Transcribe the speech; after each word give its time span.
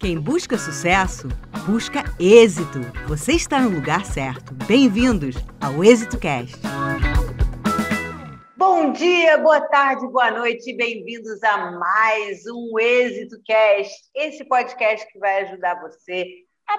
Quem 0.00 0.18
busca 0.18 0.56
sucesso, 0.56 1.28
busca 1.66 2.02
êxito. 2.18 2.80
Você 3.06 3.32
está 3.32 3.60
no 3.60 3.68
lugar 3.68 4.06
certo. 4.06 4.54
Bem-vindos 4.66 5.36
ao 5.60 5.84
Êxito 5.84 6.18
Cast. 6.18 6.56
Bom 8.56 8.92
dia, 8.92 9.36
boa 9.36 9.60
tarde, 9.60 10.06
boa 10.06 10.30
noite, 10.30 10.74
bem-vindos 10.74 11.42
a 11.42 11.72
mais 11.72 12.40
um 12.46 12.78
Êxito 12.80 13.36
Cast. 13.44 13.92
Esse 14.14 14.42
podcast 14.46 15.06
que 15.12 15.18
vai 15.18 15.42
ajudar 15.42 15.78
você 15.82 16.24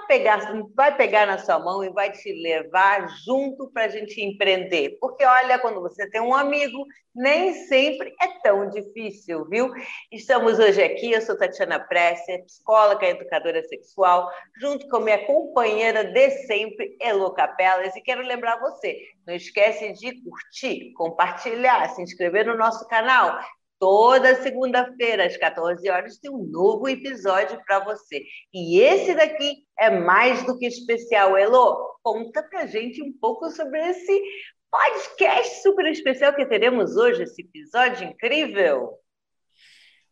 pegar, 0.00 0.52
vai 0.74 0.96
pegar 0.96 1.26
na 1.26 1.38
sua 1.38 1.58
mão 1.58 1.82
e 1.84 1.90
vai 1.90 2.10
te 2.10 2.32
levar 2.32 3.08
junto 3.24 3.70
para 3.70 3.84
a 3.84 3.88
gente 3.88 4.20
empreender. 4.20 4.98
Porque, 5.00 5.24
olha, 5.24 5.58
quando 5.58 5.80
você 5.80 6.08
tem 6.10 6.20
um 6.20 6.34
amigo, 6.34 6.86
nem 7.14 7.52
sempre 7.66 8.14
é 8.20 8.28
tão 8.42 8.68
difícil, 8.68 9.46
viu? 9.48 9.70
Estamos 10.10 10.58
hoje 10.58 10.82
aqui, 10.82 11.12
eu 11.12 11.20
sou 11.20 11.36
Tatiana 11.36 11.78
Presser, 11.78 12.44
psicóloga 12.44 13.06
e 13.06 13.10
educadora 13.10 13.62
sexual, 13.64 14.30
junto 14.60 14.88
com 14.88 15.00
minha 15.00 15.26
companheira 15.26 16.04
de 16.04 16.30
sempre, 16.46 16.96
Elo 17.00 17.32
Capelas, 17.34 17.94
e 17.94 18.00
quero 18.00 18.22
lembrar 18.22 18.60
você, 18.60 18.98
não 19.26 19.34
esquece 19.34 19.92
de 19.92 20.22
curtir, 20.22 20.92
compartilhar, 20.94 21.88
se 21.90 22.02
inscrever 22.02 22.46
no 22.46 22.56
nosso 22.56 22.86
canal, 22.88 23.38
Toda 23.82 24.36
segunda-feira, 24.36 25.26
às 25.26 25.36
14 25.36 25.90
horas, 25.90 26.16
tem 26.16 26.30
um 26.30 26.44
novo 26.44 26.88
episódio 26.88 27.60
para 27.66 27.80
você. 27.80 28.22
E 28.54 28.78
esse 28.78 29.12
daqui 29.12 29.66
é 29.82 29.90
mais 29.90 30.46
do 30.46 30.56
que 30.56 30.64
especial. 30.64 31.36
Elo, 31.36 31.98
conta 32.04 32.40
para 32.40 32.66
gente 32.66 33.02
um 33.02 33.12
pouco 33.12 33.50
sobre 33.50 33.80
esse 33.80 34.22
podcast 34.70 35.60
super 35.60 35.86
especial 35.86 36.32
que 36.34 36.46
teremos 36.46 36.96
hoje, 36.96 37.24
esse 37.24 37.42
episódio 37.42 38.06
incrível. 38.06 38.96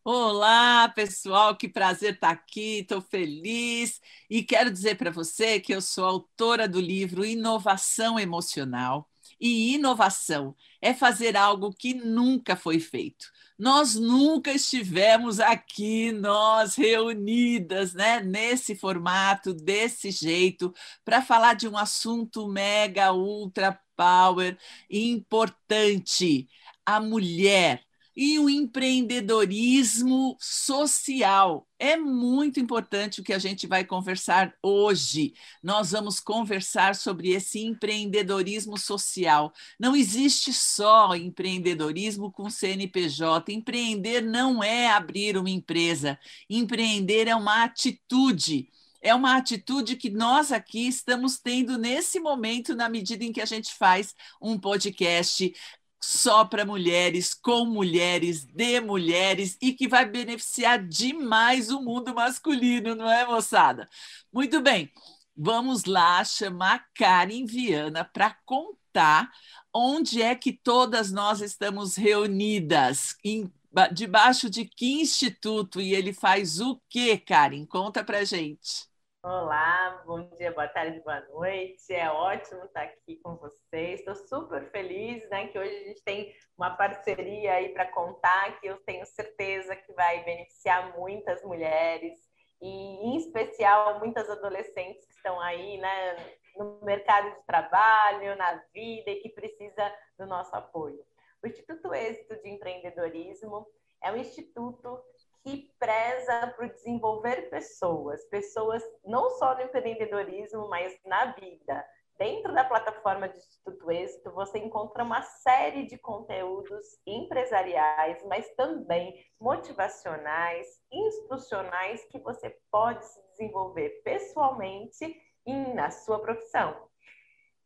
Olá, 0.02 0.88
pessoal, 0.88 1.56
que 1.56 1.68
prazer 1.68 2.14
estar 2.14 2.30
aqui, 2.30 2.80
estou 2.80 3.00
feliz 3.00 4.00
e 4.28 4.42
quero 4.42 4.72
dizer 4.72 4.96
para 4.96 5.10
você 5.10 5.60
que 5.60 5.72
eu 5.72 5.80
sou 5.80 6.04
autora 6.04 6.66
do 6.66 6.80
livro 6.80 7.24
Inovação 7.24 8.18
Emocional. 8.18 9.09
E 9.40 9.74
inovação 9.74 10.54
é 10.80 10.92
fazer 10.92 11.36
algo 11.36 11.72
que 11.72 11.94
nunca 11.94 12.56
foi 12.56 12.78
feito. 12.78 13.26
Nós 13.58 13.94
nunca 13.94 14.52
estivemos 14.52 15.38
aqui, 15.40 16.12
nós 16.12 16.74
reunidas, 16.74 17.94
né, 17.94 18.20
nesse 18.20 18.74
formato, 18.74 19.52
desse 19.54 20.10
jeito, 20.10 20.74
para 21.04 21.22
falar 21.22 21.54
de 21.54 21.68
um 21.68 21.76
assunto 21.76 22.48
mega, 22.48 23.12
ultra 23.12 23.78
power, 23.96 24.58
importante: 24.90 26.48
a 26.84 27.00
mulher 27.00 27.84
e 28.16 28.38
o 28.38 28.48
empreendedorismo 28.50 30.36
social. 30.40 31.66
É 31.82 31.96
muito 31.96 32.60
importante 32.60 33.22
o 33.22 33.24
que 33.24 33.32
a 33.32 33.38
gente 33.38 33.66
vai 33.66 33.86
conversar 33.86 34.54
hoje. 34.62 35.32
Nós 35.62 35.92
vamos 35.92 36.20
conversar 36.20 36.94
sobre 36.94 37.30
esse 37.30 37.58
empreendedorismo 37.60 38.76
social. 38.76 39.50
Não 39.78 39.96
existe 39.96 40.52
só 40.52 41.16
empreendedorismo 41.16 42.30
com 42.30 42.50
CNPJ. 42.50 43.50
Empreender 43.54 44.20
não 44.20 44.62
é 44.62 44.90
abrir 44.90 45.38
uma 45.38 45.48
empresa. 45.48 46.18
Empreender 46.50 47.26
é 47.26 47.34
uma 47.34 47.64
atitude 47.64 48.68
é 49.02 49.14
uma 49.14 49.36
atitude 49.36 49.96
que 49.96 50.10
nós 50.10 50.52
aqui 50.52 50.86
estamos 50.86 51.38
tendo 51.38 51.78
nesse 51.78 52.20
momento, 52.20 52.76
na 52.76 52.86
medida 52.86 53.24
em 53.24 53.32
que 53.32 53.40
a 53.40 53.46
gente 53.46 53.72
faz 53.72 54.14
um 54.40 54.58
podcast 54.58 55.54
só 56.00 56.44
para 56.44 56.64
mulheres, 56.64 57.34
com 57.34 57.66
mulheres, 57.66 58.44
de 58.44 58.80
mulheres 58.80 59.56
e 59.60 59.72
que 59.72 59.86
vai 59.86 60.06
beneficiar 60.06 60.82
demais 60.86 61.70
o 61.70 61.80
mundo 61.82 62.14
masculino, 62.14 62.94
não 62.94 63.10
é, 63.10 63.26
moçada? 63.26 63.88
Muito 64.32 64.60
bem, 64.60 64.90
vamos 65.36 65.84
lá 65.84 66.24
chamar 66.24 66.86
Karen 66.94 67.44
Viana 67.46 68.04
para 68.04 68.36
contar 68.44 69.30
onde 69.72 70.22
é 70.22 70.34
que 70.34 70.52
todas 70.52 71.12
nós 71.12 71.40
estamos 71.40 71.96
reunidas, 71.96 73.16
em, 73.24 73.52
debaixo 73.92 74.50
de 74.50 74.64
que 74.64 75.00
instituto 75.00 75.80
e 75.80 75.94
ele 75.94 76.12
faz 76.12 76.60
o 76.60 76.80
quê, 76.88 77.16
Karen? 77.18 77.64
Conta 77.66 78.02
para 78.02 78.24
gente. 78.24 78.89
Olá, 79.22 80.02
bom 80.06 80.30
dia, 80.30 80.50
boa 80.50 80.66
tarde, 80.66 80.98
boa 81.00 81.20
noite. 81.28 81.92
É 81.92 82.10
ótimo 82.10 82.64
estar 82.64 82.84
aqui 82.84 83.16
com 83.16 83.36
vocês. 83.36 84.00
Estou 84.00 84.14
super 84.14 84.70
feliz, 84.70 85.28
né, 85.28 85.48
que 85.48 85.58
hoje 85.58 85.76
a 85.76 85.88
gente 85.88 86.02
tem 86.02 86.34
uma 86.56 86.70
parceria 86.70 87.52
aí 87.52 87.68
para 87.68 87.84
contar 87.92 88.58
que 88.58 88.66
eu 88.66 88.78
tenho 88.78 89.04
certeza 89.04 89.76
que 89.76 89.92
vai 89.92 90.24
beneficiar 90.24 90.96
muitas 90.98 91.42
mulheres 91.42 92.18
e, 92.62 92.66
em 92.66 93.18
especial, 93.18 93.98
muitas 93.98 94.30
adolescentes 94.30 95.04
que 95.04 95.12
estão 95.12 95.38
aí, 95.38 95.76
né, 95.76 96.16
no 96.56 96.80
mercado 96.82 97.30
de 97.30 97.44
trabalho, 97.44 98.34
na 98.36 98.54
vida 98.72 99.10
e 99.10 99.20
que 99.20 99.28
precisa 99.28 99.94
do 100.18 100.24
nosso 100.24 100.56
apoio. 100.56 101.04
O 101.42 101.46
Instituto 101.46 101.92
Êxito 101.92 102.40
de 102.42 102.48
Empreendedorismo 102.48 103.66
é 104.02 104.10
um 104.10 104.16
instituto 104.16 104.98
que 105.44 105.72
preza 105.78 106.54
por 106.56 106.68
desenvolver 106.68 107.48
pessoas, 107.48 108.24
pessoas 108.26 108.82
não 109.04 109.30
só 109.30 109.54
no 109.54 109.62
empreendedorismo, 109.62 110.68
mas 110.68 110.98
na 111.04 111.32
vida. 111.32 111.84
Dentro 112.18 112.52
da 112.52 112.64
plataforma 112.64 113.30
de 113.30 113.38
Instituto 113.38 113.90
Êxito, 113.90 114.30
você 114.32 114.58
encontra 114.58 115.02
uma 115.02 115.22
série 115.22 115.86
de 115.86 115.96
conteúdos 115.96 116.86
empresariais, 117.06 118.22
mas 118.26 118.46
também 118.56 119.14
motivacionais, 119.40 120.66
institucionais, 120.92 122.04
que 122.10 122.18
você 122.18 122.54
pode 122.70 123.06
se 123.06 123.26
desenvolver 123.30 124.02
pessoalmente 124.04 125.16
e 125.46 125.54
na 125.72 125.90
sua 125.90 126.20
profissão. 126.20 126.90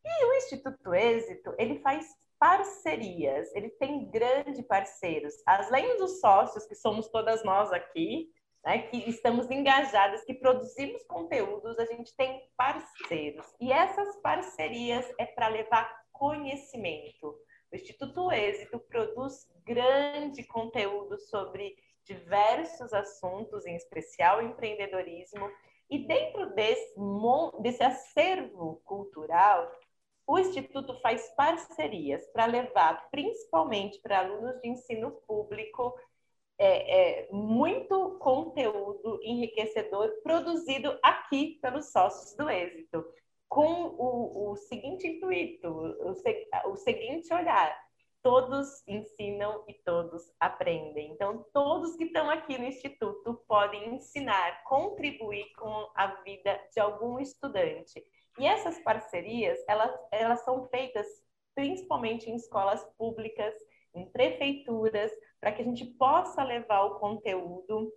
E 0.04 0.24
o 0.24 0.34
Instituto 0.34 0.94
Êxito, 0.94 1.52
ele 1.58 1.80
faz 1.80 2.06
parcerias, 2.44 3.50
ele 3.54 3.70
tem 3.70 4.10
grandes 4.10 4.60
parceiros. 4.66 5.32
Além 5.46 5.96
dos 5.96 6.20
sócios, 6.20 6.66
que 6.66 6.74
somos 6.74 7.08
todas 7.08 7.42
nós 7.42 7.72
aqui, 7.72 8.30
né, 8.62 8.80
que 8.82 8.98
estamos 9.08 9.50
engajadas, 9.50 10.22
que 10.26 10.34
produzimos 10.34 11.02
conteúdos, 11.04 11.78
a 11.78 11.86
gente 11.86 12.14
tem 12.14 12.46
parceiros. 12.54 13.46
E 13.58 13.72
essas 13.72 14.20
parcerias 14.20 15.10
é 15.18 15.24
para 15.24 15.48
levar 15.48 15.90
conhecimento. 16.12 17.34
O 17.72 17.76
Instituto 17.76 18.30
Êxito 18.30 18.78
produz 18.78 19.48
grande 19.64 20.44
conteúdo 20.44 21.18
sobre 21.18 21.74
diversos 22.04 22.92
assuntos, 22.92 23.64
em 23.64 23.74
especial 23.74 24.42
empreendedorismo. 24.42 25.50
E 25.88 26.06
dentro 26.06 26.54
desse, 26.54 26.94
desse 27.62 27.82
acervo 27.82 28.82
cultural, 28.84 29.72
o 30.26 30.38
Instituto 30.38 30.98
faz 31.00 31.28
parcerias 31.36 32.26
para 32.32 32.46
levar, 32.46 33.08
principalmente 33.10 34.00
para 34.00 34.20
alunos 34.20 34.60
de 34.60 34.68
ensino 34.68 35.10
público, 35.26 35.94
é, 36.58 37.24
é, 37.26 37.32
muito 37.32 38.16
conteúdo 38.20 39.20
enriquecedor 39.22 40.08
produzido 40.22 40.96
aqui 41.02 41.58
pelos 41.60 41.90
sócios 41.90 42.36
do 42.36 42.48
êxito, 42.48 43.04
com 43.48 43.94
o, 43.98 44.52
o 44.52 44.56
seguinte 44.56 45.06
intuito, 45.06 45.68
o, 45.68 46.70
o 46.72 46.76
seguinte 46.76 47.34
olhar: 47.34 47.76
todos 48.22 48.82
ensinam 48.88 49.64
e 49.68 49.74
todos 49.74 50.32
aprendem. 50.40 51.12
Então, 51.12 51.44
todos 51.52 51.96
que 51.96 52.04
estão 52.04 52.30
aqui 52.30 52.56
no 52.56 52.64
Instituto 52.64 53.34
podem 53.46 53.96
ensinar, 53.96 54.62
contribuir 54.64 55.52
com 55.56 55.90
a 55.94 56.06
vida 56.22 56.58
de 56.72 56.80
algum 56.80 57.18
estudante. 57.20 58.02
E 58.38 58.46
essas 58.46 58.78
parcerias, 58.80 59.58
elas, 59.68 59.92
elas 60.10 60.40
são 60.44 60.66
feitas 60.68 61.06
principalmente 61.54 62.28
em 62.28 62.34
escolas 62.34 62.84
públicas, 62.98 63.54
em 63.94 64.06
prefeituras, 64.10 65.12
para 65.40 65.52
que 65.52 65.62
a 65.62 65.64
gente 65.64 65.84
possa 65.84 66.42
levar 66.42 66.82
o 66.82 66.98
conteúdo 66.98 67.92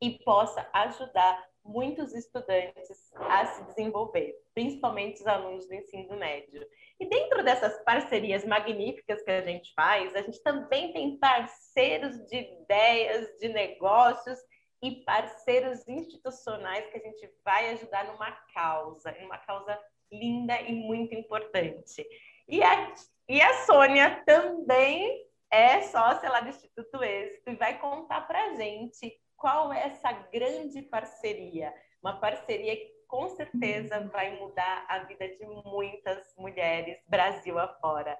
e 0.00 0.18
possa 0.24 0.66
ajudar 0.72 1.44
muitos 1.64 2.14
estudantes 2.14 3.12
a 3.14 3.46
se 3.46 3.64
desenvolver, 3.64 4.34
principalmente 4.54 5.20
os 5.20 5.26
alunos 5.26 5.66
do 5.66 5.74
ensino 5.74 6.16
médio. 6.16 6.66
E 7.00 7.06
dentro 7.06 7.42
dessas 7.42 7.82
parcerias 7.84 8.44
magníficas 8.44 9.22
que 9.22 9.30
a 9.30 9.42
gente 9.42 9.72
faz, 9.74 10.14
a 10.14 10.22
gente 10.22 10.42
também 10.42 10.92
tem 10.92 11.18
parceiros 11.18 12.16
de 12.26 12.36
ideias, 12.36 13.28
de 13.38 13.48
negócios 13.48 14.38
e 14.84 15.02
parceiros 15.02 15.88
institucionais 15.88 16.86
que 16.90 16.98
a 16.98 17.00
gente 17.00 17.26
vai 17.42 17.70
ajudar 17.70 18.04
numa 18.04 18.30
causa, 18.52 19.16
uma 19.22 19.38
causa 19.38 19.80
linda 20.12 20.60
e 20.60 20.74
muito 20.74 21.14
importante. 21.14 22.06
E 22.46 22.62
a, 22.62 22.94
e 23.26 23.40
a 23.40 23.64
Sônia 23.64 24.22
também 24.26 25.26
é 25.50 25.80
sócia 25.80 26.28
lá 26.28 26.40
do 26.40 26.50
Instituto 26.50 27.02
Êxito 27.02 27.50
e 27.50 27.56
vai 27.56 27.78
contar 27.78 28.20
para 28.26 28.56
gente 28.56 29.18
qual 29.38 29.72
é 29.72 29.86
essa 29.86 30.12
grande 30.12 30.82
parceria. 30.82 31.72
Uma 32.02 32.20
parceria 32.20 32.76
que 32.76 32.92
com 33.08 33.30
certeza 33.30 34.00
vai 34.12 34.38
mudar 34.38 34.84
a 34.86 34.98
vida 35.04 35.26
de 35.28 35.46
muitas 35.64 36.34
mulheres 36.36 36.98
Brasil 37.08 37.58
afora. 37.58 38.18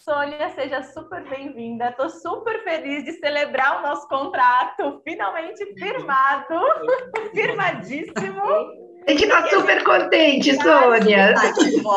Sônia, 0.00 0.48
seja 0.54 0.82
super 0.82 1.22
bem-vinda. 1.28 1.90
Estou 1.90 2.08
super 2.08 2.64
feliz 2.64 3.04
de 3.04 3.12
celebrar 3.12 3.80
o 3.80 3.82
nosso 3.86 4.08
contrato, 4.08 5.02
finalmente 5.04 5.62
firmado, 5.74 6.54
firmadíssimo. 7.34 8.42
A 9.06 9.10
gente 9.10 9.24
está 9.24 9.46
super 9.48 9.84
contente, 9.84 10.54
Sônia. 10.54 11.34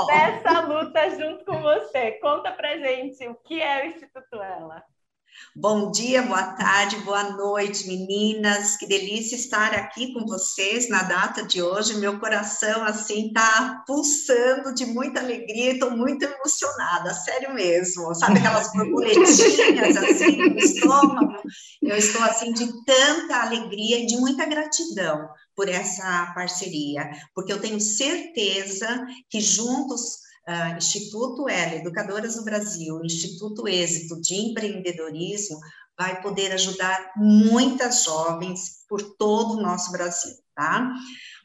Nessa 0.08 0.60
luta 0.68 1.10
junto 1.12 1.46
com 1.46 1.62
você. 1.62 2.12
Conta 2.22 2.52
pra 2.52 2.78
gente 2.78 3.26
o 3.26 3.36
que 3.36 3.62
é 3.62 3.84
o 3.84 3.86
Instituto 3.88 4.36
Ela. 4.36 4.84
Bom 5.56 5.92
dia, 5.92 6.24
boa 6.24 6.54
tarde, 6.54 6.96
boa 6.98 7.24
noite, 7.32 7.88
meninas. 7.88 8.76
Que 8.76 8.88
delícia 8.88 9.36
estar 9.36 9.74
aqui 9.74 10.12
com 10.12 10.26
vocês 10.26 10.90
na 10.90 11.04
data 11.04 11.44
de 11.44 11.62
hoje. 11.62 11.98
Meu 11.98 12.20
coração 12.20 12.84
assim 12.84 13.32
tá 13.32 13.84
pulsando 13.86 14.74
de 14.74 14.86
muita 14.86 15.20
alegria 15.20 15.72
e 15.72 15.74
estou 15.74 15.92
muito 15.92 16.24
emocionada, 16.24 17.14
sério 17.14 17.54
mesmo. 17.54 18.16
Sabe 18.16 18.40
aquelas 18.40 18.72
borboletinhas 18.74 19.98
assim 19.98 20.38
no 20.38 20.58
estômago? 20.58 21.44
Eu 21.82 21.98
estou 21.98 22.24
assim 22.24 22.52
de 22.52 22.68
tanta 22.84 23.42
alegria 23.42 24.00
e 24.00 24.06
de 24.08 24.18
muita 24.18 24.46
gratidão 24.46 25.30
por 25.56 25.70
essa 25.70 26.32
parceria, 26.34 27.10
porque 27.36 27.54
eu 27.54 27.62
tenho 27.62 27.80
certeza 27.80 29.06
que 29.30 29.40
juntos 29.40 30.23
uh, 30.48 30.78
Instituto 30.78 31.48
L, 31.48 31.78
Educadoras 31.78 32.36
do 32.36 32.44
Brasil, 32.44 33.04
Instituto 33.04 33.68
Êxito 33.68 34.20
de 34.22 34.36
Empreendedorismo, 34.36 35.60
vai 35.98 36.22
poder 36.22 36.52
ajudar 36.54 37.12
muitas 37.16 38.04
jovens 38.04 38.84
por 38.90 39.02
todo 39.16 39.54
o 39.54 39.62
nosso 39.62 39.92
Brasil, 39.92 40.34
tá? 40.56 40.92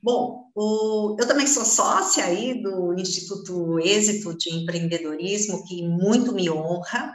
Bom, 0.03 0.45
o, 0.55 1.17
eu 1.19 1.27
também 1.27 1.47
sou 1.47 1.65
sócia 1.65 2.25
aí 2.25 2.63
do 2.63 2.95
Instituto 2.95 3.79
Êxito 3.79 4.37
de 4.37 4.51
Empreendedorismo, 4.55 5.65
que 5.67 5.87
muito 5.87 6.33
me 6.33 6.49
honra, 6.49 7.15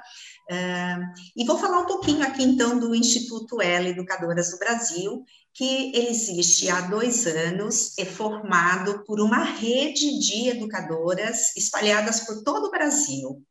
e 1.35 1.45
vou 1.45 1.57
falar 1.57 1.79
um 1.79 1.85
pouquinho 1.85 2.23
aqui 2.23 2.43
então 2.43 2.79
do 2.79 2.93
Instituto 2.93 3.61
L 3.61 3.89
Educadoras 3.89 4.51
do 4.51 4.59
Brasil, 4.59 5.23
que 5.53 5.95
ele 5.95 6.09
existe 6.09 6.69
há 6.69 6.81
dois 6.81 7.25
anos, 7.27 7.97
é 7.97 8.05
formado 8.05 9.03
por 9.05 9.21
uma 9.21 9.43
rede 9.43 10.19
de 10.19 10.49
educadoras 10.49 11.55
espalhadas 11.55 12.21
por 12.21 12.43
todo 12.43 12.65
o 12.65 12.71
Brasil. 12.71 13.41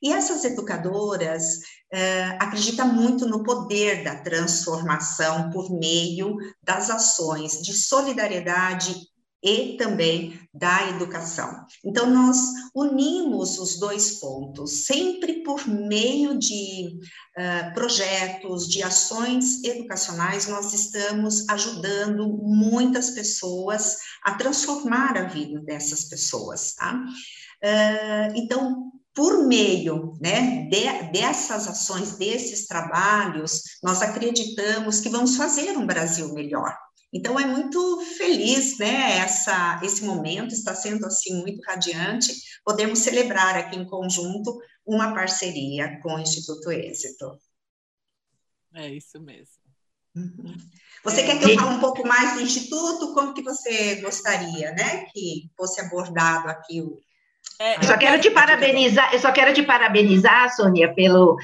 E 0.00 0.12
essas 0.12 0.44
educadoras 0.44 1.56
uh, 1.92 2.36
acreditam 2.38 2.86
muito 2.86 3.26
no 3.26 3.42
poder 3.42 4.04
da 4.04 4.14
transformação 4.14 5.50
por 5.50 5.70
meio 5.76 6.36
das 6.62 6.88
ações 6.88 7.60
de 7.60 7.74
solidariedade 7.74 8.94
e 9.42 9.76
também 9.76 10.38
da 10.52 10.88
educação. 10.88 11.64
Então, 11.84 12.10
nós 12.10 12.38
unimos 12.74 13.58
os 13.58 13.78
dois 13.78 14.18
pontos, 14.18 14.86
sempre 14.86 15.42
por 15.42 15.66
meio 15.68 16.36
de 16.38 16.98
uh, 17.38 17.74
projetos, 17.74 18.68
de 18.68 18.82
ações 18.82 19.62
educacionais, 19.62 20.48
nós 20.48 20.72
estamos 20.72 21.48
ajudando 21.48 22.28
muitas 22.28 23.10
pessoas 23.10 23.98
a 24.24 24.34
transformar 24.34 25.16
a 25.16 25.24
vida 25.24 25.60
dessas 25.60 26.04
pessoas, 26.04 26.74
tá? 26.74 26.94
Uh, 27.62 28.32
então, 28.34 28.92
por 29.14 29.46
meio 29.46 30.16
né, 30.20 30.68
de, 30.70 31.10
dessas 31.12 31.66
ações, 31.66 32.16
desses 32.16 32.66
trabalhos, 32.66 33.62
nós 33.82 34.00
acreditamos 34.00 35.00
que 35.00 35.08
vamos 35.08 35.36
fazer 35.36 35.76
um 35.76 35.86
Brasil 35.86 36.32
melhor. 36.34 36.72
Então 37.12 37.40
é 37.40 37.46
muito 37.46 38.00
feliz, 38.18 38.78
né? 38.78 39.18
Essa, 39.18 39.80
esse 39.82 40.04
momento 40.04 40.52
está 40.52 40.74
sendo 40.74 41.06
assim 41.06 41.40
muito 41.40 41.62
radiante. 41.66 42.32
Podemos 42.64 42.98
celebrar 42.98 43.56
aqui 43.56 43.76
em 43.76 43.86
conjunto 43.86 44.60
uma 44.84 45.14
parceria 45.14 45.98
com 46.02 46.14
o 46.14 46.18
Instituto 46.18 46.70
Êxito. 46.70 47.38
É 48.74 48.88
isso 48.90 49.20
mesmo. 49.20 49.56
Uhum. 50.14 50.56
Você 51.04 51.20
é, 51.22 51.26
quer 51.26 51.38
que 51.38 51.52
eu 51.52 51.54
fale 51.58 51.76
um 51.76 51.80
pouco 51.80 52.06
mais 52.06 52.34
do 52.34 52.42
Instituto? 52.42 53.14
Como 53.14 53.32
que 53.32 53.42
você 53.42 53.96
gostaria, 53.96 54.72
né, 54.72 55.06
que 55.12 55.50
fosse 55.56 55.80
abordado 55.80 56.48
aqui 56.48 56.82
o, 56.82 56.98
é, 57.60 57.76
eu 57.76 57.82
só 57.82 57.98
quero 57.98 58.20
te 58.20 58.30
parabenizar, 58.30 59.12
eu 59.12 59.18
só 59.18 59.32
quero 59.32 59.52
te 59.52 59.64
parabenizar, 59.64 60.54
Sônia, 60.54 60.94
pelo, 60.94 61.36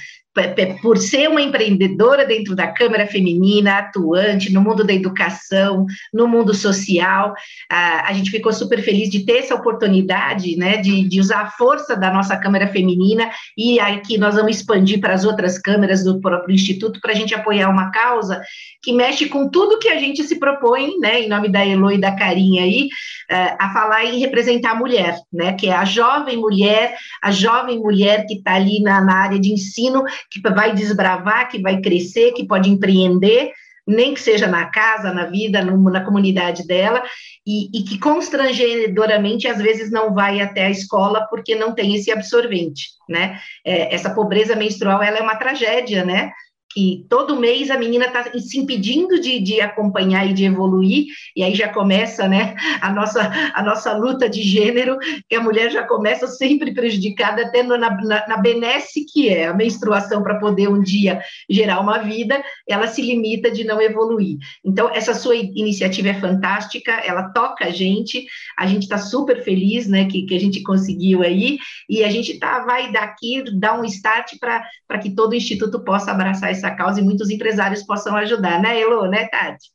por 0.82 0.98
ser 0.98 1.28
uma 1.28 1.40
empreendedora 1.40 2.26
dentro 2.26 2.56
da 2.56 2.66
Câmara 2.66 3.06
Feminina, 3.06 3.78
atuante 3.78 4.52
no 4.52 4.60
mundo 4.60 4.84
da 4.84 4.92
educação, 4.92 5.86
no 6.12 6.26
mundo 6.26 6.52
social. 6.52 7.34
A, 7.70 8.12
gente 8.12 8.30
ficou 8.30 8.52
super 8.52 8.82
feliz 8.82 9.08
de 9.10 9.24
ter 9.24 9.38
essa 9.38 9.54
oportunidade, 9.54 10.56
né, 10.56 10.78
de, 10.78 11.08
de 11.08 11.20
usar 11.20 11.42
a 11.42 11.50
força 11.50 11.96
da 11.96 12.12
nossa 12.12 12.36
Câmara 12.36 12.68
Feminina 12.68 13.30
e 13.56 13.78
aqui 13.78 14.18
nós 14.18 14.34
vamos 14.34 14.56
expandir 14.56 15.00
para 15.00 15.14
as 15.14 15.24
outras 15.24 15.58
câmaras 15.58 16.02
do 16.02 16.20
próprio 16.20 16.54
Instituto 16.54 17.00
para 17.00 17.12
a 17.12 17.14
gente 17.14 17.34
apoiar 17.34 17.68
uma 17.68 17.90
causa 17.90 18.40
que 18.82 18.92
mexe 18.92 19.28
com 19.28 19.48
tudo 19.48 19.78
que 19.78 19.88
a 19.88 19.98
gente 19.98 20.22
se 20.24 20.38
propõe, 20.38 20.98
né, 20.98 21.22
em 21.22 21.28
nome 21.28 21.48
da 21.48 21.66
Elo 21.66 21.90
e 21.90 21.98
da 21.98 22.14
Carinha 22.14 22.62
aí, 22.62 22.88
uh, 23.30 23.56
a 23.58 23.72
falar 23.72 24.04
em 24.04 24.18
representar 24.18 24.72
a 24.72 24.74
mulher, 24.74 25.16
né, 25.32 25.54
que 25.54 25.68
é 25.68 25.72
a 25.72 25.84
jovem 25.84 26.36
mulher, 26.36 26.96
a 27.22 27.30
jovem 27.30 27.78
mulher 27.78 28.26
que 28.26 28.34
está 28.34 28.54
ali 28.54 28.80
na, 28.80 29.00
na 29.00 29.14
área 29.14 29.40
de 29.40 29.52
ensino 29.52 30.04
que 30.30 30.40
vai 30.40 30.74
desbravar, 30.74 31.48
que 31.48 31.60
vai 31.60 31.80
crescer, 31.80 32.32
que 32.32 32.46
pode 32.46 32.70
empreender, 32.70 33.52
nem 33.86 34.14
que 34.14 34.20
seja 34.20 34.46
na 34.46 34.66
casa, 34.66 35.12
na 35.12 35.26
vida, 35.26 35.62
no, 35.62 35.90
na 35.90 36.04
comunidade 36.04 36.66
dela, 36.66 37.02
e, 37.46 37.68
e, 37.78 37.84
que 37.84 37.98
constrangedoramente 37.98 39.46
às 39.46 39.58
vezes 39.58 39.90
não 39.90 40.14
vai 40.14 40.40
até 40.40 40.66
a 40.66 40.70
escola 40.70 41.26
porque 41.28 41.54
não 41.54 41.74
tem 41.74 41.94
esse 41.94 42.10
absorvente, 42.10 42.88
né? 43.08 43.38
É, 43.64 43.94
essa 43.94 44.14
pobreza 44.14 44.56
menstrual 44.56 45.02
ela 45.02 45.18
é 45.18 45.22
uma 45.22 45.36
tragédia, 45.36 46.04
né? 46.04 46.32
Que 46.74 47.06
todo 47.08 47.36
mês 47.36 47.70
a 47.70 47.78
menina 47.78 48.06
está 48.06 48.24
se 48.36 48.58
impedindo 48.58 49.20
de, 49.20 49.38
de 49.38 49.60
acompanhar 49.60 50.28
e 50.28 50.34
de 50.34 50.44
evoluir, 50.44 51.06
e 51.36 51.44
aí 51.44 51.54
já 51.54 51.68
começa 51.68 52.26
né, 52.26 52.56
a, 52.80 52.92
nossa, 52.92 53.30
a 53.54 53.62
nossa 53.62 53.92
luta 53.96 54.28
de 54.28 54.42
gênero, 54.42 54.98
que 55.28 55.36
a 55.36 55.40
mulher 55.40 55.70
já 55.70 55.84
começa 55.84 56.26
sempre 56.26 56.74
prejudicada, 56.74 57.42
até 57.42 57.62
na, 57.62 57.78
na, 57.78 58.26
na 58.26 58.36
benesse 58.36 59.06
que 59.06 59.28
é 59.28 59.46
a 59.46 59.54
menstruação 59.54 60.22
para 60.22 60.40
poder 60.40 60.68
um 60.68 60.82
dia 60.82 61.22
gerar 61.48 61.80
uma 61.80 61.98
vida, 61.98 62.42
ela 62.68 62.88
se 62.88 63.00
limita 63.00 63.52
de 63.52 63.62
não 63.62 63.80
evoluir. 63.80 64.38
Então, 64.64 64.90
essa 64.92 65.14
sua 65.14 65.36
iniciativa 65.36 66.08
é 66.08 66.14
fantástica, 66.14 66.90
ela 66.90 67.30
toca 67.30 67.66
a 67.66 67.70
gente, 67.70 68.26
a 68.58 68.66
gente 68.66 68.82
está 68.82 68.98
super 68.98 69.44
feliz 69.44 69.86
né, 69.86 70.06
que, 70.06 70.22
que 70.22 70.34
a 70.34 70.40
gente 70.40 70.60
conseguiu 70.62 71.22
aí, 71.22 71.58
e 71.88 72.02
a 72.02 72.10
gente 72.10 72.36
tá, 72.38 72.64
vai 72.64 72.90
daqui 72.90 73.44
dar 73.60 73.78
um 73.78 73.84
start 73.84 74.32
para 74.40 74.98
que 74.98 75.14
todo 75.14 75.32
o 75.32 75.36
Instituto 75.36 75.84
possa 75.84 76.10
abraçar 76.10 76.50
essa 76.50 76.63
essa 76.64 76.74
causa 76.74 77.00
e 77.00 77.04
muitos 77.04 77.30
empresários 77.30 77.82
possam 77.82 78.16
ajudar, 78.16 78.60
né, 78.60 78.80
Elo, 78.80 79.06
né, 79.06 79.28
Tati? 79.28 79.70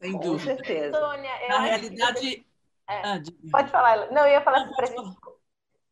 Sem 0.00 0.12
dúvida. 0.12 0.30
Com 0.30 0.38
certeza. 0.38 0.98
Sônia, 0.98 1.48
Na 1.48 1.60
realidade. 1.60 2.46
É, 2.88 3.00
ah, 3.02 3.22
pode 3.50 3.70
falar, 3.70 4.10
não, 4.12 4.26
eu 4.26 4.32
ia 4.32 4.42
falar 4.42 4.62
assim 4.62 4.74
para 4.74 4.86
gente. 4.86 5.34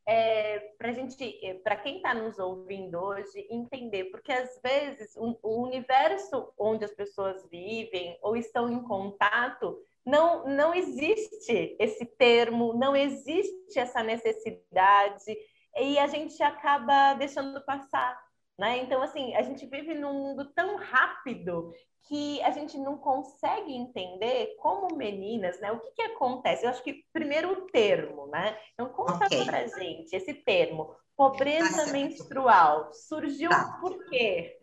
É, 0.04 0.58
para 0.76 0.92
gente, 0.92 1.60
para 1.62 1.76
quem 1.76 1.96
está 1.96 2.12
nos 2.12 2.36
ouvindo 2.36 2.98
hoje, 2.98 3.46
entender, 3.48 4.06
porque 4.06 4.32
às 4.32 4.60
vezes 4.60 5.14
o, 5.16 5.38
o, 5.42 5.62
universo 5.62 6.52
onde 6.58 6.84
as 6.84 6.92
pessoas 6.92 7.48
vivem 7.48 8.18
ou 8.20 8.36
estão 8.36 8.68
em 8.68 8.82
contato 8.82 9.78
não, 10.04 10.44
não 10.44 10.74
existe 10.74 11.76
esse 11.78 12.04
termo, 12.04 12.74
não 12.74 12.96
existe 12.96 13.78
essa 13.78 14.02
necessidade 14.02 15.36
e 15.76 15.96
a 16.00 16.08
gente 16.08 16.42
acaba 16.42 17.14
deixando 17.14 17.64
passar. 17.64 18.20
Né? 18.62 18.78
Então, 18.78 19.02
assim, 19.02 19.34
a 19.34 19.42
gente 19.42 19.66
vive 19.66 19.92
num 19.92 20.12
mundo 20.12 20.44
tão 20.54 20.76
rápido 20.76 21.74
que 22.06 22.40
a 22.42 22.52
gente 22.52 22.78
não 22.78 22.96
consegue 22.96 23.72
entender 23.72 24.54
como 24.60 24.96
meninas, 24.96 25.60
né? 25.60 25.72
O 25.72 25.80
que, 25.80 25.90
que 25.96 26.02
acontece? 26.02 26.64
Eu 26.64 26.70
acho 26.70 26.84
que 26.84 27.02
primeiro 27.12 27.50
o 27.50 27.66
termo, 27.72 28.28
né? 28.28 28.56
Então, 28.72 28.88
conta 28.90 29.26
okay. 29.26 29.44
pra 29.44 29.66
gente 29.66 30.14
esse 30.14 30.32
termo, 30.32 30.94
pobreza 31.16 31.86
tá 31.86 31.92
menstrual. 31.92 32.92
Surgiu 32.92 33.50
tá. 33.50 33.78
por 33.80 33.98
quê? 34.08 34.56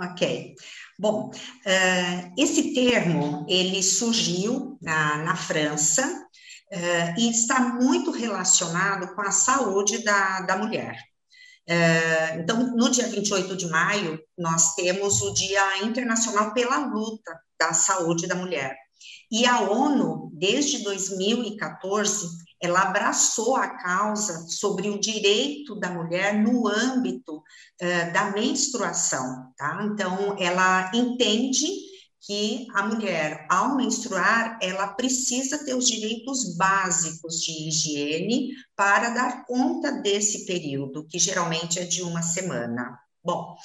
Ok. 0.00 0.54
Bom, 0.96 1.28
uh, 1.30 2.34
esse 2.38 2.72
termo, 2.72 3.44
ele 3.48 3.82
surgiu 3.82 4.78
na, 4.80 5.16
na 5.24 5.34
França 5.34 6.06
uh, 6.06 7.18
e 7.20 7.28
está 7.28 7.58
muito 7.58 8.12
relacionado 8.12 9.12
com 9.16 9.22
a 9.22 9.32
saúde 9.32 10.04
da, 10.04 10.42
da 10.42 10.56
mulher. 10.56 11.11
É, 11.66 12.36
então, 12.38 12.74
no 12.76 12.90
dia 12.90 13.06
28 13.06 13.56
de 13.56 13.68
maio, 13.68 14.18
nós 14.36 14.74
temos 14.74 15.22
o 15.22 15.32
Dia 15.32 15.84
Internacional 15.84 16.52
pela 16.52 16.86
Luta 16.86 17.38
da 17.58 17.72
Saúde 17.72 18.26
da 18.26 18.34
Mulher. 18.34 18.76
E 19.30 19.46
a 19.46 19.60
ONU, 19.60 20.30
desde 20.34 20.82
2014, 20.82 22.28
ela 22.60 22.82
abraçou 22.82 23.56
a 23.56 23.68
causa 23.68 24.46
sobre 24.48 24.88
o 24.90 25.00
direito 25.00 25.74
da 25.80 25.90
mulher 25.90 26.34
no 26.34 26.68
âmbito 26.68 27.36
uh, 27.36 28.12
da 28.12 28.30
menstruação, 28.30 29.52
tá? 29.56 29.88
Então, 29.90 30.36
ela 30.38 30.90
entende 30.94 31.66
que 32.24 32.68
a 32.72 32.86
mulher, 32.86 33.46
ao 33.50 33.76
menstruar, 33.76 34.58
ela 34.62 34.88
precisa 34.88 35.64
ter 35.64 35.74
os 35.74 35.86
direitos 35.86 36.56
básicos 36.56 37.40
de 37.42 37.68
higiene 37.68 38.50
para 38.76 39.10
dar 39.10 39.44
conta 39.44 39.90
desse 39.90 40.46
período, 40.46 41.04
que 41.04 41.18
geralmente 41.18 41.80
é 41.80 41.84
de 41.84 42.02
uma 42.02 42.22
semana. 42.22 42.96
Bom, 43.24 43.56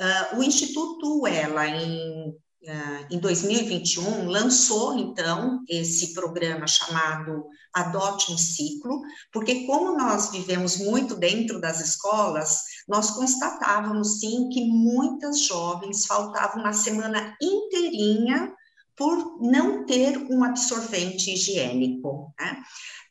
uh, 0.00 0.38
o 0.38 0.42
Instituto 0.42 1.26
Ela, 1.26 1.68
em 1.68 2.34
Uh, 2.66 3.06
em 3.14 3.18
2021, 3.20 4.26
lançou 4.26 4.98
então 4.98 5.62
esse 5.68 6.12
programa 6.12 6.66
chamado 6.66 7.46
Adote 7.72 8.32
um 8.32 8.36
Ciclo, 8.36 9.02
porque, 9.30 9.64
como 9.66 9.96
nós 9.96 10.32
vivemos 10.32 10.76
muito 10.78 11.14
dentro 11.14 11.60
das 11.60 11.78
escolas, 11.80 12.62
nós 12.86 13.10
constatávamos 13.10 14.20
sim 14.20 14.48
que 14.48 14.64
muitas 14.64 15.40
jovens 15.40 16.06
faltavam 16.06 16.60
uma 16.60 16.72
semana 16.72 17.36
inteirinha 17.42 18.52
por 18.96 19.38
não 19.42 19.84
ter 19.84 20.16
um 20.30 20.42
absorvente 20.42 21.32
higiênico. 21.32 22.32
Né? 22.40 22.62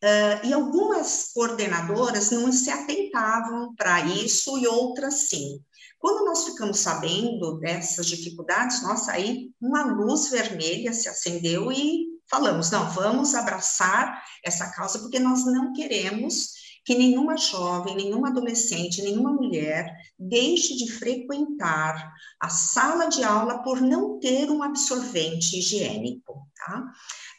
Uh, 0.04 0.48
e 0.48 0.54
algumas 0.54 1.32
coordenadoras 1.34 2.32
não 2.32 2.52
se 2.52 2.72
atentavam 2.72 3.76
para 3.76 4.02
isso 4.02 4.58
e 4.58 4.68
outras 4.68 5.28
sim. 5.30 5.60
Quando 6.00 6.26
nós 6.26 6.46
ficamos 6.46 6.80
sabendo 6.80 7.58
dessas 7.60 8.06
dificuldades, 8.06 8.82
nossa, 8.84 9.12
aí 9.12 9.52
uma 9.62 9.84
luz 9.84 10.30
vermelha 10.30 10.94
se 10.94 11.08
acendeu 11.08 11.72
e 11.72 12.06
falamos: 12.30 12.72
não, 12.72 12.90
vamos 12.92 13.34
abraçar 13.34 14.24
essa 14.44 14.72
causa, 14.72 15.00
porque 15.00 15.20
nós 15.20 15.46
não 15.46 15.74
queremos 15.74 16.50
que 16.86 16.96
nenhuma 16.96 17.36
jovem, 17.36 17.96
nenhuma 17.96 18.30
adolescente, 18.30 19.02
nenhuma 19.02 19.34
mulher 19.34 19.92
deixe 20.18 20.78
de 20.78 20.92
frequentar 20.92 22.14
a 22.40 22.48
sala 22.48 23.08
de 23.08 23.24
aula 23.24 23.64
por 23.64 23.82
não 23.82 24.20
ter 24.20 24.52
um 24.52 24.62
absorvente 24.62 25.58
higiênico, 25.58 26.48
tá? 26.56 26.94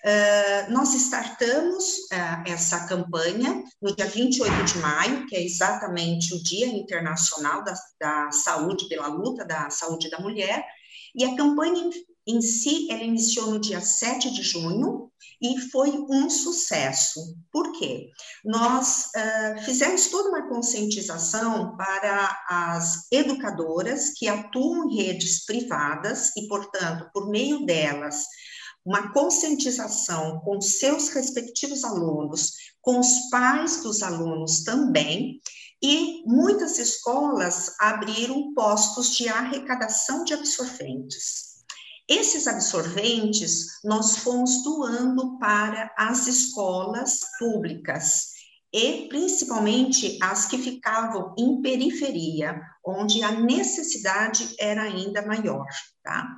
Uh, 0.05 0.73
nós 0.73 0.95
startamos 0.95 1.85
uh, 2.13 2.49
essa 2.49 2.87
campanha 2.87 3.65
no 3.81 3.95
dia 3.95 4.07
28 4.07 4.65
de 4.65 4.79
maio, 4.79 5.27
que 5.27 5.35
é 5.35 5.43
exatamente 5.43 6.35
o 6.35 6.43
Dia 6.43 6.67
Internacional 6.67 7.65
da, 7.65 7.75
da 8.01 8.31
Saúde, 8.31 8.89
pela 8.89 9.09
luta 9.09 9.45
da 9.45 9.71
saúde 9.71 10.11
da 10.11 10.21
mulher, 10.21 10.65
e 11.15 11.25
a 11.25 11.35
campanha 11.35 11.91
em, 12.27 12.41
si, 12.41 12.91
ela 12.91 13.03
iniciou 13.03 13.51
no 13.51 13.61
dia 13.61 13.81
7 13.81 14.31
de 14.31 14.43
junho, 14.43 15.07
e 15.41 15.59
foi 15.71 15.91
um 15.91 16.31
sucesso. 16.31 17.37
Por 17.53 17.73
quê? 17.73 18.11
Nós 18.45 19.07
uh, 19.07 19.63
fizemos 19.65 20.09
toda 20.09 20.31
uma 20.31 20.49
conscientização 20.49 21.77
para 21.77 22.39
as 22.49 23.07
educadoras 23.13 24.11
que 24.11 24.29
atuam 24.29 24.89
em 24.89 24.97
redes 24.97 25.45
privadas 25.45 26.31
e, 26.37 26.49
portanto, 26.49 27.11
por 27.13 27.29
meio 27.29 27.67
delas, 27.67 28.25
uma 28.85 29.13
conscientização 29.13 30.41
com 30.41 30.61
seus 30.61 31.09
respectivos 31.09 31.85
alunos, 31.85 32.53
com 32.81 33.01
os 33.01 33.29
pais 33.31 33.83
dos 33.83 34.03
alunos 34.03 34.63
também, 34.63 35.41
e 35.83 36.23
muitas 36.25 36.79
escolas 36.79 37.75
abriram 37.79 38.55
postos 38.55 39.15
de 39.15 39.29
arrecadação 39.29 40.25
de 40.25 40.33
absorventes. 40.33 41.46
Esses 42.09 42.47
absorventes 42.47 43.81
nós 43.83 44.19
fomos 44.19 44.63
doando 44.63 45.39
para 45.39 45.93
as 45.97 46.27
escolas 46.27 47.21
públicas 47.39 48.37
e 48.73 49.09
principalmente 49.09 50.19
as 50.23 50.47
que 50.47 50.59
ficavam 50.59 51.35
em 51.37 51.61
periferia, 51.63 52.61
onde 52.85 53.23
a 53.23 53.33
necessidade 53.33 54.55
era 54.59 54.83
ainda 54.83 55.27
maior, 55.27 55.67
tá? 56.03 56.29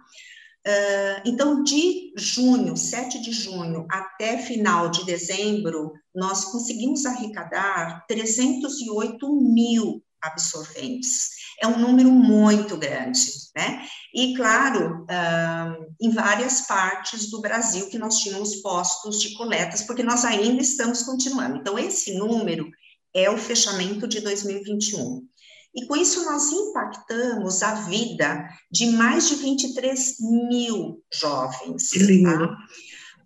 Uh, 0.67 1.23
então, 1.25 1.63
de 1.63 2.13
junho, 2.17 2.77
7 2.77 3.21
de 3.21 3.33
junho, 3.33 3.87
até 3.91 4.39
final 4.39 4.91
de 4.91 5.05
dezembro, 5.05 5.93
nós 6.15 6.47
conseguimos 6.47 7.07
arrecadar 7.07 8.05
308 8.07 9.35
mil 9.41 10.03
absorventes. 10.21 11.38
É 11.61 11.67
um 11.67 11.79
número 11.79 12.11
muito 12.11 12.77
grande, 12.77 13.21
né? 13.55 13.85
E, 14.15 14.35
claro, 14.35 15.03
uh, 15.03 15.95
em 16.01 16.11
várias 16.11 16.63
partes 16.63 17.31
do 17.31 17.41
Brasil 17.41 17.89
que 17.89 17.99
nós 17.99 18.19
tínhamos 18.19 18.57
postos 18.57 19.21
de 19.21 19.35
coletas, 19.35 19.83
porque 19.83 20.03
nós 20.03 20.25
ainda 20.25 20.63
estamos 20.63 21.03
continuando. 21.03 21.59
Então, 21.59 21.79
esse 21.79 22.17
número 22.17 22.69
é 23.15 23.31
o 23.31 23.39
fechamento 23.39 24.07
de 24.07 24.21
2021. 24.21 25.27
E 25.75 25.87
com 25.87 25.97
isso 25.97 26.25
nós 26.25 26.51
impactamos 26.51 27.63
a 27.63 27.75
vida 27.75 28.49
de 28.71 28.87
mais 28.87 29.29
de 29.29 29.37
23 29.37 30.17
mil 30.49 31.03
jovens. 31.13 31.91
Que 31.91 31.99
lindo. 31.99 32.49
Tá? 32.49 32.57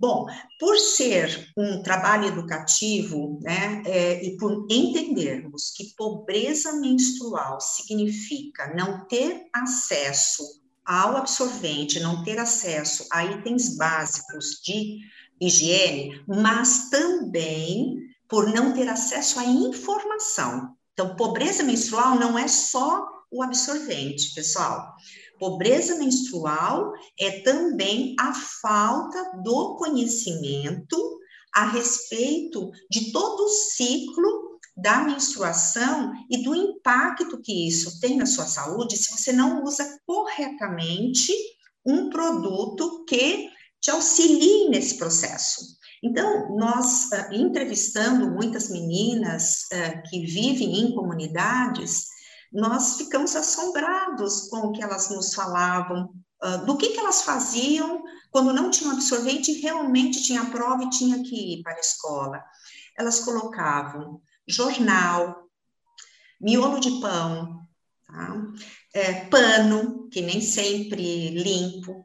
Bom, 0.02 0.26
por 0.58 0.76
ser 0.80 1.52
um 1.56 1.80
trabalho 1.80 2.26
educativo, 2.26 3.38
né, 3.40 3.84
é, 3.86 4.24
e 4.24 4.36
por 4.36 4.66
entendermos 4.68 5.70
que 5.70 5.94
pobreza 5.94 6.72
menstrual 6.72 7.60
significa 7.60 8.74
não 8.74 9.06
ter 9.06 9.46
acesso 9.54 10.60
ao 10.84 11.16
absorvente, 11.16 12.00
não 12.00 12.24
ter 12.24 12.36
acesso 12.40 13.06
a 13.12 13.24
itens 13.24 13.76
básicos 13.76 14.60
de 14.64 14.98
higiene, 15.40 16.20
mas 16.26 16.90
também 16.90 17.98
por 18.28 18.52
não 18.52 18.74
ter 18.74 18.88
acesso 18.88 19.38
à 19.38 19.44
informação. 19.44 20.74
Então, 20.94 21.14
pobreza 21.14 21.62
menstrual 21.62 22.18
não 22.18 22.36
é 22.36 22.48
só 22.48 23.06
o 23.30 23.40
absorvente, 23.40 24.34
pessoal. 24.34 24.96
Pobreza 25.42 25.96
menstrual 25.96 26.92
é 27.18 27.40
também 27.40 28.14
a 28.16 28.32
falta 28.32 29.40
do 29.42 29.74
conhecimento 29.74 30.96
a 31.52 31.66
respeito 31.66 32.70
de 32.88 33.10
todo 33.10 33.40
o 33.40 33.48
ciclo 33.48 34.60
da 34.76 35.02
menstruação 35.02 36.12
e 36.30 36.44
do 36.44 36.54
impacto 36.54 37.42
que 37.42 37.66
isso 37.66 37.98
tem 37.98 38.16
na 38.16 38.24
sua 38.24 38.46
saúde 38.46 38.96
se 38.96 39.10
você 39.10 39.32
não 39.32 39.64
usa 39.64 39.98
corretamente 40.06 41.32
um 41.84 42.08
produto 42.08 43.04
que 43.04 43.50
te 43.80 43.90
auxilie 43.90 44.68
nesse 44.68 44.96
processo. 44.96 45.76
Então, 46.04 46.54
nós, 46.56 47.06
uh, 47.06 47.34
entrevistando 47.34 48.30
muitas 48.30 48.70
meninas 48.70 49.64
uh, 49.72 50.08
que 50.08 50.24
vivem 50.24 50.82
em 50.82 50.94
comunidades, 50.94 52.06
nós 52.52 52.96
ficamos 52.96 53.34
assombrados 53.34 54.48
com 54.48 54.58
o 54.58 54.72
que 54.72 54.82
elas 54.82 55.08
nos 55.10 55.34
falavam, 55.34 56.10
uh, 56.42 56.64
do 56.66 56.76
que, 56.76 56.90
que 56.90 56.98
elas 56.98 57.22
faziam 57.22 58.02
quando 58.30 58.52
não 58.52 58.70
tinham 58.70 58.92
absorvente 58.92 59.60
realmente 59.60 60.22
tinha 60.22 60.50
prova 60.50 60.84
e 60.84 60.90
tinha 60.90 61.22
que 61.22 61.54
ir 61.54 61.62
para 61.62 61.74
a 61.74 61.80
escola. 61.80 62.42
Elas 62.98 63.20
colocavam 63.20 64.20
jornal, 64.46 65.48
miolo 66.40 66.80
de 66.80 67.00
pão, 67.00 67.60
tá? 68.06 68.36
é, 68.94 69.24
pano, 69.26 70.08
que 70.10 70.20
nem 70.20 70.40
sempre 70.40 71.30
limpo, 71.30 72.04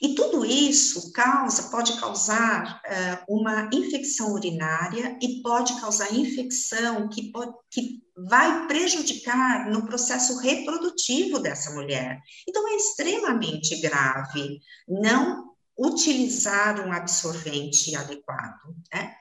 e 0.00 0.14
tudo 0.14 0.44
isso 0.44 1.12
causa, 1.12 1.70
pode 1.70 1.98
causar 1.98 2.80
uh, 2.84 3.34
uma 3.34 3.68
infecção 3.72 4.32
urinária 4.32 5.18
e 5.20 5.42
pode 5.42 5.78
causar 5.80 6.14
infecção 6.14 7.08
que, 7.08 7.32
que 7.70 8.00
vai 8.26 8.66
prejudicar 8.66 9.70
no 9.70 9.86
processo 9.86 10.38
reprodutivo 10.38 11.38
dessa 11.38 11.72
mulher. 11.72 12.20
Então, 12.48 12.66
é 12.68 12.76
extremamente 12.76 13.80
grave 13.80 14.60
não 14.88 15.48
utilizar 15.78 16.84
um 16.86 16.92
absorvente 16.92 17.94
adequado. 17.94 18.74
Né? 18.92 19.14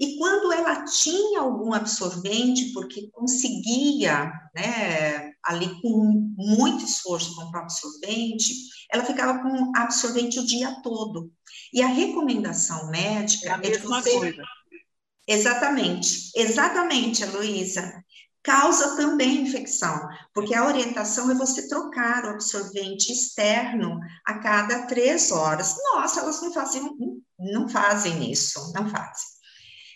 E 0.00 0.16
quando 0.16 0.52
ela 0.52 0.84
tinha 0.84 1.40
algum 1.40 1.74
absorvente, 1.74 2.72
porque 2.72 3.10
conseguia, 3.10 4.32
né, 4.54 5.32
ali 5.44 5.80
com 5.82 6.34
muito 6.36 6.84
esforço 6.84 7.34
comprar 7.34 7.62
absorvente, 7.62 8.54
ela 8.92 9.04
ficava 9.04 9.40
com 9.40 9.72
absorvente 9.76 10.38
o 10.38 10.46
dia 10.46 10.80
todo. 10.82 11.32
E 11.72 11.82
a 11.82 11.88
recomendação 11.88 12.90
médica 12.90 13.48
é, 13.48 13.52
a 13.52 13.56
é 13.56 13.60
de 13.60 13.78
você... 13.78 14.10
coisa. 14.12 14.42
Exatamente, 15.26 16.30
exatamente, 16.34 17.22
Heloísa. 17.22 18.02
Causa 18.48 18.96
também 18.96 19.42
infecção, 19.42 20.08
porque 20.32 20.54
a 20.54 20.64
orientação 20.64 21.30
é 21.30 21.34
você 21.34 21.68
trocar 21.68 22.24
o 22.24 22.30
absorvente 22.30 23.12
externo 23.12 24.00
a 24.24 24.38
cada 24.38 24.86
três 24.86 25.30
horas. 25.30 25.74
Nossa, 25.92 26.20
elas 26.20 26.40
não 26.40 26.50
fazem, 26.50 26.82
não 27.38 27.68
fazem 27.68 28.32
isso, 28.32 28.72
não 28.74 28.88
fazem. 28.88 29.26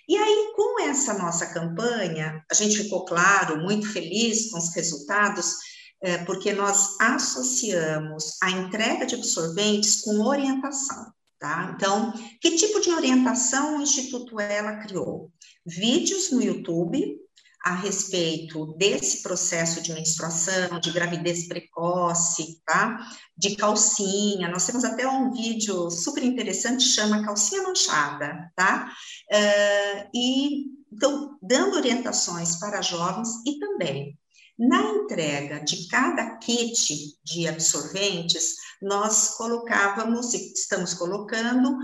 E 0.07 0.19
aí, 0.19 0.53
com 0.55 0.83
essa 0.83 1.15
nossa 1.15 1.47
campanha, 1.47 2.45
a 2.51 2.55
gente 2.55 2.77
ficou, 2.77 3.07
claro, 3.07 3.57
muito 3.63 3.91
feliz 3.91 4.51
com 4.51 4.59
os 4.59 4.75
resultados, 4.75 5.55
é, 6.03 6.19
porque 6.19 6.53
nós 6.53 7.01
associamos 7.01 8.37
a 8.43 8.51
entrega 8.51 9.07
de 9.07 9.15
absorventes 9.15 10.03
com 10.03 10.27
orientação. 10.27 11.11
Tá? 11.39 11.73
Então, 11.75 12.13
que 12.39 12.51
tipo 12.51 12.81
de 12.83 12.91
orientação 12.91 13.79
o 13.79 13.83
Instituto 13.83 14.39
Ela 14.39 14.77
criou? 14.77 15.33
Vídeos 15.65 16.31
no 16.31 16.43
YouTube, 16.43 17.22
a 17.65 17.75
respeito 17.75 18.75
desse 18.77 19.23
processo 19.23 19.81
de 19.81 19.93
menstruação, 19.93 20.81
de 20.81 20.91
gravidez 20.91 21.47
precoce, 21.47 22.61
tá? 22.67 22.99
De 23.37 23.57
calcinha. 23.57 24.49
Nós 24.49 24.67
temos 24.67 24.85
até 24.85 25.07
um 25.07 25.33
vídeo 25.33 25.91
super 25.91 26.25
interessante, 26.25 26.85
chama 26.85 27.25
Calcinha 27.25 27.63
Manchada, 27.63 28.51
tá? 28.57 28.93
Uh, 29.31 30.11
e 30.15 30.83
então, 30.93 31.39
dando 31.41 31.77
orientações 31.77 32.57
para 32.57 32.83
jovens 32.83 33.29
e 33.47 33.59
também 33.59 34.19
na 34.59 34.83
entrega 34.83 35.61
de 35.61 35.89
cada 35.89 36.37
kit 36.37 37.19
de 37.25 37.49
absorventes, 37.49 38.57
nós 38.81 39.31
colocávamos, 39.37 40.35
estamos 40.35 40.95
colocando, 40.95 41.77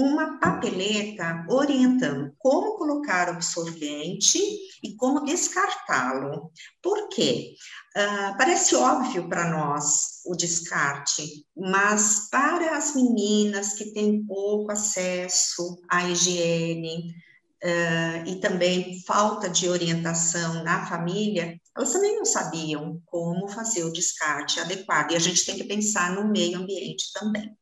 uma 0.00 0.38
papeleta 0.38 1.44
orientando 1.48 2.34
como 2.38 2.76
colocar 2.76 3.28
o 3.28 3.32
absorvente 3.32 4.38
e 4.82 4.94
como 4.96 5.24
descartá-lo. 5.24 6.50
Por 6.82 7.08
quê? 7.08 7.54
Uh, 7.96 8.36
parece 8.38 8.74
óbvio 8.76 9.28
para 9.28 9.50
nós 9.50 10.22
o 10.24 10.34
descarte, 10.34 11.44
mas 11.56 12.28
para 12.30 12.76
as 12.76 12.94
meninas 12.94 13.74
que 13.74 13.92
têm 13.92 14.24
pouco 14.24 14.72
acesso 14.72 15.76
à 15.88 16.08
higiene, 16.08 17.14
uh, 17.62 18.28
e 18.28 18.40
também 18.40 19.02
falta 19.04 19.48
de 19.48 19.68
orientação 19.68 20.62
na 20.64 20.86
família, 20.86 21.60
elas 21.76 21.92
também 21.92 22.16
não 22.16 22.24
sabiam 22.24 23.00
como 23.06 23.48
fazer 23.48 23.84
o 23.84 23.92
descarte 23.92 24.60
adequado. 24.60 25.12
E 25.12 25.16
a 25.16 25.20
gente 25.20 25.44
tem 25.44 25.56
que 25.56 25.64
pensar 25.64 26.12
no 26.14 26.30
meio 26.30 26.58
ambiente 26.58 27.12
também. 27.12 27.54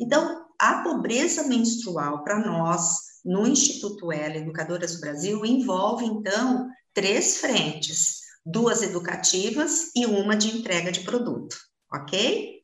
Então, 0.00 0.45
a 0.60 0.82
pobreza 0.82 1.46
menstrual 1.48 2.22
para 2.24 2.38
nós, 2.38 3.20
no 3.24 3.46
Instituto 3.46 4.12
Ela 4.12 4.36
Educadoras 4.36 4.94
do 4.94 5.00
Brasil, 5.00 5.44
envolve, 5.44 6.04
então, 6.04 6.68
três 6.94 7.38
frentes: 7.38 8.20
duas 8.44 8.82
educativas 8.82 9.90
e 9.94 10.06
uma 10.06 10.36
de 10.36 10.56
entrega 10.56 10.92
de 10.92 11.00
produto, 11.00 11.56
ok? 11.92 12.62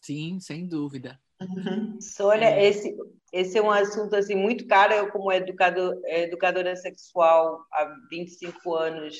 Sim, 0.00 0.38
sem 0.40 0.66
dúvida. 0.66 1.18
Uhum. 1.40 2.00
Sônia, 2.00 2.62
esse, 2.62 2.96
esse 3.32 3.58
é 3.58 3.62
um 3.62 3.70
assunto 3.70 4.14
assim 4.16 4.34
muito 4.34 4.66
caro. 4.66 4.94
Eu, 4.94 5.10
como 5.10 5.32
educador, 5.32 6.00
educadora 6.06 6.74
sexual 6.76 7.66
há 7.72 7.94
25 8.10 8.74
anos, 8.74 9.16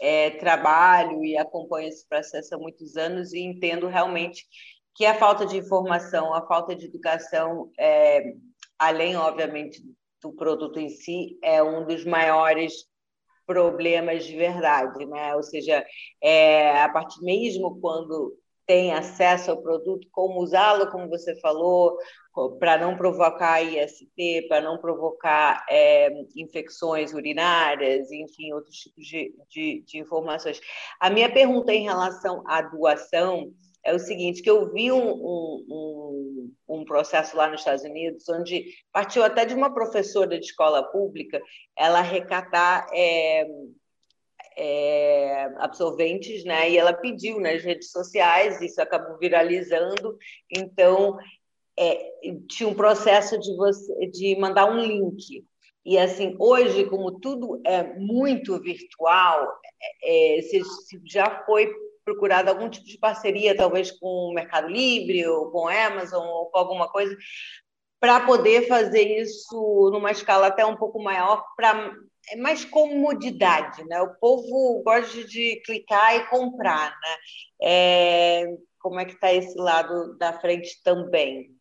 é, 0.00 0.30
trabalho 0.30 1.24
e 1.24 1.36
acompanho 1.36 1.88
esse 1.88 2.08
processo 2.08 2.54
há 2.54 2.58
muitos 2.58 2.96
anos 2.96 3.32
e 3.32 3.40
entendo 3.40 3.86
realmente 3.86 4.46
que 5.00 5.06
a 5.06 5.14
falta 5.14 5.46
de 5.46 5.56
informação, 5.56 6.34
a 6.34 6.46
falta 6.46 6.76
de 6.76 6.84
educação, 6.84 7.70
é, 7.78 8.34
além, 8.78 9.16
obviamente, 9.16 9.82
do 10.20 10.30
produto 10.30 10.78
em 10.78 10.90
si, 10.90 11.38
é 11.42 11.62
um 11.62 11.86
dos 11.86 12.04
maiores 12.04 12.84
problemas 13.46 14.26
de 14.26 14.36
verdade, 14.36 15.06
né? 15.06 15.34
Ou 15.34 15.42
seja, 15.42 15.82
é, 16.22 16.82
a 16.82 16.88
partir 16.90 17.22
mesmo 17.22 17.80
quando 17.80 18.36
tem 18.66 18.92
acesso 18.92 19.50
ao 19.50 19.62
produto, 19.62 20.06
como 20.12 20.42
usá-lo, 20.42 20.90
como 20.90 21.08
você 21.08 21.34
falou, 21.40 21.96
para 22.58 22.76
não 22.76 22.94
provocar 22.94 23.62
IST, 23.62 24.48
para 24.48 24.60
não 24.60 24.76
provocar 24.76 25.64
é, 25.70 26.10
infecções 26.36 27.14
urinárias, 27.14 28.12
enfim, 28.12 28.52
outros 28.52 28.76
tipos 28.76 29.06
de, 29.06 29.34
de, 29.48 29.82
de, 29.86 29.98
informações. 29.98 30.60
A 31.00 31.08
minha 31.08 31.32
pergunta 31.32 31.72
em 31.72 31.84
relação 31.84 32.44
à 32.46 32.60
doação 32.60 33.50
é 33.90 33.94
o 33.94 33.98
seguinte, 33.98 34.42
que 34.42 34.50
eu 34.50 34.72
vi 34.72 34.90
um, 34.92 35.12
um, 35.12 36.52
um, 36.68 36.84
processo 36.84 37.36
lá 37.36 37.48
nos 37.48 37.60
Estados 37.60 37.84
Unidos, 37.84 38.28
onde 38.28 38.64
partiu 38.92 39.22
até 39.22 39.44
de 39.44 39.54
uma 39.54 39.74
professora 39.74 40.38
de 40.38 40.46
escola 40.46 40.82
pública, 40.84 41.40
ela 41.76 42.00
recatar 42.00 42.86
é, 42.94 43.46
é, 44.56 45.44
absorventes, 45.58 46.44
né? 46.44 46.70
E 46.70 46.78
ela 46.78 46.92
pediu 46.92 47.40
nas 47.40 47.62
redes 47.62 47.90
sociais, 47.90 48.60
isso 48.60 48.80
acabou 48.80 49.18
viralizando. 49.18 50.16
Então, 50.50 51.18
é, 51.78 52.12
tinha 52.48 52.68
um 52.68 52.74
processo 52.74 53.38
de 53.38 53.54
você 53.56 54.06
de 54.06 54.36
mandar 54.38 54.66
um 54.66 54.78
link. 54.78 55.44
E 55.84 55.98
assim, 55.98 56.36
hoje, 56.38 56.84
como 56.84 57.18
tudo 57.18 57.60
é 57.66 57.82
muito 57.98 58.60
virtual, 58.60 59.48
é, 60.02 60.38
é 60.38 60.42
se, 60.42 60.62
se 60.62 61.00
já 61.06 61.42
foi 61.44 61.72
procurado 62.04 62.48
algum 62.50 62.68
tipo 62.68 62.86
de 62.86 62.98
parceria, 62.98 63.56
talvez 63.56 63.90
com 63.90 64.06
o 64.06 64.34
Mercado 64.34 64.68
Livre 64.68 65.26
ou 65.26 65.50
com 65.50 65.68
a 65.68 65.86
Amazon 65.86 66.26
ou 66.26 66.46
com 66.46 66.58
alguma 66.58 66.88
coisa, 66.88 67.16
para 68.00 68.20
poder 68.20 68.66
fazer 68.66 69.20
isso 69.20 69.90
numa 69.92 70.10
escala 70.10 70.46
até 70.46 70.64
um 70.64 70.76
pouco 70.76 71.02
maior, 71.02 71.44
para 71.56 71.94
é 72.28 72.36
mais 72.36 72.64
comodidade, 72.64 73.84
né? 73.84 74.00
O 74.02 74.14
povo 74.14 74.82
gosta 74.84 75.24
de 75.24 75.60
clicar 75.64 76.16
e 76.16 76.26
comprar, 76.28 76.90
né? 76.90 77.16
É, 77.62 78.44
como 78.78 79.00
é 79.00 79.04
que 79.04 79.14
está 79.14 79.32
esse 79.32 79.56
lado 79.58 80.16
da 80.16 80.32
frente 80.38 80.80
também? 80.84 81.56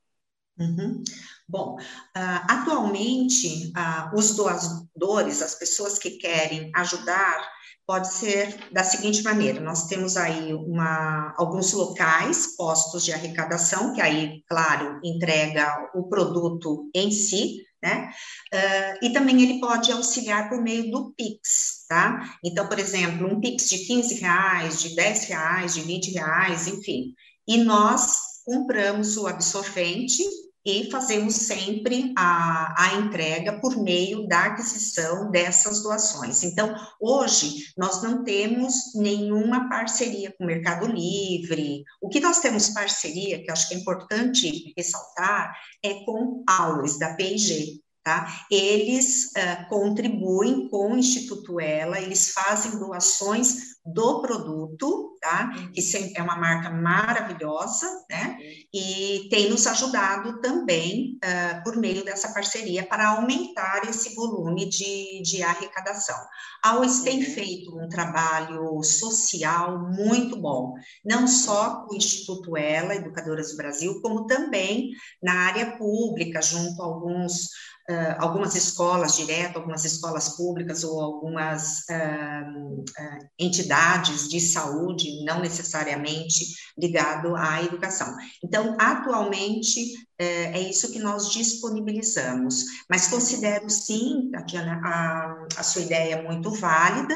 Uhum. 0.60 1.04
Bom, 1.48 1.78
uh, 1.80 2.42
atualmente, 2.48 3.72
uh, 3.76 4.16
os 4.16 4.36
doadores, 4.36 5.42
as 5.42 5.56
pessoas 5.56 5.98
que 5.98 6.12
querem 6.12 6.72
ajudar, 6.76 7.50
pode 7.90 8.14
ser 8.14 8.56
da 8.72 8.84
seguinte 8.84 9.24
maneira: 9.24 9.60
nós 9.60 9.88
temos 9.88 10.16
aí 10.16 10.54
uma, 10.54 11.34
alguns 11.36 11.74
locais, 11.74 12.56
postos 12.56 13.04
de 13.04 13.12
arrecadação, 13.12 13.96
que 13.96 14.00
aí, 14.00 14.44
claro, 14.48 15.00
entrega 15.04 15.90
o 15.96 16.04
produto 16.08 16.88
em 16.94 17.10
si, 17.10 17.66
né? 17.82 18.12
Uh, 18.54 19.06
e 19.06 19.12
também 19.12 19.42
ele 19.42 19.60
pode 19.60 19.92
auxiliar 19.92 20.50
por 20.50 20.62
meio 20.62 20.92
do 20.92 21.12
Pix, 21.18 21.86
tá? 21.90 22.38
Então, 22.46 22.68
por 22.68 22.78
exemplo, 22.78 23.28
um 23.28 23.42
Pix 23.42 23.68
de 23.68 23.80
15 23.80 24.20
reais, 24.20 24.82
de 24.84 24.96
10 24.96 25.26
reais, 25.26 25.74
de 25.74 25.82
20 25.82 26.12
reais, 26.12 26.68
enfim. 26.68 27.16
E 27.48 27.58
nós 27.58 28.44
compramos 28.46 29.18
o 29.18 29.26
absorvente 29.26 30.24
e 30.70 30.92
fazemos 30.92 31.34
sempre 31.34 32.14
a, 32.16 32.76
a 32.78 32.96
entrega 32.96 33.60
por 33.60 33.76
meio 33.82 34.28
da 34.28 34.46
aquisição 34.46 35.32
dessas 35.32 35.82
doações. 35.82 36.44
Então, 36.44 36.76
hoje, 37.02 37.74
nós 37.76 38.04
não 38.04 38.24
temos 38.24 38.94
nenhuma 38.96 39.68
parceria 39.68 40.32
com 40.38 40.44
o 40.44 40.48
Mercado 40.48 40.86
Livre. 40.86 41.84
O 42.00 42.08
que 42.08 42.20
nós 42.20 42.40
temos 42.40 42.70
parceria, 42.70 43.42
que 43.44 43.50
acho 43.50 43.68
que 43.68 43.74
é 43.74 43.78
importante 43.80 44.74
ressaltar, 44.78 45.56
é 45.84 46.06
com 46.06 46.44
aulas 46.48 47.00
da 47.00 47.16
P&G, 47.16 47.82
Tá? 48.10 48.26
Eles 48.50 49.26
uh, 49.38 49.70
contribuem 49.70 50.68
com 50.68 50.94
o 50.94 50.98
Instituto 50.98 51.60
Ela, 51.60 52.02
eles 52.02 52.32
fazem 52.32 52.80
doações 52.80 53.78
do 53.86 54.20
produto, 54.20 55.16
tá? 55.22 55.52
Uhum. 55.56 55.72
Que 55.72 56.14
é 56.16 56.24
uma 56.24 56.36
marca 56.36 56.72
maravilhosa, 56.72 57.86
né? 58.10 58.36
E 58.74 59.28
tem 59.30 59.48
nos 59.48 59.68
ajudado 59.68 60.42
também 60.42 61.20
uh, 61.24 61.64
por 61.64 61.78
meio 61.78 62.04
dessa 62.04 62.34
parceria 62.34 62.84
para 62.84 63.10
aumentar 63.10 63.88
esse 63.88 64.16
volume 64.16 64.68
de, 64.68 65.22
de 65.22 65.44
arrecadação. 65.44 66.18
A 66.64 66.80
OIS 66.80 67.02
tem 67.02 67.20
uhum. 67.20 67.34
feito 67.34 67.78
um 67.78 67.88
trabalho 67.90 68.82
social 68.82 69.80
muito 69.94 70.36
bom, 70.36 70.74
não 71.06 71.28
só 71.28 71.86
com 71.86 71.94
o 71.94 71.98
Instituto 71.98 72.58
Ela, 72.58 72.96
Educadoras 72.96 73.52
do 73.52 73.58
Brasil, 73.58 74.02
como 74.02 74.26
também 74.26 74.90
na 75.22 75.34
área 75.34 75.78
pública, 75.78 76.42
junto 76.42 76.82
a 76.82 76.86
alguns 76.86 77.50
uh, 77.90 78.16
algumas 78.20 78.56
escolas 78.56 79.18
direto, 79.18 79.58
algumas 79.58 79.84
escolas 79.84 80.30
públicas 80.38 80.84
ou 80.84 81.02
algumas 81.02 81.80
uh, 81.90 82.82
uh, 82.82 83.30
entidades 83.38 84.30
de 84.30 84.40
saúde, 84.40 85.24
não 85.26 85.42
necessariamente 85.42 86.46
ligado 86.78 87.36
à 87.36 87.64
educação. 87.64 88.16
Então, 88.44 88.78
atualmente, 88.80 89.94
é 90.22 90.60
isso 90.60 90.92
que 90.92 91.00
nós 91.00 91.32
disponibilizamos, 91.32 92.66
mas 92.90 93.08
considero 93.08 93.70
sim, 93.70 94.30
Tatiana, 94.30 94.82
a, 94.84 95.48
a 95.56 95.64
sua 95.64 95.84
ideia 95.84 96.22
muito 96.22 96.52
válida, 96.52 97.16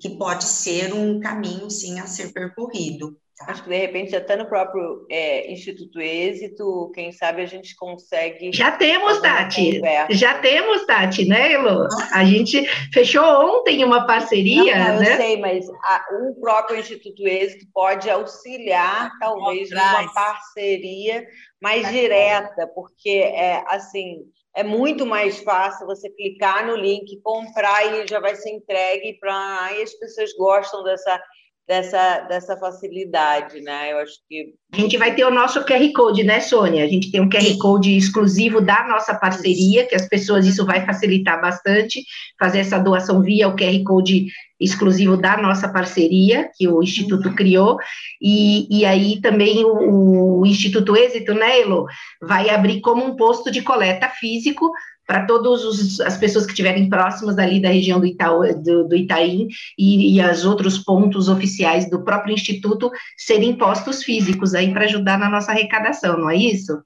que 0.00 0.16
pode 0.16 0.44
ser 0.44 0.94
um 0.94 1.20
caminho, 1.20 1.70
sim, 1.70 2.00
a 2.00 2.06
ser 2.06 2.32
percorrido. 2.32 3.18
Acho 3.46 3.62
que 3.62 3.68
de 3.68 3.76
repente 3.76 4.16
até 4.16 4.36
no 4.36 4.46
próprio 4.46 5.06
é, 5.10 5.50
Instituto 5.52 6.00
Êxito, 6.00 6.90
quem 6.92 7.12
sabe 7.12 7.42
a 7.42 7.46
gente 7.46 7.74
consegue. 7.76 8.50
Já 8.52 8.72
temos, 8.72 9.20
Tati. 9.20 9.76
Conversa. 9.76 10.14
Já 10.14 10.38
temos, 10.40 10.84
Tati, 10.86 11.28
né, 11.28 11.52
Elo? 11.52 11.86
A 12.12 12.24
gente 12.24 12.66
fechou 12.92 13.22
ontem 13.22 13.84
uma 13.84 14.06
parceria. 14.06 14.76
Não, 14.76 14.94
não, 14.94 15.00
né? 15.00 15.12
Eu 15.12 15.16
sei, 15.16 15.36
mas 15.36 15.68
a, 15.68 16.04
o 16.20 16.40
próprio 16.40 16.80
Instituto 16.80 17.26
Êxito 17.26 17.66
pode 17.72 18.10
auxiliar, 18.10 19.10
talvez, 19.20 19.70
numa 19.70 20.12
parceria 20.12 21.24
mais 21.62 21.88
direta, 21.90 22.66
porque 22.74 23.10
é 23.10 23.62
assim. 23.68 24.16
É 24.56 24.64
muito 24.64 25.06
mais 25.06 25.38
fácil 25.40 25.86
você 25.86 26.10
clicar 26.10 26.66
no 26.66 26.74
link, 26.74 27.20
comprar 27.22 27.86
e 27.86 28.08
já 28.08 28.18
vai 28.18 28.34
ser 28.34 28.50
entregue 28.50 29.16
para. 29.20 29.66
Aí 29.66 29.82
as 29.82 29.92
pessoas 29.94 30.32
gostam 30.36 30.82
dessa 30.82 31.20
dessa, 31.68 32.20
dessa 32.20 32.56
facilidade, 32.56 33.60
né? 33.60 33.92
Eu 33.92 33.98
acho 33.98 34.14
que. 34.26 34.54
A 34.72 34.80
gente 34.80 34.96
vai 34.96 35.14
ter 35.14 35.24
o 35.24 35.30
nosso 35.30 35.62
QR 35.66 35.92
Code, 35.94 36.24
né, 36.24 36.40
Sônia? 36.40 36.82
A 36.82 36.88
gente 36.88 37.10
tem 37.12 37.20
um 37.20 37.28
QR 37.28 37.58
Code 37.60 37.94
exclusivo 37.94 38.62
da 38.62 38.88
nossa 38.88 39.14
parceria, 39.14 39.86
que 39.86 39.94
as 39.94 40.08
pessoas, 40.08 40.46
isso 40.46 40.64
vai 40.64 40.86
facilitar 40.86 41.38
bastante, 41.38 42.02
fazer 42.40 42.60
essa 42.60 42.78
doação 42.78 43.20
via 43.20 43.48
o 43.48 43.54
QR 43.54 43.84
Code 43.84 44.28
exclusivo 44.58 45.16
da 45.16 45.36
nossa 45.36 45.68
parceria, 45.68 46.50
que 46.56 46.66
o 46.66 46.82
Instituto 46.82 47.28
uhum. 47.28 47.34
criou, 47.34 47.78
e, 48.20 48.66
e 48.80 48.84
aí 48.86 49.20
também 49.20 49.62
o, 49.64 50.40
o 50.40 50.46
Instituto 50.46 50.96
Êxito, 50.96 51.34
né, 51.34 51.60
Elo, 51.60 51.86
vai 52.20 52.48
abrir 52.48 52.80
como 52.80 53.04
um 53.04 53.14
posto 53.14 53.50
de 53.50 53.62
coleta 53.62 54.08
físico 54.08 54.72
para 55.08 55.24
todas 55.24 55.98
as 56.00 56.18
pessoas 56.18 56.44
que 56.44 56.52
estiverem 56.52 56.90
próximas 56.90 57.38
ali 57.38 57.62
da 57.62 57.70
região 57.70 57.98
do, 57.98 58.04
Itaú, 58.04 58.42
do, 58.62 58.86
do 58.86 58.94
Itaim 58.94 59.48
e, 59.78 60.18
e 60.18 60.22
os 60.22 60.44
outros 60.44 60.76
pontos 60.76 61.30
oficiais 61.30 61.88
do 61.88 62.04
próprio 62.04 62.34
Instituto 62.34 62.90
serem 63.16 63.56
postos 63.56 64.04
físicos 64.04 64.54
aí 64.54 64.70
para 64.70 64.84
ajudar 64.84 65.18
na 65.18 65.30
nossa 65.30 65.50
arrecadação, 65.50 66.18
não 66.18 66.28
é 66.28 66.36
isso? 66.36 66.84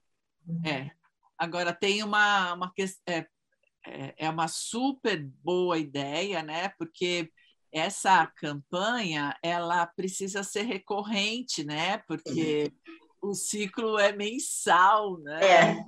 É. 0.65 0.89
Agora 1.37 1.73
tem 1.73 2.01
uma, 2.01 2.53
uma 2.53 2.71
é, 3.05 3.25
é, 3.85 4.13
é 4.17 4.29
uma 4.29 4.47
super 4.47 5.21
boa 5.43 5.77
ideia, 5.77 6.41
né? 6.41 6.69
Porque 6.77 7.29
essa 7.73 8.25
campanha 8.37 9.35
ela 9.43 9.85
precisa 9.85 10.43
ser 10.43 10.61
recorrente, 10.61 11.65
né? 11.65 11.97
Porque 12.07 12.71
o 13.21 13.33
ciclo 13.33 13.99
é 13.99 14.13
mensal, 14.13 15.19
né? 15.19 15.45
É 15.45 15.85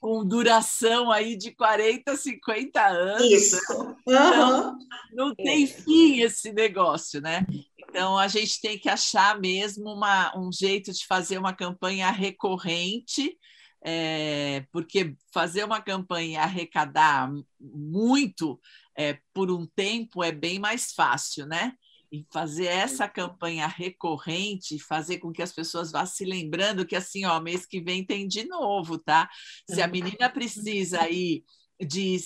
com 0.00 0.24
duração 0.24 1.12
aí 1.12 1.36
de 1.36 1.52
40, 1.52 2.16
50 2.16 2.86
anos. 2.86 3.20
Né? 3.20 3.36
Isso. 3.36 3.58
Uhum. 3.76 3.96
Então, 4.08 4.78
não 5.12 5.34
tem 5.34 5.66
fim 5.66 6.22
esse 6.22 6.52
negócio, 6.52 7.20
né? 7.20 7.46
Então, 7.78 8.16
a 8.16 8.26
gente 8.26 8.60
tem 8.60 8.78
que 8.78 8.88
achar 8.88 9.38
mesmo 9.38 9.92
uma, 9.92 10.36
um 10.36 10.50
jeito 10.50 10.90
de 10.90 11.06
fazer 11.06 11.36
uma 11.36 11.52
campanha 11.52 12.10
recorrente, 12.10 13.36
é, 13.84 14.64
porque 14.72 15.14
fazer 15.32 15.64
uma 15.64 15.82
campanha 15.82 16.32
e 16.32 16.36
arrecadar 16.36 17.30
muito 17.60 18.58
é, 18.96 19.18
por 19.34 19.50
um 19.50 19.66
tempo 19.66 20.24
é 20.24 20.32
bem 20.32 20.58
mais 20.58 20.92
fácil, 20.92 21.46
né? 21.46 21.74
E 22.12 22.26
fazer 22.32 22.66
essa 22.66 23.08
campanha 23.08 23.66
recorrente, 23.66 24.78
fazer 24.78 25.18
com 25.18 25.32
que 25.32 25.42
as 25.42 25.52
pessoas 25.52 25.92
vá 25.92 26.04
se 26.04 26.24
lembrando 26.24 26.86
que 26.86 26.96
assim, 26.96 27.24
ó, 27.24 27.40
mês 27.40 27.64
que 27.64 27.80
vem 27.80 28.04
tem 28.04 28.26
de 28.26 28.44
novo, 28.44 28.98
tá? 28.98 29.28
Se 29.68 29.80
a 29.80 29.86
menina 29.86 30.28
precisa 30.28 31.02
aí 31.02 31.44
de 31.80 32.18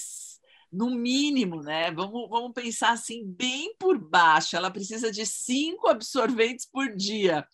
no 0.73 0.91
mínimo, 0.91 1.63
né? 1.63 1.93
Vamos, 1.93 2.29
vamos 2.29 2.53
pensar 2.53 2.91
assim, 2.91 3.25
bem 3.25 3.75
por 3.79 3.97
baixo, 3.99 4.57
ela 4.57 4.71
precisa 4.71 5.13
de 5.13 5.25
cinco 5.25 5.89
absorventes 5.89 6.67
por 6.67 6.95
dia, 6.97 7.47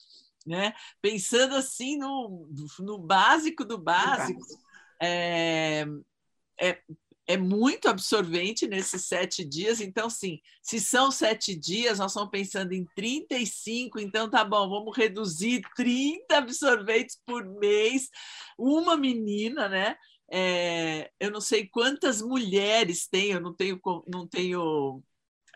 né? 0.46 0.72
Pensando 1.02 1.54
assim 1.54 1.98
no, 1.98 2.48
no 2.78 2.98
básico 2.98 3.64
do 3.64 3.76
básico. 3.76 4.40
É, 5.02 5.84
é, 6.58 6.80
é 7.30 7.36
muito 7.36 7.88
absorvente 7.88 8.66
nesses 8.66 9.06
sete 9.06 9.44
dias. 9.44 9.80
Então, 9.80 10.10
sim, 10.10 10.40
se 10.60 10.80
são 10.80 11.12
sete 11.12 11.54
dias, 11.54 12.00
nós 12.00 12.10
estamos 12.10 12.30
pensando 12.30 12.72
em 12.72 12.84
35, 12.96 14.00
então 14.00 14.28
tá 14.28 14.44
bom, 14.44 14.68
vamos 14.68 14.96
reduzir 14.96 15.62
30 15.76 16.36
absorventes 16.36 17.20
por 17.24 17.44
mês, 17.44 18.08
uma 18.58 18.96
menina, 18.96 19.68
né? 19.68 19.96
É, 20.28 21.08
eu 21.20 21.30
não 21.30 21.40
sei 21.40 21.68
quantas 21.68 22.20
mulheres 22.20 23.06
tem, 23.06 23.30
eu 23.30 23.40
não 23.40 23.54
tenho, 23.54 23.80
não 24.08 24.26
tenho. 24.26 25.00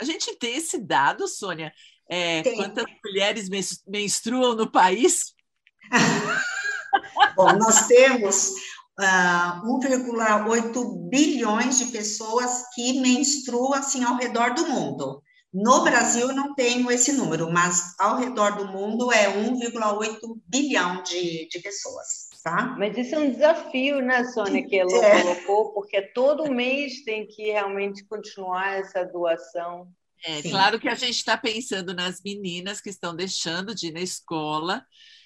A 0.00 0.04
gente 0.04 0.36
tem 0.36 0.54
esse 0.54 0.78
dado, 0.78 1.26
Sônia? 1.26 1.72
É, 2.08 2.42
quantas 2.54 2.84
mulheres 3.04 3.48
menstruam 3.86 4.54
no 4.54 4.70
país? 4.70 5.34
Bom, 7.36 7.52
nós 7.54 7.88
temos 7.88 8.52
uh, 8.98 9.02
ah, 9.02 9.62
1,8 9.64 11.08
bilhões 11.08 11.78
de 11.78 11.86
pessoas 11.86 12.64
que 12.74 13.00
menstruam 13.00 13.74
assim 13.74 14.04
ao 14.04 14.16
redor 14.16 14.54
do 14.54 14.66
mundo. 14.66 15.22
No 15.52 15.84
Brasil 15.84 16.28
não 16.34 16.52
tenho 16.52 16.90
esse 16.90 17.12
número, 17.12 17.48
mas 17.48 17.94
ao 18.00 18.18
redor 18.18 18.56
do 18.56 18.66
mundo 18.66 19.12
é 19.12 19.28
1,8 19.28 20.18
bilhão 20.48 21.00
de, 21.04 21.46
de 21.48 21.60
pessoas. 21.60 22.24
Tá? 22.42 22.74
Mas 22.76 22.98
isso 22.98 23.14
é 23.14 23.18
um 23.20 23.30
desafio, 23.30 24.00
né, 24.02 24.24
Sônia, 24.24 24.66
que 24.66 24.76
ela 24.76 24.92
é. 24.92 25.22
colocou, 25.22 25.72
porque 25.72 26.02
todo 26.02 26.50
mês 26.50 27.04
tem 27.04 27.26
que 27.26 27.52
realmente 27.52 28.04
continuar 28.04 28.80
essa 28.80 29.04
doação. 29.04 29.88
É, 30.26 30.42
claro 30.42 30.80
que 30.80 30.88
a 30.88 30.94
gente 30.94 31.16
está 31.16 31.36
pensando 31.36 31.94
nas 31.94 32.20
meninas 32.22 32.80
que 32.80 32.90
estão 32.90 33.14
deixando 33.14 33.74
de 33.74 33.88
ir 33.88 33.92
na 33.92 34.00
escola, 34.00 34.84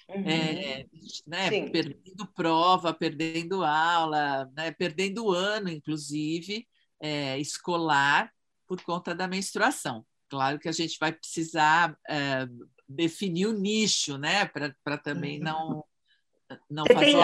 Uhum. 0.09 0.23
É, 0.27 0.85
né, 1.27 1.69
perdendo 1.69 2.25
prova, 2.35 2.91
perdendo 2.91 3.63
aula, 3.63 4.49
né, 4.55 4.71
perdendo 4.71 5.31
ano, 5.31 5.69
inclusive, 5.69 6.67
é, 6.99 7.37
escolar, 7.37 8.31
por 8.67 8.81
conta 8.81 9.13
da 9.13 9.27
menstruação. 9.27 10.03
Claro 10.27 10.57
que 10.59 10.67
a 10.67 10.71
gente 10.71 10.97
vai 10.99 11.11
precisar 11.11 11.95
é, 12.07 12.47
definir 12.87 13.47
o 13.47 13.53
nicho, 13.53 14.17
né, 14.17 14.45
para 14.83 14.97
também 14.97 15.37
uhum. 15.37 15.43
não. 15.43 15.83
Não 16.67 16.83
você 16.83 16.95
tem, 16.95 17.15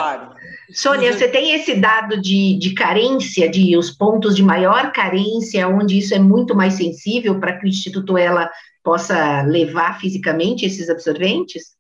Sônia, 0.72 1.12
você 1.12 1.28
tem 1.28 1.56
esse 1.56 1.74
dado 1.74 2.22
de, 2.22 2.60
de 2.60 2.76
carência, 2.76 3.50
de 3.50 3.76
os 3.76 3.90
pontos 3.90 4.36
de 4.36 4.44
maior 4.44 4.92
carência, 4.92 5.68
onde 5.68 5.98
isso 5.98 6.14
é 6.14 6.20
muito 6.20 6.54
mais 6.54 6.76
sensível 6.76 7.40
para 7.40 7.58
que 7.58 7.66
o 7.66 7.68
Instituto 7.68 8.20
ela 8.20 8.52
possa 8.84 9.42
levar 9.42 10.00
fisicamente 10.00 10.64
esses 10.64 10.92
absorventes? 10.92 11.75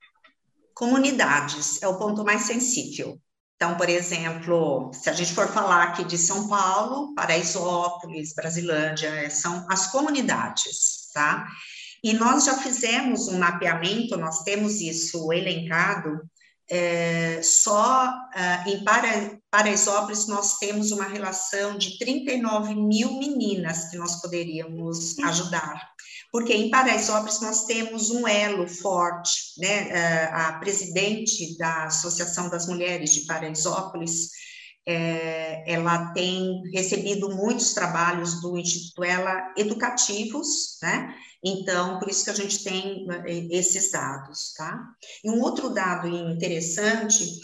Comunidades 0.75 1.81
é 1.81 1.87
o 1.87 1.97
ponto 1.97 2.23
mais 2.23 2.43
sensível. 2.43 3.19
Então, 3.55 3.75
por 3.77 3.89
exemplo, 3.89 4.91
se 4.93 5.09
a 5.09 5.13
gente 5.13 5.33
for 5.33 5.47
falar 5.47 5.83
aqui 5.83 6.03
de 6.03 6.17
São 6.17 6.47
Paulo, 6.49 7.15
Paraisópolis, 7.15 8.33
Brasilândia, 8.35 9.07
é, 9.07 9.29
são 9.29 9.65
as 9.71 9.87
comunidades, 9.87 11.09
tá? 11.13 11.47
E 12.03 12.13
nós 12.13 12.43
já 12.43 12.57
fizemos 12.57 13.29
um 13.29 13.39
mapeamento, 13.39 14.17
nós 14.17 14.43
temos 14.43 14.81
isso 14.81 15.31
elencado, 15.31 16.21
é, 16.69 17.41
só 17.41 18.09
uh, 18.09 18.69
em 18.69 18.83
Para, 18.83 19.39
Paraisópolis 19.49 20.27
nós 20.27 20.57
temos 20.57 20.91
uma 20.91 21.05
relação 21.05 21.77
de 21.77 21.97
39 21.97 22.75
mil 22.75 23.19
meninas 23.19 23.89
que 23.89 23.97
nós 23.97 24.21
poderíamos 24.21 25.17
ajudar 25.19 25.79
porque 26.35 26.53
em 26.53 26.69
Paraisópolis 26.69 27.39
nós 27.39 27.63
temos 27.63 28.09
um 28.09 28.27
elo 28.27 28.67
forte, 28.67 29.53
né? 29.57 29.87
Eh, 29.87 30.29
a 30.33 30.59
presidente 30.59 31.57
da 31.57 31.85
Associação 31.85 32.49
das 32.49 32.67
Mulheres 32.67 33.13
de 33.13 33.21
Paraisópolis, 33.21 34.31
é, 34.85 35.63
ela 35.65 36.11
tem 36.11 36.61
recebido 36.73 37.33
muitos 37.33 37.73
trabalhos 37.73 38.41
do 38.41 38.57
Instituto 38.57 39.05
Ela 39.05 39.53
educativos, 39.55 40.77
né? 40.81 41.15
Então, 41.41 41.99
por 41.99 42.09
isso 42.09 42.25
que 42.25 42.31
a 42.31 42.35
gente 42.35 42.65
tem 42.65 43.07
eh, 43.09 43.47
esses 43.51 43.89
dados, 43.91 44.53
tá? 44.57 44.77
E 45.23 45.31
um 45.31 45.39
outro 45.39 45.69
dado 45.69 46.05
interessante, 46.05 47.23
é, 47.23 47.39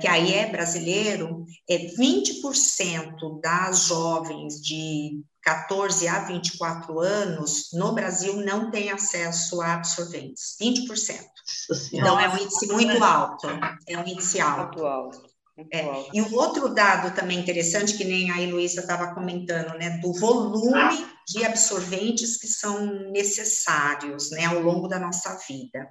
que 0.00 0.06
aí 0.06 0.34
é 0.34 0.50
brasileiro, 0.50 1.44
é 1.68 1.78
20% 1.78 3.40
das 3.40 3.86
jovens 3.86 4.60
de 4.60 5.20
14 5.42 6.08
a 6.08 6.20
24 6.20 7.00
anos, 7.00 7.68
no 7.72 7.92
Brasil, 7.92 8.36
não 8.36 8.70
tem 8.70 8.90
acesso 8.90 9.60
a 9.60 9.74
absorventes, 9.74 10.56
20%. 10.60 11.18
Então, 11.92 12.18
é 12.18 12.28
um 12.28 12.38
índice 12.38 12.66
muito 12.68 13.04
alto, 13.04 13.46
é 13.86 13.98
um 13.98 14.06
índice 14.06 14.40
alto. 14.40 14.82
É. 15.72 15.84
E 16.12 16.20
o 16.20 16.34
outro 16.34 16.74
dado 16.74 17.14
também 17.14 17.38
interessante, 17.38 17.96
que 17.96 18.04
nem 18.04 18.30
a 18.30 18.42
Heloísa 18.42 18.80
estava 18.80 19.14
comentando, 19.14 19.78
né, 19.78 19.98
do 19.98 20.12
volume 20.14 21.06
de 21.28 21.44
absorventes 21.44 22.36
que 22.36 22.48
são 22.48 23.10
necessários, 23.10 24.30
né, 24.30 24.46
ao 24.46 24.60
longo 24.60 24.88
da 24.88 24.98
nossa 24.98 25.38
vida. 25.48 25.88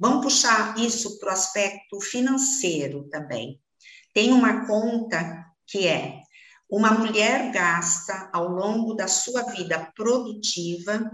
Vamos 0.00 0.22
puxar 0.24 0.78
isso 0.78 1.18
para 1.18 1.28
o 1.28 1.32
aspecto 1.32 2.00
financeiro 2.00 3.06
também. 3.10 3.60
Tem 4.14 4.32
uma 4.32 4.66
conta 4.66 5.44
que 5.66 5.86
é 5.86 6.22
uma 6.70 6.92
mulher 6.92 7.52
gasta 7.52 8.30
ao 8.32 8.48
longo 8.48 8.94
da 8.94 9.06
sua 9.06 9.42
vida 9.42 9.92
produtiva 9.94 11.10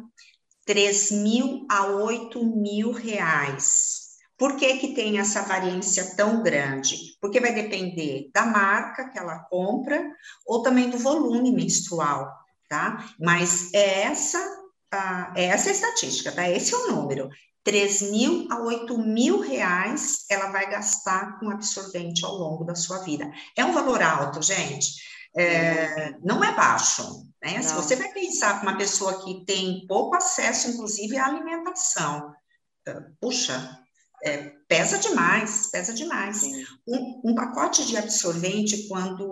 3 0.64 1.10
mil 1.10 1.66
a 1.68 1.86
8 1.86 2.44
mil 2.44 2.92
reais. 2.92 4.06
Por 4.38 4.56
que, 4.56 4.76
que 4.76 4.94
tem 4.94 5.18
essa 5.18 5.42
variância 5.42 6.14
tão 6.14 6.42
grande? 6.42 7.16
Porque 7.20 7.40
vai 7.40 7.52
depender 7.52 8.30
da 8.32 8.46
marca 8.46 9.08
que 9.08 9.18
ela 9.18 9.40
compra 9.50 10.00
ou 10.46 10.62
também 10.62 10.90
do 10.90 10.98
volume 10.98 11.50
menstrual, 11.50 12.30
tá? 12.68 13.04
Mas 13.18 13.72
é 13.74 14.02
essa, 14.02 14.38
a, 14.92 15.32
é 15.34 15.46
essa 15.46 15.70
a 15.70 15.72
estatística, 15.72 16.30
tá? 16.30 16.48
Esse 16.48 16.72
é 16.72 16.76
o 16.76 16.92
número. 16.92 17.30
3 17.66 18.02
mil 18.10 18.46
a 18.50 18.60
8 18.60 18.96
mil 18.96 19.40
reais 19.40 20.24
ela 20.30 20.50
vai 20.50 20.70
gastar 20.70 21.38
com 21.38 21.50
absorvente 21.50 22.24
ao 22.24 22.32
longo 22.32 22.64
da 22.64 22.74
sua 22.74 23.00
vida. 23.00 23.30
É 23.54 23.62
um 23.62 23.74
valor 23.74 24.00
alto, 24.00 24.40
gente 24.40 25.04
é, 25.36 26.14
não 26.22 26.42
é 26.42 26.54
baixo. 26.54 27.26
Né? 27.42 27.60
Se 27.62 27.74
você 27.74 27.94
vai 27.94 28.10
pensar 28.12 28.58
com 28.58 28.66
uma 28.66 28.78
pessoa 28.78 29.22
que 29.22 29.44
tem 29.44 29.86
pouco 29.86 30.16
acesso, 30.16 30.70
inclusive, 30.70 31.18
à 31.18 31.26
alimentação, 31.26 32.34
puxa, 33.20 33.78
é, 34.24 34.54
pesa 34.66 34.98
demais, 34.98 35.68
pesa 35.70 35.92
demais. 35.92 36.42
Um, 36.88 37.20
um, 37.24 37.34
pacote 37.34 37.86
de 37.86 37.96
absorvente, 37.96 38.88
quando 38.88 39.26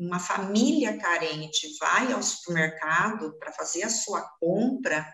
uma 0.00 0.18
família 0.18 0.96
carente 0.96 1.68
vai 1.78 2.10
ao 2.10 2.22
supermercado 2.22 3.36
para 3.38 3.52
fazer 3.52 3.82
a 3.82 3.90
sua 3.90 4.22
compra 4.40 5.06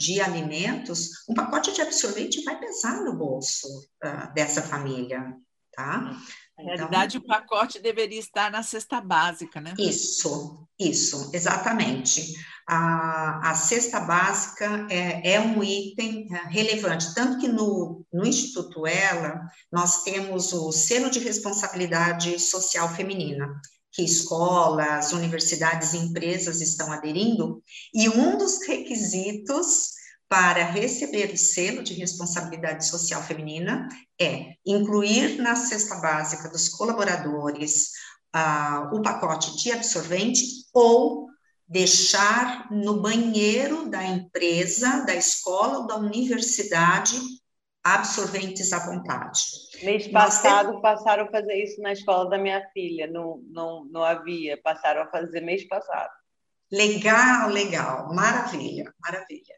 de 0.00 0.18
alimentos, 0.18 1.10
um 1.28 1.34
pacote 1.34 1.74
de 1.74 1.82
absorvente 1.82 2.42
vai 2.42 2.58
pesar 2.58 3.04
no 3.04 3.14
bolso 3.14 3.68
uh, 4.02 4.32
dessa 4.32 4.62
família, 4.62 5.36
tá? 5.74 5.98
Na 6.56 6.62
então, 6.62 6.88
realidade, 6.88 7.18
o 7.18 7.26
pacote 7.26 7.78
deveria 7.78 8.18
estar 8.18 8.50
na 8.50 8.62
cesta 8.62 8.98
básica, 8.98 9.60
né? 9.60 9.74
Isso, 9.78 10.66
isso, 10.78 11.30
exatamente. 11.34 12.34
A, 12.66 13.50
a 13.50 13.54
cesta 13.54 14.00
básica 14.00 14.86
é, 14.90 15.34
é 15.34 15.40
um 15.40 15.62
item 15.62 16.26
é, 16.34 16.48
relevante, 16.48 17.14
tanto 17.14 17.38
que 17.38 17.48
no, 17.48 18.02
no 18.10 18.26
Instituto 18.26 18.86
Ela, 18.86 19.38
nós 19.70 20.02
temos 20.02 20.52
o 20.54 20.72
selo 20.72 21.10
de 21.10 21.18
responsabilidade 21.18 22.38
social 22.38 22.88
feminina, 22.88 23.60
que 24.00 24.04
escolas, 24.04 25.12
universidades 25.12 25.92
e 25.92 25.98
empresas 25.98 26.60
estão 26.62 26.90
aderindo, 26.90 27.62
e 27.92 28.08
um 28.08 28.38
dos 28.38 28.66
requisitos 28.66 29.90
para 30.26 30.64
receber 30.64 31.32
o 31.34 31.36
selo 31.36 31.82
de 31.82 31.92
responsabilidade 31.92 32.86
social 32.86 33.22
feminina 33.22 33.88
é 34.18 34.54
incluir 34.64 35.38
na 35.42 35.54
cesta 35.54 35.96
básica 35.96 36.48
dos 36.48 36.68
colaboradores 36.68 37.90
uh, 38.34 38.94
o 38.94 39.02
pacote 39.02 39.56
de 39.56 39.72
absorvente 39.72 40.44
ou 40.72 41.28
deixar 41.68 42.70
no 42.70 43.02
banheiro 43.02 43.90
da 43.90 44.04
empresa, 44.04 45.04
da 45.04 45.14
escola 45.14 45.80
ou 45.80 45.86
da 45.86 45.96
universidade 45.96 47.18
absorventes 47.82 48.72
à 48.72 48.78
vontade. 48.78 49.40
Mês 49.82 50.06
passado 50.08 50.80
passaram 50.80 51.24
a 51.24 51.30
fazer 51.30 51.54
isso 51.54 51.80
na 51.80 51.92
escola 51.92 52.28
da 52.28 52.38
minha 52.38 52.62
filha, 52.72 53.06
não, 53.06 53.42
não, 53.48 53.84
não 53.86 54.04
havia, 54.04 54.60
passaram 54.62 55.02
a 55.02 55.10
fazer 55.10 55.40
mês 55.40 55.66
passado. 55.66 56.10
Legal, 56.70 57.48
legal, 57.48 58.14
maravilha, 58.14 58.92
maravilha. 59.00 59.54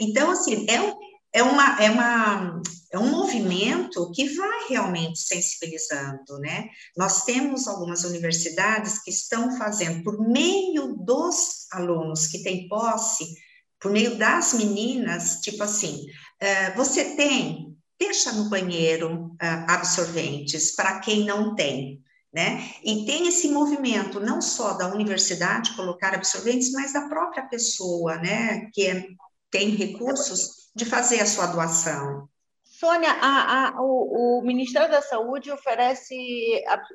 Então, 0.00 0.30
assim, 0.30 0.66
é, 0.68 1.38
é, 1.38 1.42
uma, 1.42 1.82
é, 1.82 1.90
uma, 1.90 2.62
é 2.92 2.98
um 2.98 3.10
movimento 3.10 4.10
que 4.12 4.28
vai 4.36 4.68
realmente 4.68 5.18
sensibilizando, 5.18 6.38
né? 6.38 6.68
Nós 6.96 7.24
temos 7.24 7.66
algumas 7.66 8.04
universidades 8.04 9.02
que 9.02 9.10
estão 9.10 9.56
fazendo, 9.58 10.04
por 10.04 10.20
meio 10.20 10.94
dos 10.98 11.66
alunos 11.72 12.28
que 12.28 12.42
têm 12.42 12.68
posse, 12.68 13.24
por 13.80 13.90
meio 13.90 14.16
das 14.16 14.54
meninas, 14.54 15.40
tipo 15.40 15.62
assim, 15.62 16.06
uh, 16.42 16.76
você 16.76 17.16
tem, 17.16 17.76
deixa 17.98 18.32
no 18.32 18.48
banheiro 18.48 19.26
uh, 19.26 19.70
absorventes 19.70 20.74
para 20.74 21.00
quem 21.00 21.24
não 21.24 21.54
tem. 21.54 22.02
Né? 22.30 22.72
E 22.84 23.06
tem 23.06 23.26
esse 23.26 23.48
movimento 23.48 24.20
não 24.20 24.42
só 24.42 24.74
da 24.74 24.92
universidade 24.92 25.74
colocar 25.74 26.14
absorventes, 26.14 26.70
mas 26.72 26.92
da 26.92 27.08
própria 27.08 27.48
pessoa, 27.48 28.16
né? 28.18 28.68
Que 28.74 28.86
é 28.86 29.06
tem 29.50 29.70
recursos 29.70 30.68
de 30.74 30.84
fazer 30.84 31.20
a 31.20 31.26
sua 31.26 31.46
doação. 31.46 32.28
Sônia, 32.78 33.10
a, 33.10 33.70
a, 33.70 33.82
o, 33.82 34.38
o, 34.38 34.42
Ministério 34.42 34.88
da 34.88 35.02
Saúde 35.02 35.50
oferece 35.50 36.14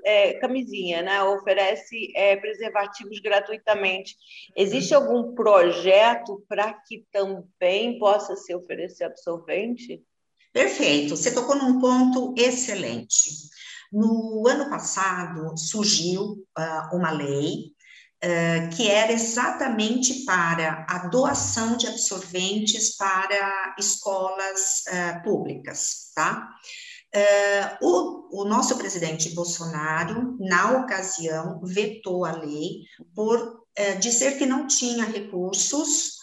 é, 0.05 0.33
camisinha, 0.35 1.01
né? 1.01 1.21
oferece 1.23 2.09
é, 2.15 2.37
preservativos 2.37 3.19
gratuitamente. 3.19 4.15
Existe 4.55 4.93
algum 4.93 5.35
projeto 5.35 6.41
para 6.47 6.71
que 6.71 7.05
também 7.11 7.99
possa 7.99 8.33
se 8.37 8.55
oferecer 8.55 9.03
absorvente? 9.03 10.01
Perfeito, 10.53 11.17
você 11.17 11.33
tocou 11.33 11.57
num 11.57 11.81
ponto 11.81 12.33
excelente. 12.37 13.51
No 13.91 14.47
ano 14.47 14.69
passado 14.69 15.57
surgiu 15.57 16.45
uh, 16.57 16.95
uma 16.95 17.11
lei 17.11 17.72
que 18.75 18.89
era 18.89 19.11
exatamente 19.11 20.23
para 20.23 20.85
a 20.89 21.07
doação 21.07 21.75
de 21.75 21.87
absorventes 21.87 22.95
para 22.95 23.75
escolas 23.77 24.83
uh, 24.87 25.23
públicas, 25.23 26.11
tá? 26.15 26.47
Uh, 27.13 27.85
o, 27.85 28.41
o, 28.41 28.45
nosso 28.45 28.77
presidente 28.77 29.35
Bolsonaro, 29.35 30.37
na 30.39 30.71
ocasião, 30.79 31.59
vetou 31.63 32.25
a 32.25 32.31
lei 32.31 32.83
por 33.13 33.61
dizer 33.99 34.37
que 34.37 34.45
não 34.45 34.67
tinha 34.67 35.03
recursos 35.03 36.19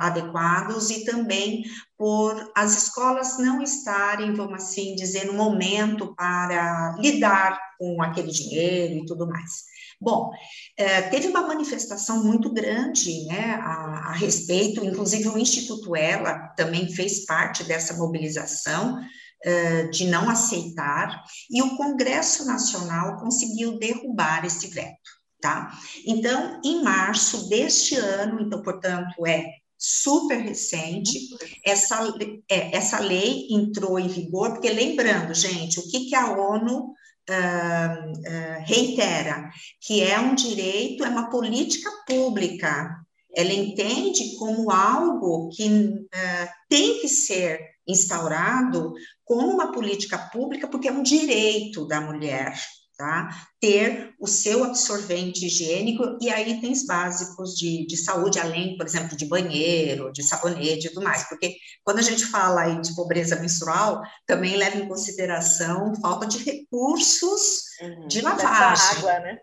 adequados 0.00 0.90
e 0.90 1.04
também 1.04 1.62
por 1.96 2.50
as 2.56 2.84
escolas 2.84 3.38
não 3.38 3.62
estarem, 3.62 4.34
vamos 4.34 4.64
assim 4.64 4.96
dizer, 4.96 5.26
no 5.26 5.34
momento 5.34 6.12
para 6.16 6.96
lidar 6.98 7.56
com 7.78 8.02
aquele 8.02 8.32
dinheiro 8.32 8.94
e 8.94 9.06
tudo 9.06 9.28
mais. 9.28 9.62
Bom, 10.00 10.30
é, 10.76 11.02
teve 11.02 11.26
uma 11.26 11.42
manifestação 11.42 12.22
muito 12.22 12.52
grande 12.52 13.24
né, 13.26 13.54
a, 13.60 14.10
a, 14.10 14.12
respeito, 14.12 14.84
inclusive 14.84 15.28
o 15.28 15.38
Instituto 15.38 15.96
Ela 15.96 16.38
também 16.56 16.88
fez 16.92 17.24
parte 17.26 17.64
dessa 17.64 17.94
mobilização 17.94 19.00
é, 19.42 19.84
de 19.88 20.06
não 20.06 20.30
aceitar, 20.30 21.24
e 21.50 21.62
o 21.62 21.76
Congresso 21.76 22.44
Nacional 22.46 23.18
conseguiu 23.18 23.78
derrubar 23.78 24.44
esse 24.44 24.68
veto. 24.68 25.18
Tá? 25.40 25.70
Então, 26.04 26.60
em 26.64 26.82
março 26.82 27.48
deste 27.48 27.94
ano, 27.94 28.40
então, 28.40 28.60
portanto, 28.62 29.24
é 29.24 29.44
super 29.78 30.40
recente, 30.40 31.28
essa, 31.64 32.12
é, 32.48 32.76
essa 32.76 32.98
lei 32.98 33.46
entrou 33.50 33.98
em 33.98 34.08
vigor, 34.08 34.50
porque 34.50 34.68
lembrando, 34.68 35.32
gente, 35.32 35.78
o 35.78 35.88
que, 35.88 36.06
que 36.06 36.14
a 36.16 36.32
ONU 36.32 36.92
uh, 37.28 38.64
reitera 38.64 39.50
que 39.80 40.02
é 40.02 40.18
um 40.18 40.34
direito, 40.34 41.04
é 41.04 41.08
uma 41.08 41.30
política 41.30 41.90
pública. 42.06 42.96
Ela 43.34 43.52
entende 43.52 44.36
como 44.38 44.70
algo 44.70 45.48
que 45.50 45.68
uh, 45.68 46.48
tem 46.68 47.00
que 47.00 47.08
ser 47.08 47.60
instaurado 47.86 48.92
como 49.24 49.48
uma 49.48 49.72
política 49.72 50.18
pública, 50.18 50.68
porque 50.68 50.88
é 50.88 50.92
um 50.92 51.02
direito 51.02 51.86
da 51.86 52.00
mulher 52.00 52.54
tá? 52.98 53.28
Ter 53.60 54.12
o 54.18 54.26
seu 54.26 54.64
absorvente 54.64 55.46
higiênico 55.46 56.18
e 56.20 56.28
aí 56.28 56.50
itens 56.50 56.84
básicos 56.84 57.54
de, 57.54 57.86
de 57.86 57.96
saúde, 57.96 58.40
além, 58.40 58.76
por 58.76 58.84
exemplo, 58.84 59.16
de 59.16 59.24
banheiro, 59.24 60.12
de 60.12 60.24
sabonete 60.24 60.88
e 60.88 60.90
tudo 60.90 61.04
mais, 61.04 61.28
porque 61.28 61.54
quando 61.84 62.00
a 62.00 62.02
gente 62.02 62.26
fala 62.26 62.62
aí 62.62 62.80
de 62.80 62.94
pobreza 62.96 63.40
menstrual, 63.40 64.02
também 64.26 64.56
leva 64.56 64.76
em 64.76 64.88
consideração 64.88 65.94
falta 66.02 66.26
de 66.26 66.38
recursos 66.38 67.62
uhum, 67.80 68.08
de 68.08 68.20
lavagem. 68.20 68.98
água, 68.98 69.20
né? 69.20 69.38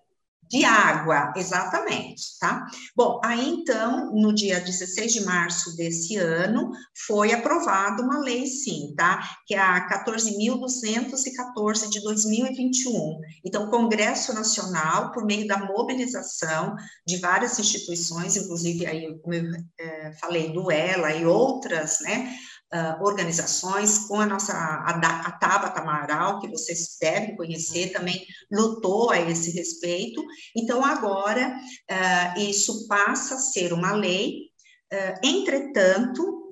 De 0.50 0.64
água, 0.64 1.34
exatamente, 1.36 2.38
tá? 2.40 2.66
Bom, 2.96 3.20
aí 3.24 3.50
então, 3.50 4.14
no 4.14 4.34
dia 4.34 4.60
16 4.60 5.14
de 5.14 5.26
março 5.26 5.76
desse 5.76 6.18
ano, 6.18 6.72
foi 7.08 7.34
aprovada 7.34 8.04
uma 8.04 8.20
lei, 8.20 8.46
sim, 8.46 8.94
tá? 8.96 9.28
Que 9.48 9.56
é 9.56 9.60
a 9.60 9.90
14.214 9.90 11.90
de 11.90 12.00
2021. 12.02 13.20
Então, 13.44 13.66
o 13.66 13.72
Congresso 13.72 14.34
Nacional, 14.34 15.12
por 15.12 15.26
meio 15.26 15.48
da 15.48 15.66
mobilização 15.66 16.76
de 17.08 17.18
várias 17.18 17.58
instituições, 17.58 18.38
inclusive 18.38 18.86
aí, 18.86 19.18
como 19.20 19.34
eu 19.34 19.46
é, 19.80 20.14
falei, 20.20 20.54
do 20.54 20.72
ELA 20.72 21.16
e 21.16 21.26
outras, 21.26 22.02
né? 22.02 22.36
Uh, 22.74 23.04
organizações, 23.04 24.00
com 24.08 24.20
a 24.20 24.26
nossa 24.26 24.54
a, 24.54 24.90
a 24.90 25.32
Tabata 25.32 25.82
Amaral, 25.82 26.40
que 26.40 26.50
vocês 26.50 26.98
devem 27.00 27.36
conhecer, 27.36 27.92
também 27.92 28.26
lutou 28.52 29.12
a 29.12 29.20
esse 29.20 29.52
respeito. 29.52 30.24
Então, 30.56 30.84
agora, 30.84 31.56
uh, 31.56 32.40
isso 32.40 32.88
passa 32.88 33.36
a 33.36 33.40
ser 33.40 33.74
uma 33.74 33.94
lei, 33.94 34.50
uh, 34.94 35.28
entretanto, 35.28 36.44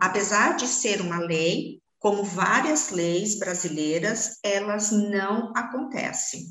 apesar 0.00 0.56
de 0.56 0.66
ser 0.66 1.02
uma 1.02 1.18
lei, 1.18 1.82
como 1.98 2.22
várias 2.22 2.90
leis 2.90 3.38
brasileiras, 3.38 4.38
elas 4.42 4.90
não 4.92 5.52
acontecem. 5.56 6.44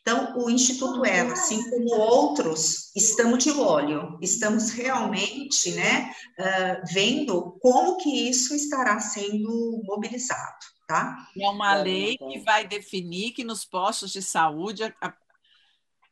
Então, 0.00 0.36
o 0.36 0.50
Instituto 0.50 1.04
Ela, 1.04 1.32
assim 1.32 1.62
como 1.70 1.94
outros, 1.94 2.90
estamos 2.94 3.44
de 3.44 3.52
olho, 3.52 4.18
estamos 4.20 4.70
realmente 4.70 5.70
né, 5.72 6.12
uh, 6.38 6.92
vendo 6.92 7.56
como 7.60 7.96
que 7.98 8.28
isso 8.28 8.54
estará 8.54 8.98
sendo 8.98 9.80
mobilizado. 9.84 10.72
Tá? 10.88 11.16
É 11.38 11.48
uma 11.48 11.74
lei 11.76 12.18
que 12.18 12.40
vai 12.40 12.66
definir 12.66 13.30
que 13.30 13.44
nos 13.44 13.64
postos 13.64 14.10
de 14.10 14.20
saúde 14.20 14.82
a, 14.82 15.14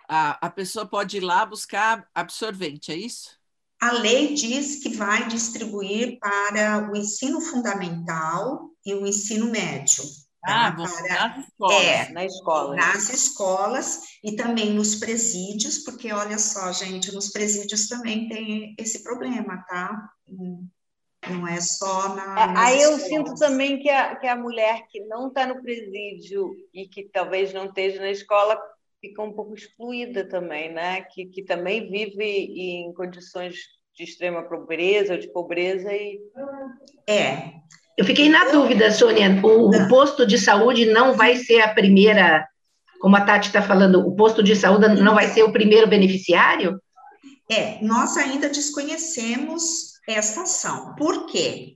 a, 0.09 0.46
a 0.46 0.50
pessoa 0.50 0.87
pode 0.87 1.16
ir 1.16 1.20
lá 1.20 1.44
buscar 1.44 2.09
absorvente, 2.14 2.92
é 2.92 2.96
isso? 2.96 3.38
A 3.83 3.92
lei 3.92 4.35
diz 4.35 4.83
que 4.83 4.90
vai 4.90 5.26
distribuir 5.26 6.18
para 6.18 6.90
o 6.90 6.96
ensino 6.96 7.40
fundamental 7.40 8.69
e 8.84 8.94
o 8.94 9.06
ensino 9.06 9.50
médio. 9.50 10.04
Ah, 10.42 10.72
para, 10.72 10.86
nas 10.86 11.46
escolas. 11.46 11.84
É, 11.84 12.12
na 12.12 12.24
escola. 12.24 12.76
Nas 12.76 13.10
escolas 13.10 14.00
e 14.24 14.36
também 14.36 14.70
nos 14.70 14.94
presídios, 14.94 15.78
porque 15.78 16.10
olha 16.12 16.38
só, 16.38 16.72
gente, 16.72 17.12
nos 17.12 17.30
presídios 17.30 17.88
também 17.88 18.28
tem 18.28 18.74
esse 18.78 19.02
problema, 19.02 19.62
tá? 19.68 20.10
não 21.28 21.46
é 21.46 21.60
só 21.60 22.14
na. 22.14 22.40
É, 22.40 22.54
aí 22.56 22.82
eu 22.82 22.98
sinto 22.98 23.34
também 23.34 23.78
que 23.78 23.90
a, 23.90 24.16
que 24.16 24.26
a 24.26 24.36
mulher 24.36 24.86
que 24.88 25.00
não 25.00 25.28
está 25.28 25.46
no 25.46 25.60
presídio 25.60 26.56
e 26.72 26.88
que 26.88 27.04
talvez 27.04 27.52
não 27.52 27.66
esteja 27.66 28.00
na 28.00 28.10
escola 28.10 28.58
fica 29.00 29.22
um 29.22 29.32
pouco 29.32 29.54
excluída 29.54 30.26
também, 30.28 30.72
né? 30.72 31.02
Que, 31.02 31.26
que 31.26 31.42
também 31.42 31.90
vive 31.90 32.24
em 32.24 32.92
condições 32.94 33.56
de 33.94 34.04
extrema 34.04 34.42
pobreza 34.48 35.14
ou 35.14 35.20
de 35.20 35.30
pobreza 35.30 35.92
e. 35.92 36.20
É. 37.06 37.52
Eu 37.96 38.05
fiquei 38.05 38.29
na 38.29 38.50
dúvida, 38.50 38.90
Sônia. 38.90 39.40
O, 39.42 39.68
o 39.68 39.88
posto 39.88 40.26
de 40.26 40.38
saúde 40.38 40.87
não 40.87 41.14
vai 41.14 41.37
ser 41.37 41.61
a 41.61 41.74
primeira, 41.74 42.46
como 43.00 43.16
a 43.16 43.20
Tati 43.20 43.48
está 43.48 43.62
falando, 43.62 44.07
o 44.07 44.14
posto 44.16 44.42
de 44.42 44.57
saúde 44.57 45.00
não 45.00 45.14
vai 45.14 45.29
ser 45.29 45.42
o 45.42 45.53
primeiro 45.53 45.87
beneficiário? 45.87 46.81
É, 47.50 47.79
nós 47.83 48.16
ainda 48.16 48.48
desconhecemos 48.48 49.90
esta 50.09 50.42
ação. 50.42 50.94
Por 50.94 51.26
quê? 51.26 51.74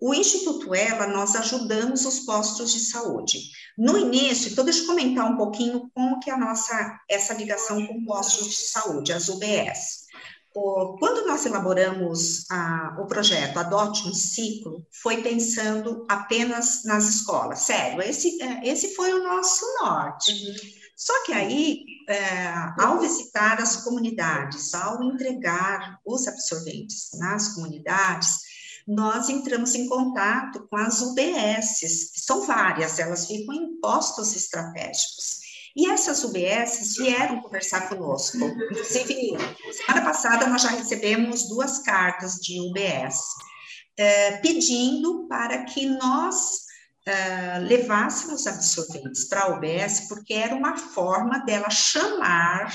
O 0.00 0.12
Instituto 0.12 0.74
Ela, 0.74 1.06
nós 1.06 1.34
ajudamos 1.34 2.04
os 2.04 2.20
postos 2.20 2.72
de 2.72 2.80
saúde. 2.80 3.38
No 3.76 3.96
início, 3.96 4.52
então 4.52 4.64
deixa 4.64 4.82
eu 4.82 4.86
comentar 4.86 5.24
um 5.24 5.36
pouquinho 5.36 5.90
como 5.94 6.20
que 6.20 6.28
é 6.28 6.34
a 6.34 6.38
nossa, 6.38 7.00
essa 7.08 7.32
ligação 7.32 7.86
com 7.86 8.04
postos 8.04 8.48
de 8.48 8.54
saúde, 8.54 9.12
as 9.12 9.28
UBS. 9.28 10.03
Quando 10.54 11.26
nós 11.26 11.44
elaboramos 11.44 12.48
a, 12.48 12.96
o 13.00 13.06
projeto 13.06 13.58
Adote 13.58 14.08
um 14.08 14.14
Ciclo, 14.14 14.86
foi 15.02 15.20
pensando 15.20 16.06
apenas 16.08 16.84
nas 16.84 17.08
escolas. 17.08 17.58
Sério, 17.60 18.00
esse, 18.00 18.40
é, 18.40 18.68
esse 18.68 18.94
foi 18.94 19.12
o 19.12 19.24
nosso 19.24 19.66
norte. 19.82 20.32
Uhum. 20.32 20.54
Só 20.96 21.24
que 21.24 21.32
aí, 21.32 21.84
é, 22.08 22.52
ao 22.78 23.00
visitar 23.00 23.60
as 23.60 23.82
comunidades, 23.82 24.72
ao 24.74 25.02
entregar 25.02 25.98
os 26.06 26.28
absorventes 26.28 27.10
nas 27.18 27.48
comunidades, 27.54 28.38
nós 28.86 29.28
entramos 29.28 29.74
em 29.74 29.88
contato 29.88 30.68
com 30.68 30.76
as 30.76 31.00
UBSs, 31.00 32.12
que 32.12 32.20
são 32.20 32.46
várias, 32.46 33.00
elas 33.00 33.26
ficam 33.26 33.54
em 33.54 33.80
postos 33.80 34.36
estratégicos. 34.36 35.43
E 35.76 35.90
essas 35.90 36.22
UBSs 36.22 36.96
vieram 37.02 37.40
conversar 37.40 37.88
conosco. 37.88 38.38
Inclusive, 38.38 39.36
semana 39.72 40.04
passada 40.04 40.46
nós 40.46 40.62
já 40.62 40.70
recebemos 40.70 41.48
duas 41.48 41.80
cartas 41.80 42.34
de 42.36 42.60
UBS, 42.60 43.18
é, 43.96 44.36
pedindo 44.38 45.26
para 45.28 45.64
que 45.64 45.86
nós 45.86 46.64
uh, 47.08 47.66
levássemos 47.66 48.46
absorventes 48.46 49.24
para 49.28 49.42
a 49.42 49.48
UBS, 49.56 50.08
porque 50.08 50.34
era 50.34 50.54
uma 50.54 50.76
forma 50.76 51.38
dela 51.40 51.70
chamar 51.70 52.72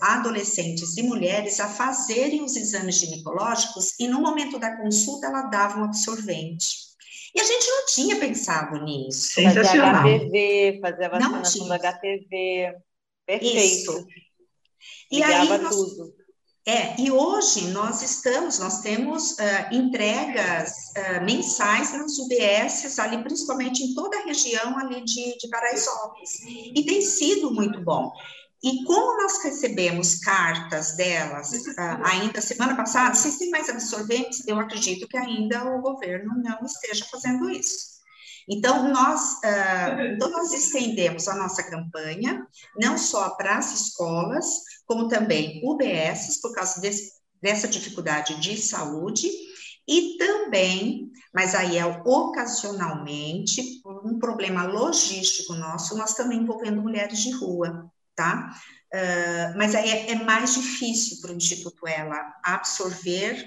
adolescentes 0.00 0.96
e 0.96 1.02
mulheres 1.02 1.60
a 1.60 1.68
fazerem 1.68 2.42
os 2.42 2.56
exames 2.56 2.96
ginecológicos 2.96 3.94
e 4.00 4.08
no 4.08 4.20
momento 4.20 4.58
da 4.58 4.76
consulta 4.76 5.28
ela 5.28 5.42
dava 5.42 5.78
um 5.78 5.84
absorvente. 5.84 6.91
E 7.34 7.40
a 7.40 7.44
gente 7.44 7.66
não 7.66 7.86
tinha 7.86 8.16
pensado 8.16 8.84
nisso. 8.84 9.34
Sensacional. 9.34 10.02
Fazer 10.02 10.18
HPV, 10.18 10.78
fazer 10.82 11.04
a 11.04 11.08
vacinação 11.08 11.68
do 11.68 11.74
HPV. 11.74 12.74
Perfeito. 13.26 13.56
Isso. 13.56 14.06
E 15.10 15.16
Ligava 15.16 15.54
aí 15.54 15.62
nós, 15.62 15.74
tudo. 15.74 16.14
É, 16.64 17.00
e 17.00 17.10
hoje 17.10 17.68
nós 17.72 18.02
estamos, 18.02 18.60
nós 18.60 18.82
temos 18.82 19.32
uh, 19.32 19.74
entregas 19.74 20.92
uh, 20.96 21.24
mensais 21.24 21.92
nas 21.92 22.18
UBSs, 22.18 23.00
ali 23.00 23.20
principalmente 23.22 23.82
em 23.82 23.94
toda 23.94 24.16
a 24.18 24.24
região 24.24 24.78
ali 24.78 25.04
de, 25.04 25.36
de 25.38 25.48
Paraisópolis, 25.48 26.40
e 26.46 26.84
tem 26.84 27.02
sido 27.02 27.52
muito 27.52 27.80
bom. 27.80 28.12
E 28.62 28.84
como 28.84 29.20
nós 29.20 29.42
recebemos 29.42 30.20
cartas 30.20 30.94
delas 30.96 31.50
uh, 31.52 32.04
ainda 32.04 32.40
semana 32.40 32.76
passada, 32.76 33.12
vocês 33.14 33.36
têm 33.36 33.50
mais 33.50 33.68
absorventes? 33.68 34.46
Eu 34.46 34.60
acredito 34.60 35.08
que 35.08 35.16
ainda 35.16 35.64
o 35.64 35.82
governo 35.82 36.32
não 36.36 36.64
esteja 36.64 37.04
fazendo 37.10 37.50
isso. 37.50 37.92
Então, 38.48 38.88
nós, 38.88 39.34
uh, 39.44 40.14
então 40.14 40.30
nós 40.30 40.52
estendemos 40.52 41.26
a 41.26 41.34
nossa 41.34 41.68
campanha, 41.68 42.46
não 42.76 42.96
só 42.96 43.30
para 43.30 43.58
as 43.58 43.72
escolas, 43.72 44.46
como 44.86 45.08
também 45.08 45.60
UBS, 45.64 46.40
por 46.40 46.54
causa 46.54 46.80
desse, 46.80 47.12
dessa 47.40 47.66
dificuldade 47.66 48.40
de 48.40 48.56
saúde, 48.56 49.28
e 49.88 50.16
também, 50.16 51.10
mas 51.34 51.56
aí 51.56 51.78
é 51.78 51.86
ocasionalmente, 51.86 53.80
por 53.82 54.06
um 54.06 54.20
problema 54.20 54.64
logístico 54.64 55.54
nosso, 55.54 55.96
nós 55.96 56.14
também 56.14 56.38
envolvendo 56.38 56.80
mulheres 56.80 57.18
de 57.18 57.32
rua, 57.32 57.90
tá? 58.14 58.54
Uh, 58.94 59.56
mas 59.56 59.74
aí 59.74 59.88
é, 59.88 60.12
é 60.12 60.14
mais 60.16 60.54
difícil 60.54 61.20
para 61.20 61.32
o 61.32 61.36
Instituto 61.36 61.86
Ela 61.86 62.34
absorver 62.44 63.44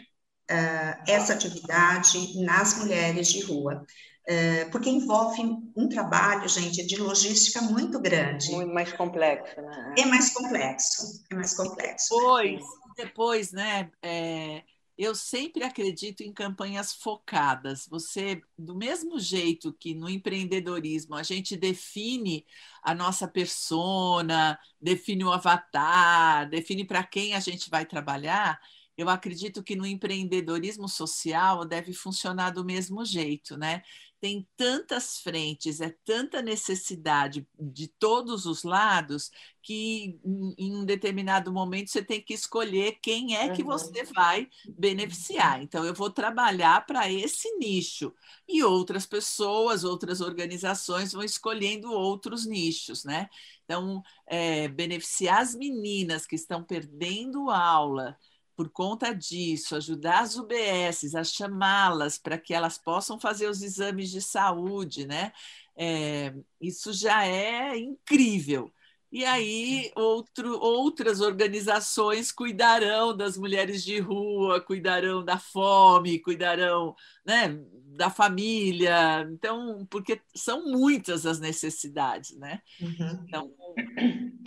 uh, 0.51 1.03
essa 1.07 1.33
atividade 1.33 2.43
nas 2.43 2.77
mulheres 2.77 3.27
de 3.27 3.41
rua. 3.41 3.85
É, 4.27 4.65
porque 4.65 4.89
envolve 4.89 5.39
um 5.75 5.87
trabalho, 5.87 6.49
gente, 6.49 6.83
de 6.83 6.97
logística 6.97 7.61
muito 7.61 7.99
grande. 7.99 8.51
Muito 8.51 8.73
mais 8.73 8.91
complexo, 8.91 9.61
né? 9.61 9.95
É 9.99 10.05
mais 10.05 10.31
complexo, 10.31 11.23
é 11.31 11.35
mais 11.35 11.53
complexo. 11.53 12.15
Depois, 12.15 12.61
depois 12.97 13.51
né, 13.51 13.91
é, 14.01 14.63
eu 14.97 15.13
sempre 15.13 15.63
acredito 15.63 16.21
em 16.21 16.31
campanhas 16.31 16.93
focadas. 16.93 17.87
Você, 17.89 18.41
do 18.57 18.75
mesmo 18.75 19.19
jeito 19.19 19.73
que 19.73 19.93
no 19.93 20.09
empreendedorismo 20.09 21.15
a 21.15 21.23
gente 21.23 21.57
define 21.57 22.45
a 22.81 22.93
nossa 22.95 23.27
persona, 23.27 24.57
define 24.81 25.23
o 25.25 25.31
avatar, 25.31 26.49
define 26.49 26.85
para 26.85 27.03
quem 27.03 27.33
a 27.35 27.39
gente 27.39 27.69
vai 27.69 27.85
trabalhar, 27.85 28.59
eu 28.97 29.09
acredito 29.09 29.61
que 29.61 29.75
no 29.75 29.85
empreendedorismo 29.85 30.87
social 30.87 31.65
deve 31.65 31.91
funcionar 31.93 32.51
do 32.51 32.63
mesmo 32.63 33.03
jeito, 33.03 33.57
né? 33.57 33.81
Tem 34.25 34.47
tantas 34.57 35.19
frentes, 35.19 35.79
é 35.79 35.95
tanta 36.03 36.41
necessidade 36.41 37.47
de 37.59 37.87
todos 37.87 38.47
os 38.47 38.63
lados 38.63 39.29
que 39.61 40.19
em 40.57 40.75
um 40.75 40.83
determinado 40.83 41.53
momento 41.53 41.91
você 41.91 42.03
tem 42.03 42.19
que 42.19 42.33
escolher 42.33 42.97
quem 43.03 43.35
é 43.35 43.49
que 43.49 43.63
você 43.63 44.03
vai 44.15 44.49
beneficiar. 44.67 45.61
Então, 45.61 45.85
eu 45.85 45.93
vou 45.93 46.09
trabalhar 46.09 46.87
para 46.87 47.11
esse 47.11 47.55
nicho 47.57 48.11
e 48.49 48.63
outras 48.63 49.05
pessoas, 49.05 49.83
outras 49.83 50.21
organizações 50.21 51.13
vão 51.13 51.23
escolhendo 51.23 51.91
outros 51.91 52.47
nichos, 52.47 53.05
né? 53.05 53.29
Então, 53.63 54.01
é, 54.25 54.67
beneficiar 54.67 55.39
as 55.39 55.53
meninas 55.53 56.25
que 56.25 56.35
estão 56.35 56.63
perdendo 56.63 57.51
aula 57.51 58.17
por 58.55 58.69
conta 58.69 59.13
disso, 59.13 59.75
ajudar 59.75 60.21
as 60.21 60.37
UBSs 60.37 61.15
a 61.15 61.23
chamá-las 61.23 62.17
para 62.17 62.37
que 62.37 62.53
elas 62.53 62.77
possam 62.77 63.19
fazer 63.19 63.47
os 63.49 63.61
exames 63.61 64.09
de 64.09 64.21
saúde, 64.21 65.05
né? 65.05 65.31
É, 65.77 66.33
isso 66.59 66.93
já 66.93 67.25
é 67.25 67.77
incrível. 67.77 68.71
E 69.11 69.23
aí 69.23 69.91
outro, 69.95 70.59
outras 70.59 71.21
organizações 71.21 72.31
cuidarão 72.31 73.15
das 73.15 73.37
mulheres 73.37 73.83
de 73.83 73.99
rua, 73.99 74.59
cuidarão 74.59 75.23
da 75.23 75.37
fome, 75.37 76.19
cuidarão 76.19 76.95
né, 77.25 77.57
da 77.95 78.09
família. 78.09 79.21
Então, 79.31 79.85
porque 79.89 80.19
são 80.35 80.65
muitas 80.65 81.25
as 81.25 81.39
necessidades, 81.39 82.35
né? 82.37 82.61
Uhum. 82.81 83.23
Então, 83.25 83.53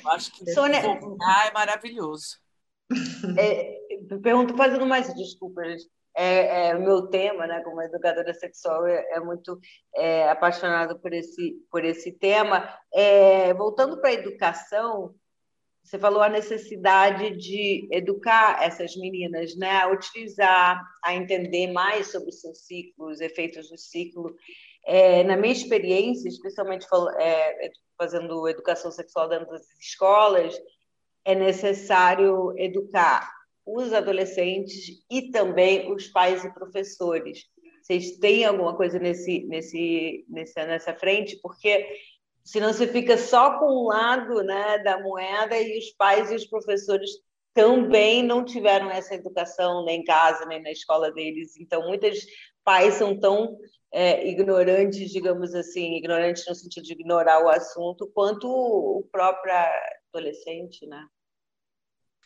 eu 0.02 0.10
acho 0.10 0.32
que 0.32 0.52
Sônia... 0.52 0.80
é 0.80 1.52
maravilhoso. 1.52 2.36
É, 3.38 3.87
pergunto 4.20 4.56
fazendo 4.56 4.86
mais 4.86 5.12
desculpas. 5.14 5.82
É, 6.16 6.70
é, 6.70 6.76
o 6.76 6.80
meu 6.80 7.06
tema, 7.06 7.46
né, 7.46 7.60
como 7.62 7.80
educadora 7.80 8.34
sexual, 8.34 8.84
é, 8.86 9.06
é 9.12 9.20
muito 9.20 9.56
é, 9.94 10.28
apaixonado 10.28 10.98
por 10.98 11.12
esse, 11.12 11.54
por 11.70 11.84
esse 11.84 12.10
tema. 12.10 12.68
É, 12.92 13.54
voltando 13.54 14.00
para 14.00 14.10
a 14.10 14.14
educação, 14.14 15.14
você 15.84 15.98
falou 15.98 16.20
a 16.20 16.28
necessidade 16.28 17.36
de 17.36 17.88
educar 17.92 18.62
essas 18.62 18.96
meninas, 18.96 19.56
né, 19.56 19.80
a 19.80 19.88
utilizar, 19.88 20.82
a 21.04 21.14
entender 21.14 21.68
mais 21.72 22.10
sobre 22.10 22.30
os 22.30 22.40
seus 22.40 22.66
ciclos, 22.66 23.14
os 23.14 23.20
efeitos 23.20 23.70
do 23.70 23.78
ciclo. 23.78 24.34
É, 24.84 25.22
na 25.22 25.36
minha 25.36 25.52
experiência, 25.52 26.28
especialmente 26.28 26.84
é, 27.20 27.70
fazendo 27.96 28.48
educação 28.48 28.90
sexual 28.90 29.28
dentro 29.28 29.50
das 29.50 29.70
escolas, 29.78 30.58
é 31.24 31.34
necessário 31.34 32.58
educar 32.58 33.37
os 33.74 33.92
adolescentes 33.92 35.04
e 35.10 35.30
também 35.30 35.92
os 35.92 36.08
pais 36.08 36.44
e 36.44 36.52
professores. 36.52 37.44
Vocês 37.82 38.18
têm 38.18 38.44
alguma 38.44 38.76
coisa 38.76 38.98
nesse, 38.98 39.44
nesse, 39.46 40.24
nessa, 40.28 40.66
nessa 40.66 40.94
frente? 40.94 41.38
Porque 41.42 41.86
senão 42.44 42.72
você 42.72 42.86
fica 42.86 43.16
só 43.16 43.58
com 43.58 43.66
um 43.66 43.86
lado 43.86 44.42
né, 44.42 44.78
da 44.78 45.00
moeda 45.00 45.58
e 45.58 45.78
os 45.78 45.90
pais 45.92 46.30
e 46.30 46.34
os 46.34 46.46
professores 46.46 47.10
também 47.54 48.22
não 48.22 48.44
tiveram 48.44 48.90
essa 48.90 49.14
educação 49.14 49.84
nem 49.84 50.00
em 50.00 50.04
casa, 50.04 50.46
nem 50.46 50.62
na 50.62 50.70
escola 50.70 51.10
deles. 51.10 51.56
Então, 51.58 51.86
muitos 51.86 52.18
pais 52.64 52.94
são 52.94 53.18
tão 53.18 53.58
é, 53.92 54.28
ignorantes, 54.28 55.10
digamos 55.10 55.54
assim, 55.54 55.96
ignorantes 55.96 56.44
no 56.46 56.54
sentido 56.54 56.84
de 56.84 56.92
ignorar 56.92 57.42
o 57.44 57.48
assunto, 57.48 58.10
quanto 58.14 58.46
o 58.48 59.08
próprio 59.10 59.52
adolescente, 60.12 60.86
né? 60.86 61.04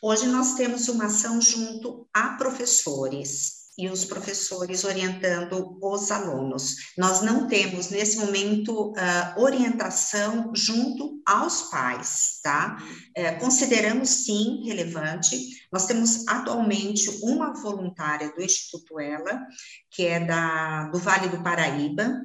Hoje 0.05 0.27
nós 0.27 0.55
temos 0.55 0.89
uma 0.89 1.05
ação 1.05 1.39
junto 1.39 2.05
a 2.13 2.31
professores. 2.35 3.63
e 3.75 3.89
os 3.89 4.05
professores 4.05 4.83
orientando 4.83 5.79
os 5.81 6.11
alunos. 6.11 6.75
Nós 6.95 7.23
não 7.23 7.47
temos, 7.47 7.89
nesse 7.89 8.17
momento, 8.17 8.91
uh, 8.91 9.41
orientação 9.41 10.51
junto 10.53 11.19
aos 11.25 11.63
pais, 11.71 12.39
tá? 12.43 12.77
Uh, 13.17 13.39
consideramos, 13.39 14.09
sim, 14.09 14.61
relevante. 14.63 15.65
Nós 15.71 15.87
temos 15.87 16.27
atualmente 16.27 17.09
uma 17.23 17.51
voluntária 17.53 18.31
do 18.35 18.43
Instituto 18.43 18.99
Ela, 18.99 19.41
que 19.89 20.05
é 20.05 20.19
da, 20.19 20.89
do 20.89 20.99
Vale 20.99 21.29
do 21.29 21.41
Paraíba, 21.41 22.21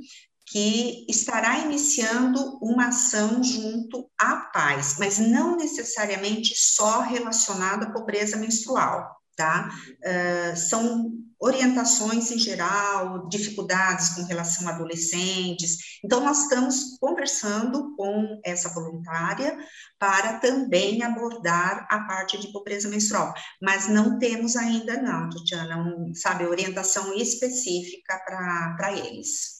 que 0.50 1.04
estará 1.08 1.58
iniciando 1.58 2.58
uma 2.62 2.88
ação 2.88 3.42
junto 3.42 4.10
a 4.18 4.36
pais, 4.36 4.96
mas 4.98 5.18
não 5.18 5.56
necessariamente 5.56 6.54
só 6.56 7.00
relacionada 7.00 7.86
à 7.86 7.90
pobreza 7.92 8.36
menstrual, 8.36 9.14
tá? 9.36 9.68
Uh, 10.00 10.56
são 10.56 11.12
orientações 11.40 12.32
em 12.32 12.38
geral, 12.38 13.28
dificuldades 13.28 14.08
com 14.10 14.24
relação 14.24 14.66
a 14.66 14.72
adolescentes. 14.72 16.00
Então, 16.04 16.24
nós 16.24 16.42
estamos 16.42 16.96
conversando 16.98 17.94
com 17.94 18.40
essa 18.44 18.70
voluntária 18.70 19.56
para 19.98 20.38
também 20.38 21.02
abordar 21.02 21.86
a 21.90 22.00
parte 22.00 22.38
de 22.38 22.50
pobreza 22.52 22.88
menstrual, 22.88 23.32
mas 23.62 23.86
não 23.86 24.18
temos 24.18 24.56
ainda 24.56 25.00
não, 25.00 25.28
Tatiana, 25.30 25.76
um, 25.78 26.12
sabe, 26.14 26.44
orientação 26.44 27.14
específica 27.14 28.18
para 28.26 28.92
eles. 28.92 29.57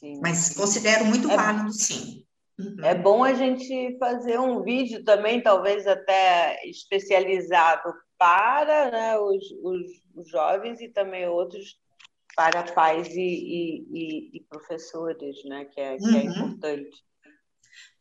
Sim. 0.00 0.18
Mas 0.22 0.54
considero 0.54 1.04
muito 1.04 1.30
é, 1.30 1.36
válido, 1.36 1.72
sim. 1.74 2.24
Uhum. 2.58 2.76
É 2.82 2.94
bom 2.94 3.22
a 3.22 3.34
gente 3.34 3.98
fazer 3.98 4.40
um 4.40 4.62
vídeo 4.62 5.04
também, 5.04 5.42
talvez 5.42 5.86
até 5.86 6.58
especializado 6.66 7.92
para 8.18 8.90
né, 8.90 9.18
os, 9.18 9.44
os, 9.62 9.80
os, 10.14 10.30
jovens 10.30 10.80
e 10.80 10.88
também 10.88 11.28
outros 11.28 11.78
para 12.34 12.62
pais 12.72 13.08
e, 13.08 13.20
e, 13.20 14.30
e, 14.38 14.40
professores, 14.48 15.36
né, 15.44 15.66
que 15.66 15.80
é, 15.80 15.98
que 15.98 16.04
é 16.04 16.08
uhum. 16.08 16.16
é 16.16 16.24
importante. 16.24 17.04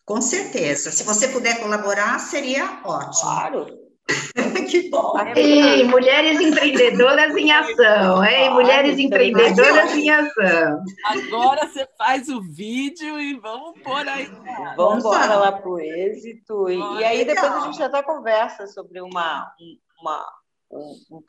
Com 0.06 0.22
certeza. 0.22 0.92
Se 0.92 1.04
você 1.04 1.28
puder 1.28 1.60
colaborar, 1.60 2.18
seria 2.20 2.82
ótimo. 2.86 3.22
Claro. 3.22 3.68
que 4.70 4.90
bom. 4.90 5.14
Ei, 5.36 5.84
mulheres 5.84 6.40
empreendedoras 6.40 7.36
em 7.36 7.52
ação, 7.52 8.24
hein? 8.24 8.50
Mulheres 8.52 8.98
empreendedoras 9.00 9.94
em 9.94 10.10
ação. 10.10 10.84
Agora 11.06 11.68
você 11.68 11.88
faz 11.98 12.30
o 12.30 12.42
vídeo 12.42 13.20
e 13.20 13.36
vamos 13.40 13.82
por 13.82 14.08
aí. 14.08 14.30
Vamos 14.76 15.04
embora 15.04 15.36
lá 15.36 15.52
para 15.52 15.70
o 15.70 15.80
êxito. 15.80 16.70
E, 16.70 16.78
e 16.78 17.04
aí 17.04 17.26
depois 17.26 17.52
a 17.52 17.60
gente 17.62 17.82
até 17.82 18.02
conversa 18.04 18.68
sobre 18.68 19.02
uma, 19.02 19.52
uma 20.02 20.26
um, 20.72 20.96
um 21.12 21.24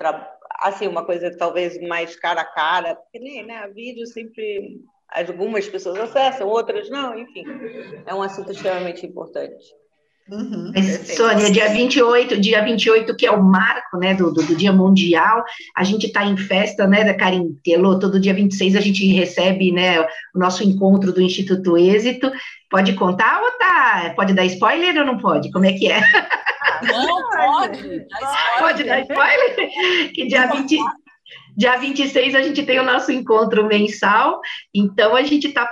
assim, 0.61 0.87
uma 0.87 1.05
coisa 1.05 1.35
talvez 1.37 1.81
mais 1.89 2.17
cara 2.17 2.43
a 2.43 2.45
cara, 2.45 2.95
porque 2.95 3.19
nem, 3.19 3.45
né, 3.45 3.67
vídeo 3.69 4.07
sempre 4.07 4.81
algumas 5.09 5.69
pessoas 5.69 5.99
acessam, 5.99 6.47
outras 6.47 6.89
não, 6.89 7.19
enfim. 7.19 7.45
É 8.07 8.15
um 8.15 8.23
assunto 8.23 8.53
extremamente 8.53 9.05
importante. 9.07 9.65
Uhum, 10.31 10.71
Mas, 10.73 11.17
Sônia, 11.17 11.51
dia 11.51 11.69
28, 11.69 12.41
dia 12.41 12.63
28, 12.63 13.17
que 13.17 13.27
é 13.27 13.33
o 13.33 13.43
marco 13.43 13.99
né, 13.99 14.15
do, 14.15 14.33
do, 14.33 14.43
do 14.45 14.55
Dia 14.55 14.73
Mundial, 14.73 15.43
a 15.77 15.83
gente 15.83 16.07
está 16.07 16.25
em 16.25 16.37
festa, 16.37 16.87
né, 16.87 17.03
da 17.03 17.15
Karim 17.15 17.59
Telô, 17.65 17.99
todo 17.99 18.21
dia 18.21 18.33
26 18.33 18.77
a 18.77 18.81
gente 18.81 19.05
recebe 19.13 19.73
né, 19.73 20.01
o 20.33 20.39
nosso 20.39 20.63
encontro 20.63 21.13
do 21.13 21.21
Instituto 21.21 21.77
Êxito. 21.77 22.31
Pode 22.71 22.93
contar 22.93 23.41
ou 23.43 23.59
tá? 23.59 24.13
Pode 24.15 24.33
dar 24.33 24.45
spoiler 24.45 24.97
ou 24.99 25.05
não 25.05 25.19
pode? 25.19 25.51
Como 25.51 25.65
é 25.65 25.73
que 25.73 25.91
é? 25.91 26.01
Não, 26.83 27.23
pode. 27.31 28.07
Pode 28.61 28.85
dar 28.85 29.01
spoiler? 29.01 30.13
Que 30.15 30.29
dia 30.29 30.47
20, 30.47 30.79
Dia 31.57 31.77
26 31.77 32.35
a 32.37 32.43
gente 32.43 32.63
tem 32.63 32.79
o 32.79 32.85
nosso 32.85 33.11
encontro 33.11 33.67
mensal, 33.67 34.41
então 34.73 35.17
a 35.17 35.23
gente 35.23 35.49
está 35.49 35.69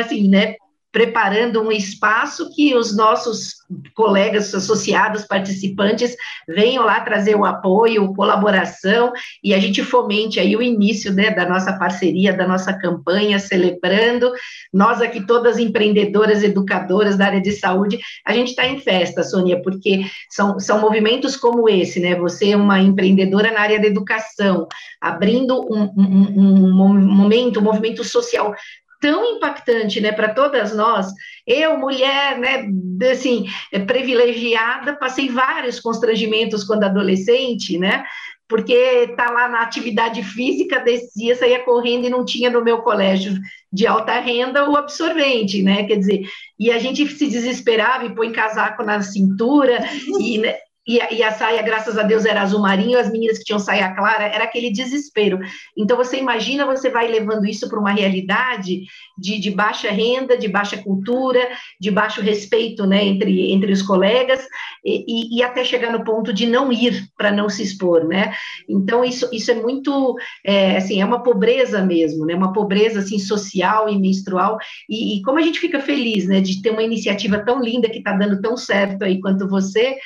assim, 0.00 0.28
né, 0.28 0.56
preparando 0.92 1.62
um 1.62 1.70
espaço 1.70 2.50
que 2.54 2.74
os 2.74 2.96
nossos 2.96 3.60
colegas 3.94 4.52
associados, 4.52 5.24
participantes, 5.24 6.16
venham 6.48 6.84
lá 6.84 7.00
trazer 7.00 7.36
o 7.36 7.44
apoio, 7.44 8.12
colaboração, 8.14 9.12
e 9.42 9.54
a 9.54 9.58
gente 9.60 9.84
fomente 9.84 10.40
aí 10.40 10.56
o 10.56 10.62
início 10.62 11.12
né, 11.12 11.30
da 11.30 11.48
nossa 11.48 11.72
parceria, 11.74 12.32
da 12.32 12.46
nossa 12.46 12.72
campanha, 12.72 13.38
celebrando. 13.38 14.32
Nós 14.72 15.00
aqui, 15.00 15.24
todas 15.24 15.58
empreendedoras, 15.58 16.42
educadoras 16.42 17.16
da 17.16 17.26
área 17.26 17.40
de 17.40 17.52
saúde, 17.52 18.00
a 18.26 18.32
gente 18.34 18.48
está 18.48 18.66
em 18.66 18.80
festa, 18.80 19.22
Sônia, 19.22 19.62
porque 19.62 20.04
são, 20.28 20.58
são 20.58 20.80
movimentos 20.80 21.36
como 21.36 21.68
esse, 21.68 22.00
né? 22.00 22.16
Você 22.16 22.50
é 22.50 22.56
uma 22.56 22.80
empreendedora 22.80 23.52
na 23.52 23.60
área 23.60 23.80
da 23.80 23.86
educação, 23.86 24.66
abrindo 25.00 25.60
um, 25.72 25.82
um, 25.96 26.80
um 26.80 27.14
momento, 27.14 27.60
um 27.60 27.64
movimento 27.64 28.02
social 28.02 28.54
tão 29.00 29.36
impactante, 29.36 30.00
né, 30.00 30.12
para 30.12 30.34
todas 30.34 30.76
nós. 30.76 31.08
Eu, 31.46 31.78
mulher, 31.78 32.38
né, 32.38 32.68
assim, 33.10 33.46
privilegiada, 33.86 34.94
passei 34.94 35.28
vários 35.28 35.80
constrangimentos 35.80 36.62
quando 36.62 36.84
adolescente, 36.84 37.78
né, 37.78 38.04
porque 38.46 39.14
tá 39.16 39.30
lá 39.30 39.48
na 39.48 39.62
atividade 39.62 40.22
física, 40.24 40.80
descia, 40.80 41.36
saía 41.36 41.64
correndo 41.64 42.06
e 42.06 42.10
não 42.10 42.24
tinha 42.24 42.50
no 42.50 42.62
meu 42.62 42.78
colégio 42.78 43.32
de 43.72 43.86
alta 43.86 44.18
renda 44.18 44.68
o 44.68 44.76
absorvente, 44.76 45.62
né, 45.62 45.84
quer 45.84 45.96
dizer, 45.96 46.22
e 46.58 46.70
a 46.70 46.78
gente 46.78 47.06
se 47.06 47.28
desesperava 47.28 48.04
e 48.04 48.14
põe 48.14 48.32
casaco 48.32 48.82
na 48.82 49.00
cintura, 49.00 49.78
e, 50.20 50.38
né, 50.38 50.56
e 50.90 51.00
a, 51.00 51.12
e 51.12 51.22
a, 51.22 51.30
saia, 51.30 51.62
graças 51.62 51.96
a 51.96 52.02
Deus, 52.02 52.24
era 52.24 52.42
azul 52.42 52.58
marinho, 52.58 52.98
as 52.98 53.12
meninas 53.12 53.38
que 53.38 53.44
tinham 53.44 53.60
saia 53.60 53.94
clara, 53.94 54.24
era 54.24 54.42
aquele 54.42 54.72
desespero. 54.72 55.38
Então, 55.76 55.96
você 55.96 56.18
imagina, 56.18 56.66
você 56.66 56.90
vai 56.90 57.06
levando 57.06 57.46
isso 57.46 57.68
para 57.68 57.78
uma 57.78 57.92
realidade 57.92 58.82
de, 59.16 59.38
de, 59.38 59.50
baixa 59.52 59.88
renda, 59.88 60.36
de 60.36 60.48
baixa 60.48 60.76
cultura, 60.78 61.38
de 61.78 61.92
baixo 61.92 62.20
respeito 62.20 62.88
né, 62.88 63.04
entre, 63.04 63.52
entre 63.52 63.70
os 63.70 63.82
colegas, 63.82 64.44
e, 64.84 65.38
e 65.38 65.44
até 65.44 65.62
chegar 65.62 65.92
no 65.92 66.02
ponto 66.02 66.32
de 66.32 66.44
não 66.44 66.72
ir 66.72 67.06
para 67.16 67.30
não 67.30 67.48
se 67.48 67.62
expor, 67.62 68.08
né? 68.08 68.34
Então, 68.68 69.04
isso, 69.04 69.28
isso 69.32 69.52
é 69.52 69.54
muito, 69.54 70.16
é, 70.44 70.76
assim, 70.76 71.00
é 71.00 71.04
uma 71.04 71.22
pobreza 71.22 71.80
mesmo, 71.82 72.26
né? 72.26 72.34
Uma 72.34 72.52
pobreza, 72.52 72.98
assim, 72.98 73.20
social 73.20 73.88
e 73.88 73.96
menstrual, 73.96 74.58
e, 74.88 75.18
e 75.18 75.22
como 75.22 75.38
a 75.38 75.42
gente 75.42 75.60
fica 75.60 75.78
feliz, 75.78 76.26
né, 76.26 76.40
de 76.40 76.60
ter 76.60 76.70
uma 76.70 76.82
iniciativa 76.82 77.38
tão 77.38 77.62
linda 77.62 77.88
que 77.88 77.98
está 77.98 78.12
dando 78.12 78.40
tão 78.40 78.56
certo 78.56 79.04
aí 79.04 79.20
quanto 79.20 79.46
você, 79.46 79.96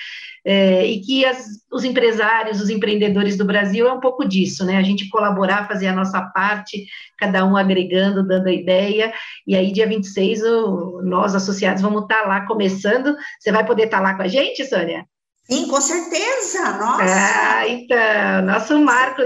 é, 0.45 0.87
e 0.87 1.01
que 1.01 1.25
as, 1.25 1.47
os 1.73 1.85
empresários, 1.85 2.61
os 2.61 2.69
empreendedores 2.69 3.37
do 3.37 3.45
Brasil 3.45 3.89
é 3.89 3.93
um 3.93 4.01
pouco 4.01 4.29
disso, 4.29 4.65
né? 4.65 4.77
A 4.77 4.83
gente 4.83 5.09
colaborar, 5.09 5.67
fazer 5.67 5.87
a 5.87 5.95
nossa 5.95 6.21
parte, 6.21 6.87
cada 7.19 7.45
um 7.47 7.57
agregando, 7.57 8.27
dando 8.27 8.49
a 8.49 8.53
ideia, 8.53 9.13
e 9.47 9.57
aí 9.57 9.73
dia 9.73 9.87
26 9.87 10.43
o, 10.43 11.03
nós 11.03 11.35
associados 11.35 11.81
vamos 11.81 12.03
estar 12.03 12.27
lá 12.27 12.47
começando. 12.47 13.17
Você 13.41 13.51
vai 13.51 13.65
poder 13.65 13.85
estar 13.85 14.01
lá 14.01 14.15
com 14.15 14.23
a 14.23 14.29
gente, 14.29 14.65
Sônia? 14.67 15.07
Sim, 15.51 15.69
com 15.69 15.81
certeza, 15.81 16.79
nossa. 16.79 17.05
Ah, 17.05 17.69
então, 17.69 18.43
nosso 18.47 18.79
marco, 18.81 19.23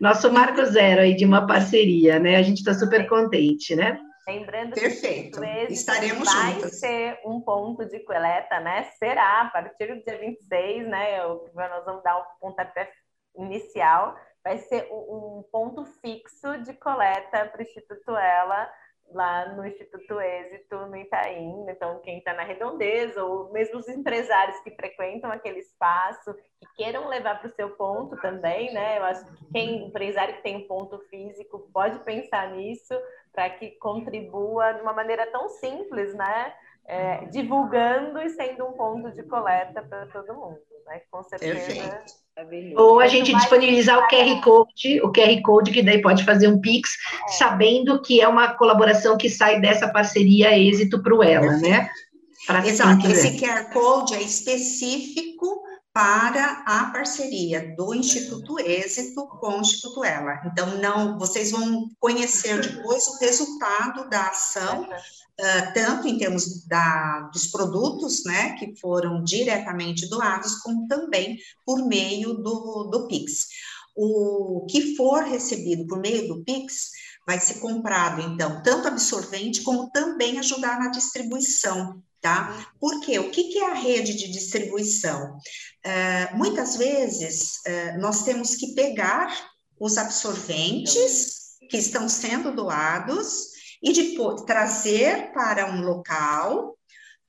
nosso 0.00 0.32
marco 0.32 0.64
zero 0.64 1.00
aí 1.00 1.14
de 1.14 1.24
uma 1.24 1.46
parceria, 1.46 2.18
né? 2.18 2.36
A 2.36 2.42
gente 2.42 2.58
está 2.58 2.74
super 2.74 3.08
contente, 3.08 3.76
né? 3.76 3.96
Lembrando 4.26 4.74
Perfeito. 4.74 5.40
que 5.40 5.72
estaremos 5.72 6.32
vai 6.32 6.54
juntas. 6.54 6.80
ser 6.80 7.20
um 7.26 7.40
ponto 7.40 7.84
de 7.84 8.00
coleta, 8.00 8.58
né? 8.60 8.84
Será 8.98 9.42
a 9.42 9.50
partir 9.50 9.94
do 9.94 10.02
dia 10.02 10.18
26, 10.18 10.88
né? 10.88 11.18
Nós 11.22 11.84
vamos 11.84 12.02
dar 12.02 12.16
o 12.16 12.24
pontapé 12.40 12.90
inicial. 13.36 14.16
Vai 14.42 14.58
ser 14.58 14.88
um 14.90 15.44
ponto 15.52 15.84
fixo 16.00 16.58
de 16.62 16.72
coleta 16.74 17.46
para 17.46 17.58
o 17.58 17.62
Instituto 17.62 18.16
Ela 18.16 18.70
lá 19.12 19.48
no 19.54 19.66
Instituto 19.66 20.20
Êxito, 20.20 20.76
no 20.86 20.96
Itaim. 20.96 21.66
Então, 21.68 22.00
quem 22.00 22.18
está 22.18 22.34
na 22.34 22.42
redondeza, 22.42 23.22
ou 23.24 23.52
mesmo 23.52 23.78
os 23.78 23.88
empresários 23.88 24.58
que 24.60 24.70
frequentam 24.72 25.30
aquele 25.30 25.60
espaço, 25.60 26.34
que 26.34 26.66
queiram 26.76 27.08
levar 27.08 27.38
para 27.38 27.48
o 27.48 27.54
seu 27.54 27.70
ponto 27.70 28.16
também, 28.16 28.72
né? 28.72 28.98
Eu 28.98 29.04
acho 29.04 29.24
que 29.26 29.52
quem 29.52 29.86
empresário 29.86 30.34
que 30.36 30.42
tem 30.42 30.56
um 30.56 30.66
ponto 30.66 30.98
físico 31.08 31.68
pode 31.72 31.98
pensar 32.00 32.50
nisso 32.50 32.94
para 33.32 33.50
que 33.50 33.72
contribua 33.72 34.72
de 34.72 34.82
uma 34.82 34.92
maneira 34.92 35.26
tão 35.30 35.48
simples, 35.48 36.14
né? 36.14 36.54
É, 36.86 37.24
divulgando 37.26 38.20
e 38.20 38.28
sendo 38.28 38.66
um 38.66 38.72
ponto 38.72 39.10
de 39.12 39.22
coleta 39.22 39.82
para 39.82 40.06
todo 40.06 40.34
mundo, 40.34 40.58
né? 40.86 41.00
Com 41.10 41.22
certeza. 41.22 41.54
Perfeito. 41.56 42.80
Ou 42.80 43.00
a 43.00 43.06
gente 43.06 43.32
disponibilizar 43.32 43.98
o 43.98 44.08
QR 44.08 44.42
Code, 44.42 45.00
o 45.02 45.12
QR 45.12 45.40
Code 45.42 45.70
que 45.70 45.82
daí 45.82 46.02
pode 46.02 46.24
fazer 46.24 46.48
um 46.48 46.60
Pix, 46.60 46.90
é. 47.26 47.28
sabendo 47.28 48.02
que 48.02 48.20
é 48.20 48.28
uma 48.28 48.54
colaboração 48.54 49.16
que 49.16 49.30
sai 49.30 49.60
dessa 49.60 49.88
parceria 49.88 50.58
êxito 50.58 51.02
para 51.02 51.14
o 51.14 51.22
Ela, 51.22 51.56
né? 51.58 51.88
Exato, 52.66 53.06
esse 53.06 53.38
QR 53.38 53.72
Code 53.72 54.14
é 54.14 54.20
específico 54.22 55.62
para 55.94 56.64
a 56.66 56.86
parceria 56.86 57.72
do 57.76 57.94
Instituto 57.94 58.58
Êxito 58.58 59.28
com 59.28 59.58
o 59.58 59.60
Instituto 59.60 60.02
Ela. 60.02 60.42
Então, 60.44 60.78
não, 60.78 61.16
vocês 61.16 61.52
vão 61.52 61.88
conhecer 62.00 62.60
depois 62.60 63.06
o 63.06 63.18
resultado 63.18 64.10
da 64.10 64.26
ação 64.26 64.82
uh, 64.82 65.72
tanto 65.72 66.08
em 66.08 66.18
termos 66.18 66.66
da, 66.66 67.30
dos 67.32 67.46
produtos, 67.46 68.24
né, 68.24 68.56
que 68.58 68.74
foram 68.80 69.22
diretamente 69.22 70.08
doados, 70.08 70.56
como 70.56 70.88
também 70.88 71.38
por 71.64 71.86
meio 71.86 72.34
do, 72.34 72.88
do 72.90 73.06
Pix. 73.06 73.46
o 73.96 74.66
que 74.68 74.96
for 74.96 75.22
recebido 75.22 75.86
por 75.86 76.00
meio 76.00 76.26
do 76.26 76.42
Pix 76.42 76.90
vai 77.24 77.38
ser 77.38 77.60
comprado, 77.60 78.20
então, 78.20 78.62
tanto 78.62 78.88
absorvente 78.88 79.62
como 79.62 79.90
também 79.90 80.40
ajudar 80.40 80.78
na 80.78 80.88
distribuição, 80.88 82.02
tá? 82.24 82.66
Porque 82.80 83.18
o 83.18 83.30
que, 83.30 83.44
que 83.50 83.58
é 83.58 83.70
a 83.70 83.74
rede 83.74 84.14
de 84.14 84.32
distribuição? 84.32 85.36
Uh, 85.84 86.38
muitas 86.38 86.76
vezes 86.76 87.56
uh, 87.66 88.00
nós 88.00 88.24
temos 88.24 88.56
que 88.56 88.74
pegar 88.74 89.30
os 89.78 89.98
absorventes 89.98 91.58
que 91.68 91.76
estão 91.76 92.08
sendo 92.08 92.50
doados 92.50 93.28
e 93.82 93.92
depois 93.92 94.40
trazer 94.42 95.32
para 95.34 95.70
um 95.70 95.82
local 95.82 96.74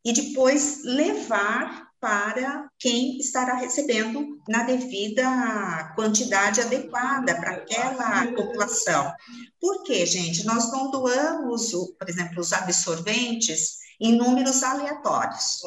e 0.05 0.13
depois 0.13 0.81
levar 0.85 1.89
para 1.99 2.69
quem 2.79 3.17
estará 3.17 3.55
recebendo 3.55 4.39
na 4.47 4.63
devida 4.63 5.91
quantidade 5.95 6.61
adequada 6.61 7.35
para 7.35 7.51
aquela 7.51 8.27
população. 8.27 9.11
Por 9.59 9.83
quê, 9.83 10.05
gente? 10.05 10.45
Nós 10.45 10.71
não 10.71 10.89
doamos, 10.89 11.71
por 11.99 12.07
exemplo, 12.07 12.39
os 12.39 12.53
absorventes 12.53 13.83
em 13.99 14.15
números 14.17 14.63
aleatórios. 14.63 15.59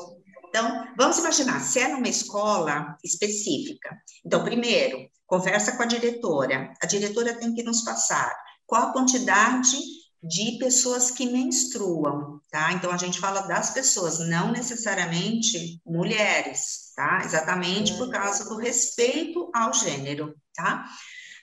Então, 0.48 0.86
vamos 0.96 1.18
imaginar, 1.18 1.60
se 1.60 1.78
é 1.78 1.88
numa 1.88 2.08
escola 2.08 2.96
específica. 3.04 3.96
Então, 4.24 4.42
primeiro, 4.44 5.08
conversa 5.26 5.76
com 5.76 5.82
a 5.82 5.86
diretora. 5.86 6.72
A 6.82 6.86
diretora 6.86 7.34
tem 7.34 7.54
que 7.54 7.62
nos 7.62 7.82
passar 7.82 8.34
qual 8.66 8.88
a 8.88 8.92
quantidade 8.92 9.78
de 10.22 10.58
pessoas 10.58 11.10
que 11.10 11.26
menstruam, 11.26 12.40
tá? 12.50 12.72
Então 12.72 12.90
a 12.90 12.96
gente 12.96 13.20
fala 13.20 13.42
das 13.42 13.70
pessoas, 13.70 14.18
não 14.18 14.50
necessariamente 14.50 15.80
mulheres, 15.86 16.92
tá? 16.96 17.22
Exatamente 17.24 17.94
por 17.94 18.10
causa 18.10 18.44
do 18.48 18.56
respeito 18.56 19.48
ao 19.54 19.72
gênero, 19.72 20.34
tá? 20.54 20.84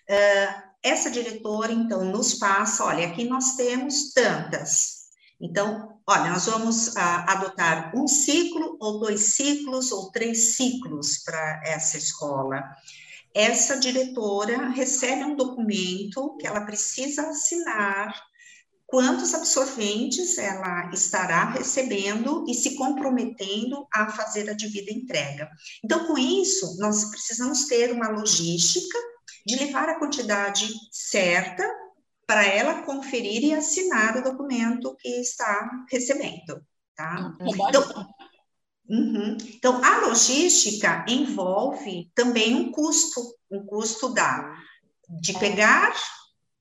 Uh, 0.10 0.76
essa 0.84 1.10
diretora, 1.10 1.72
então, 1.72 2.04
nos 2.04 2.36
passa, 2.36 2.84
olha, 2.84 3.08
aqui 3.08 3.24
nós 3.24 3.56
temos 3.56 4.12
tantas. 4.14 5.06
Então, 5.42 5.95
olha, 6.08 6.32
nós 6.32 6.46
vamos 6.46 6.90
uh, 6.90 7.00
adotar 7.28 7.96
um 7.96 8.08
ciclo, 8.08 8.78
ou 8.80 9.00
dois 9.00 9.22
ciclos, 9.22 9.92
ou 9.92 10.12
três 10.12 10.56
ciclos 10.56 11.20
para 11.20 11.62
essa 11.66 11.98
escola. 11.98 12.64
Essa 13.34 13.78
diretora 13.78 14.70
recebe 14.70 15.24
um 15.24 15.36
documento 15.36 16.38
que 16.38 16.48
ela 16.48 16.62
precisa 16.62 17.30
assinar 17.30 18.14
quantos 18.88 19.34
absorventes 19.34 20.38
ela 20.38 20.90
estará 20.94 21.50
recebendo 21.50 22.46
e 22.48 22.54
se 22.54 22.76
comprometendo 22.76 23.88
a 23.94 24.10
fazer 24.12 24.50
a 24.50 24.54
devida 24.54 24.92
entrega. 24.92 25.50
Então, 25.84 26.06
com 26.06 26.18
isso, 26.18 26.78
nós 26.80 27.06
precisamos 27.10 27.66
ter 27.66 27.92
uma 27.92 28.10
logística 28.10 28.98
de 29.46 29.56
levar 29.56 29.90
a 29.90 30.00
quantidade 30.00 30.72
certa 30.92 31.68
para 32.28 32.46
ela 32.46 32.84
conferir 32.84 33.44
e 33.44 33.54
assinar 33.54 34.18
o 34.18 34.24
documento 34.24 34.96
que 35.00 35.10
está 35.22 35.86
recebendo, 35.90 36.66
tá? 36.96 37.34
Então, 37.42 38.08
uhum. 38.90 39.38
então 39.40 39.84
a 39.84 40.08
logística 40.08 41.06
envolve 41.08 42.12
também 42.16 42.56
um 42.56 42.72
custo, 42.72 43.22
um 43.52 43.66
custo 43.66 44.14
da 44.14 44.56
de 45.22 45.38
pegar 45.38 45.94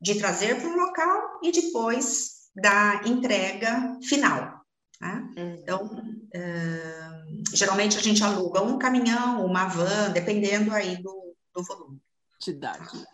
de 0.00 0.16
trazer 0.16 0.60
para 0.60 0.68
o 0.68 0.76
local 0.76 1.40
e 1.42 1.50
depois 1.50 2.50
da 2.54 3.02
entrega 3.06 3.98
final. 4.02 4.60
Né? 5.00 5.32
Uhum. 5.36 5.54
Então, 5.54 5.86
uh, 5.86 7.56
geralmente 7.56 7.96
a 7.96 8.02
gente 8.02 8.22
aluga 8.22 8.62
um 8.62 8.78
caminhão, 8.78 9.44
uma 9.44 9.66
van, 9.66 10.10
dependendo 10.10 10.72
aí 10.72 11.02
do, 11.02 11.34
do 11.54 11.62
volume. 11.62 12.00
Quantidade. 12.32 13.04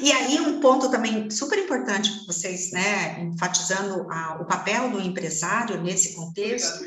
E 0.00 0.12
aí 0.12 0.38
um 0.38 0.60
ponto 0.60 0.90
também 0.90 1.30
super 1.30 1.58
importante 1.58 2.26
vocês, 2.26 2.72
né, 2.72 3.20
enfatizando 3.20 4.06
a, 4.10 4.38
o 4.42 4.44
papel 4.44 4.90
do 4.90 5.00
empresário 5.00 5.80
nesse 5.80 6.14
contexto, 6.14 6.84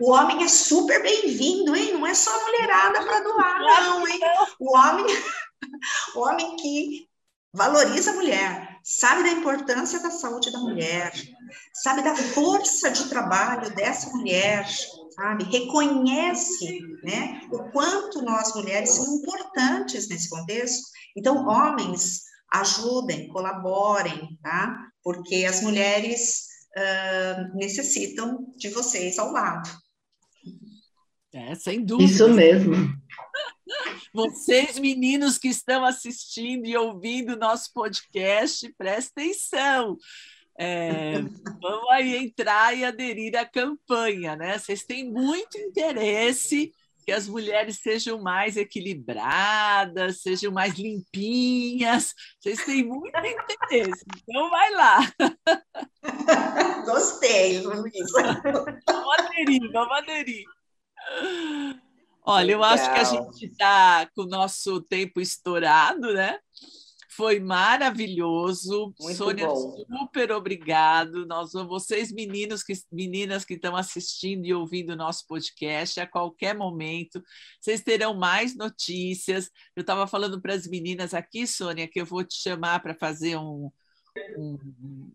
o 0.00 0.10
homem 0.10 0.42
é 0.42 0.48
super 0.48 1.00
bem-vindo, 1.02 1.74
hein? 1.76 1.94
Não 1.94 2.06
é 2.06 2.14
só 2.14 2.30
mulherada 2.44 3.04
para 3.04 3.20
doar, 3.20 3.60
não, 3.60 4.08
hein? 4.08 4.20
O 4.58 4.76
homem, 4.76 5.06
o 6.14 6.20
homem 6.20 6.56
que 6.56 7.08
valoriza 7.52 8.10
a 8.10 8.14
mulher, 8.14 8.78
sabe 8.82 9.22
da 9.22 9.30
importância 9.30 10.00
da 10.00 10.10
saúde 10.10 10.52
da 10.52 10.58
mulher, 10.58 11.12
sabe 11.72 12.02
da 12.02 12.14
força 12.14 12.90
de 12.90 13.08
trabalho 13.08 13.74
dessa 13.74 14.10
mulher, 14.10 14.66
sabe? 15.18 15.44
Reconhece, 15.44 16.80
né, 17.02 17.40
o 17.50 17.70
quanto 17.70 18.22
nós 18.22 18.54
mulheres 18.54 18.90
somos 18.90 19.20
importantes 19.20 20.08
nesse 20.08 20.30
contexto. 20.30 20.86
Então, 21.16 21.44
homens, 21.46 22.22
ajudem, 22.52 23.26
colaborem, 23.28 24.38
tá? 24.40 24.78
Porque 25.02 25.44
as 25.44 25.60
mulheres 25.60 26.46
uh, 26.76 27.56
necessitam 27.56 28.46
de 28.56 28.68
vocês 28.68 29.18
ao 29.18 29.32
lado. 29.32 29.68
É, 31.32 31.54
sem 31.56 31.84
dúvida. 31.84 32.10
Isso 32.10 32.28
mesmo. 32.28 32.74
Vocês, 34.14 34.78
meninos 34.78 35.36
que 35.36 35.48
estão 35.48 35.84
assistindo 35.84 36.66
e 36.66 36.76
ouvindo 36.76 37.36
nosso 37.36 37.72
podcast, 37.74 38.72
prestem 38.78 39.26
atenção. 39.26 39.96
É, 40.60 41.20
vamos 41.62 41.88
aí 41.90 42.16
entrar 42.16 42.76
e 42.76 42.84
aderir 42.84 43.36
à 43.36 43.46
campanha, 43.46 44.34
né? 44.34 44.58
Vocês 44.58 44.84
têm 44.84 45.08
muito 45.08 45.56
interesse 45.56 46.72
que 47.08 47.12
as 47.12 47.28
mulheres 47.28 47.78
sejam 47.78 48.20
mais 48.20 48.56
equilibradas, 48.56 50.20
sejam 50.20 50.50
mais 50.52 50.74
limpinhas. 50.74 52.12
Vocês 52.40 52.64
têm 52.64 52.84
muito 52.84 53.16
interesse, 53.16 54.04
então 54.28 54.50
vai 54.50 54.70
lá. 54.72 54.98
Gostei, 56.84 57.60
Luísa. 57.60 58.42
Vamos 58.86 59.18
aderir, 59.20 59.72
vamos 59.72 59.96
aderir. 59.96 60.44
Olha, 62.22 62.52
eu 62.52 62.62
acho 62.62 62.92
que 62.92 62.98
a 62.98 63.04
gente 63.04 63.46
está 63.46 64.06
com 64.14 64.24
o 64.24 64.28
nosso 64.28 64.82
tempo 64.82 65.20
estourado, 65.20 66.12
né? 66.12 66.38
Foi 67.18 67.40
maravilhoso. 67.40 68.94
Muito 69.00 69.16
Sônia, 69.16 69.48
bom. 69.48 69.84
super 69.90 70.30
obrigado. 70.30 71.26
Nós, 71.26 71.52
vocês, 71.52 72.12
meninos 72.12 72.62
que, 72.62 72.72
meninas 72.92 73.44
que 73.44 73.54
estão 73.54 73.74
assistindo 73.74 74.46
e 74.46 74.54
ouvindo 74.54 74.90
o 74.90 74.96
nosso 74.96 75.26
podcast, 75.26 75.98
a 75.98 76.06
qualquer 76.06 76.54
momento, 76.54 77.20
vocês 77.60 77.82
terão 77.82 78.14
mais 78.14 78.54
notícias. 78.54 79.50
Eu 79.74 79.80
estava 79.80 80.06
falando 80.06 80.40
para 80.40 80.54
as 80.54 80.68
meninas 80.68 81.12
aqui, 81.12 81.44
Sônia, 81.44 81.88
que 81.88 82.00
eu 82.00 82.06
vou 82.06 82.22
te 82.22 82.36
chamar 82.36 82.78
para 82.78 82.94
fazer 82.94 83.36
um, 83.36 83.68
um 84.36 85.10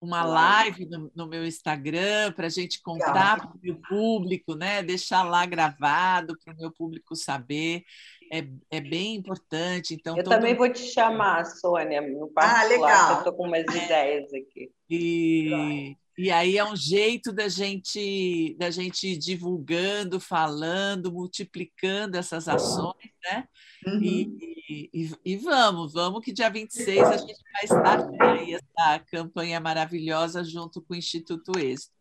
uma 0.00 0.22
live 0.22 0.86
no, 0.86 1.10
no 1.14 1.26
meu 1.26 1.44
Instagram 1.44 2.32
para 2.32 2.46
a 2.46 2.50
gente 2.50 2.80
contar 2.80 3.38
para 3.38 3.56
o 3.56 3.60
meu 3.60 3.80
público, 3.80 4.54
né? 4.54 4.82
deixar 4.82 5.24
lá 5.24 5.44
gravado 5.44 6.38
para 6.44 6.54
o 6.54 6.56
meu 6.56 6.70
público 6.70 7.16
saber. 7.16 7.84
É, 8.32 8.46
é 8.70 8.80
bem 8.80 9.16
importante. 9.16 9.94
Então, 9.94 10.16
eu 10.16 10.24
todo... 10.24 10.34
também 10.34 10.54
vou 10.54 10.70
te 10.70 10.80
chamar, 10.80 11.44
Sônia, 11.44 12.00
no 12.00 12.28
particular, 12.28 12.60
ah, 12.60 12.68
legal. 12.68 13.10
eu 13.12 13.18
estou 13.18 13.32
com 13.32 13.46
umas 13.46 13.62
ideias 13.62 14.32
aqui. 14.32 14.70
E, 14.90 15.96
e 16.16 16.30
aí 16.30 16.58
é 16.58 16.64
um 16.64 16.74
jeito 16.74 17.32
da 17.32 17.48
gente 17.48 18.56
da 18.58 18.70
gente 18.70 19.06
ir 19.06 19.18
divulgando, 19.18 20.18
falando, 20.18 21.12
multiplicando 21.12 22.16
essas 22.16 22.48
ações, 22.48 23.12
né? 23.24 23.46
Uhum. 23.86 24.02
E, 24.02 24.90
e, 24.92 25.12
e, 25.24 25.36
vamos, 25.36 25.92
vamos 25.92 26.24
que 26.24 26.32
dia 26.32 26.50
26 26.50 27.02
a 27.02 27.16
gente 27.16 27.40
vai 27.52 27.64
estar 27.64 28.08
aí 28.20 28.54
essa 28.54 28.98
campanha 29.10 29.60
maravilhosa 29.60 30.42
junto 30.42 30.82
com 30.82 30.94
o 30.94 30.96
Instituto 30.96 31.58
Êxito. 31.58 31.98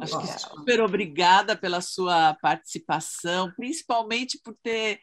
Acho 0.00 0.20
que 0.20 0.26
super 0.26 0.80
obrigada 0.82 1.56
pela 1.56 1.80
sua 1.80 2.34
participação, 2.34 3.50
principalmente 3.56 4.38
por 4.42 4.54
ter 4.62 5.00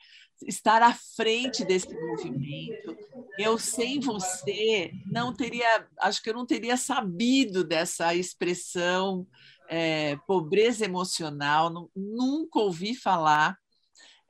estar 0.48 0.82
à 0.82 0.94
frente 1.16 1.64
desse 1.66 1.94
movimento. 1.94 2.96
Eu 3.38 3.58
sem 3.58 4.00
você 4.00 4.92
não 5.06 5.34
teria, 5.34 5.88
acho 6.02 6.22
que 6.22 6.30
eu 6.30 6.34
não 6.34 6.46
teria 6.46 6.78
sabido 6.78 7.64
dessa 7.64 8.14
expressão 8.14 9.28
é, 9.70 10.16
pobreza 10.28 10.86
emocional, 10.86 11.90
nunca 11.96 12.60
ouvi 12.60 12.96
falar. 12.96 13.58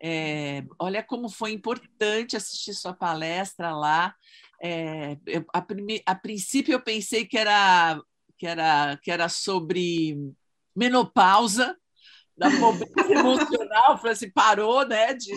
É, 0.01 0.63
olha 0.79 1.01
como 1.03 1.29
foi 1.29 1.51
importante 1.51 2.35
assistir 2.35 2.73
sua 2.73 2.93
palestra 2.93 3.75
lá. 3.75 4.15
É, 4.61 5.17
eu, 5.25 5.45
a, 5.53 5.65
a, 6.05 6.15
princípio 6.15 6.73
eu 6.73 6.81
pensei 6.81 7.25
que 7.25 7.37
era 7.37 8.01
que 8.37 8.47
era 8.47 8.97
que 8.97 9.11
era 9.11 9.29
sobre 9.29 10.17
menopausa, 10.75 11.77
da 12.37 12.49
pobreza 12.49 12.93
emocional, 13.13 13.97
falei 13.97 14.13
assim, 14.13 14.31
parou, 14.31 14.85
né, 14.87 15.13
de 15.13 15.31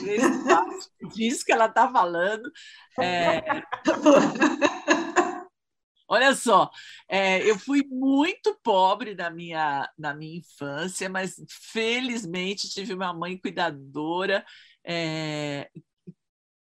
disso 1.14 1.44
que 1.44 1.52
ela 1.52 1.66
está 1.66 1.90
falando. 1.90 2.50
É... 2.98 3.42
Olha 6.08 6.36
só, 6.36 6.70
é, 7.08 7.42
eu 7.50 7.58
fui 7.58 7.82
muito 7.90 8.56
pobre 8.62 9.14
na 9.16 9.28
minha, 9.28 9.90
na 9.98 10.14
minha 10.14 10.38
infância, 10.38 11.08
mas 11.08 11.34
felizmente 11.72 12.68
tive 12.68 12.94
uma 12.94 13.12
mãe 13.12 13.36
cuidadora 13.36 14.44
é, 14.84 15.68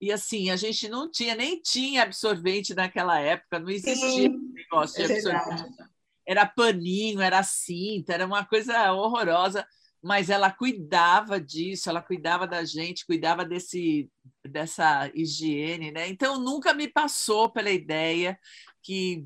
e 0.02 0.12
assim, 0.12 0.50
a 0.50 0.56
gente 0.56 0.90
não 0.90 1.10
tinha, 1.10 1.36
nem 1.36 1.62
tinha 1.62 2.02
absorvente 2.02 2.74
naquela 2.74 3.20
época, 3.20 3.60
não 3.60 3.70
existia 3.70 4.30
Sim, 4.30 4.52
negócio 4.52 4.98
de 4.98 5.04
é 5.04 5.08
verdade. 5.16 5.52
absorvente. 5.52 5.92
Era 6.28 6.46
paninho, 6.46 7.22
era 7.22 7.44
cinta, 7.44 8.14
era 8.14 8.26
uma 8.26 8.44
coisa 8.44 8.92
horrorosa, 8.94 9.66
mas 10.02 10.30
ela 10.30 10.52
cuidava 10.52 11.40
disso, 11.40 11.90
ela 11.90 12.02
cuidava 12.02 12.48
da 12.48 12.64
gente, 12.66 13.06
cuidava 13.06 13.46
desse, 13.46 14.10
dessa 14.44 15.12
higiene, 15.14 15.92
né? 15.92 16.08
Então 16.08 16.40
nunca 16.40 16.74
me 16.74 16.88
passou 16.88 17.50
pela 17.52 17.70
ideia 17.70 18.40
que 18.82 19.24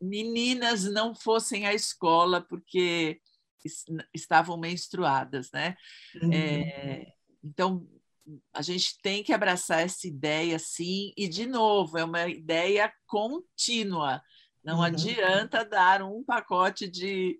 meninas 0.00 0.84
não 0.84 1.14
fossem 1.14 1.66
à 1.66 1.74
escola 1.74 2.40
porque 2.40 3.20
es- 3.64 3.84
estavam 4.14 4.56
menstruadas, 4.56 5.50
né? 5.52 5.76
Uhum. 6.22 6.32
É, 6.32 7.12
então, 7.44 7.86
a 8.52 8.62
gente 8.62 8.98
tem 9.02 9.22
que 9.22 9.32
abraçar 9.32 9.80
essa 9.80 10.06
ideia, 10.06 10.58
sim, 10.58 11.12
e, 11.16 11.28
de 11.28 11.46
novo, 11.46 11.98
é 11.98 12.04
uma 12.04 12.28
ideia 12.28 12.92
contínua. 13.06 14.22
Não 14.64 14.78
Uhum. 14.78 14.84
adianta 14.84 15.64
dar 15.64 16.02
um 16.02 16.22
pacote 16.24 16.88
de, 16.88 17.38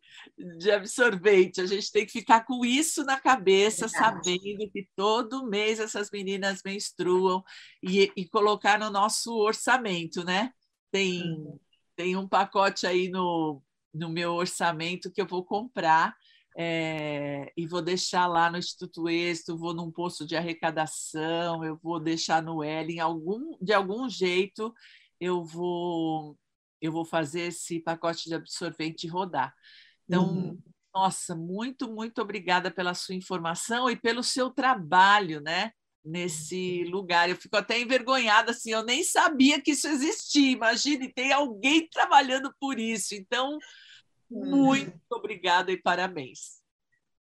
de 0.58 0.70
absorvente, 0.70 1.60
a 1.60 1.66
gente 1.66 1.90
tem 1.90 2.06
que 2.06 2.12
ficar 2.12 2.44
com 2.44 2.64
isso 2.64 3.04
na 3.04 3.20
cabeça, 3.20 3.88
sabendo 3.88 4.70
que 4.72 4.88
todo 4.96 5.46
mês 5.46 5.80
essas 5.80 6.10
meninas 6.10 6.62
menstruam 6.64 7.42
e, 7.82 8.10
e 8.16 8.28
colocar 8.28 8.78
no 8.78 8.90
nosso 8.90 9.34
orçamento, 9.36 10.24
né? 10.24 10.52
Tem, 10.90 11.22
Uhum. 11.22 11.58
tem 11.96 12.16
um 12.16 12.26
pacote 12.28 12.86
aí 12.86 13.08
no, 13.08 13.62
no 13.92 14.08
meu 14.08 14.32
orçamento 14.34 15.10
que 15.10 15.20
eu 15.20 15.26
vou 15.26 15.44
comprar 15.44 16.16
é, 16.56 17.52
e 17.56 17.66
vou 17.66 17.82
deixar 17.82 18.26
lá 18.26 18.50
no 18.50 18.58
Instituto 18.58 19.08
Êxito, 19.08 19.56
vou 19.56 19.74
num 19.74 19.92
posto 19.92 20.26
de 20.26 20.34
arrecadação, 20.36 21.64
eu 21.64 21.76
vou 21.82 22.00
deixar 22.00 22.42
no 22.42 22.64
L, 22.64 22.92
em 22.94 23.00
algum, 23.00 23.56
de 23.60 23.72
algum 23.72 24.08
jeito 24.08 24.72
eu 25.20 25.44
vou 25.44 26.36
eu 26.81 26.93
vou 26.93 27.05
fazer 27.05 27.43
esse 27.43 27.81
pacote 27.81 28.29
de 28.29 28.35
absorvente 28.35 29.07
rodar. 29.07 29.55
Então, 30.07 30.24
Uhum. 30.26 30.59
nossa, 30.95 31.35
muito, 31.35 31.89
muito 31.93 32.20
obrigada 32.22 32.70
pela 32.70 32.95
sua 32.95 33.14
informação 33.14 33.91
e 33.91 33.97
pelo 33.97 34.22
seu 34.22 34.51
trabalho, 34.51 35.41
né? 35.41 35.72
Nesse 36.05 36.85
lugar. 36.85 37.29
Eu 37.29 37.37
fico 37.37 37.57
até 37.57 37.79
envergonhada, 37.81 38.53
assim, 38.53 38.70
eu 38.70 38.85
nem 38.85 39.05
sabia 39.05 39.61
que 39.61 39.72
isso 39.72 39.87
existia. 39.89 40.53
Imagine, 40.53 41.12
tem 41.12 41.33
alguém 41.33 41.89
trabalhando 41.89 42.55
por 42.59 42.79
isso. 42.79 43.14
Então, 43.14 43.59
muito 44.31 44.95
obrigada 45.11 45.70
e 45.72 45.76
parabéns. 45.81 46.62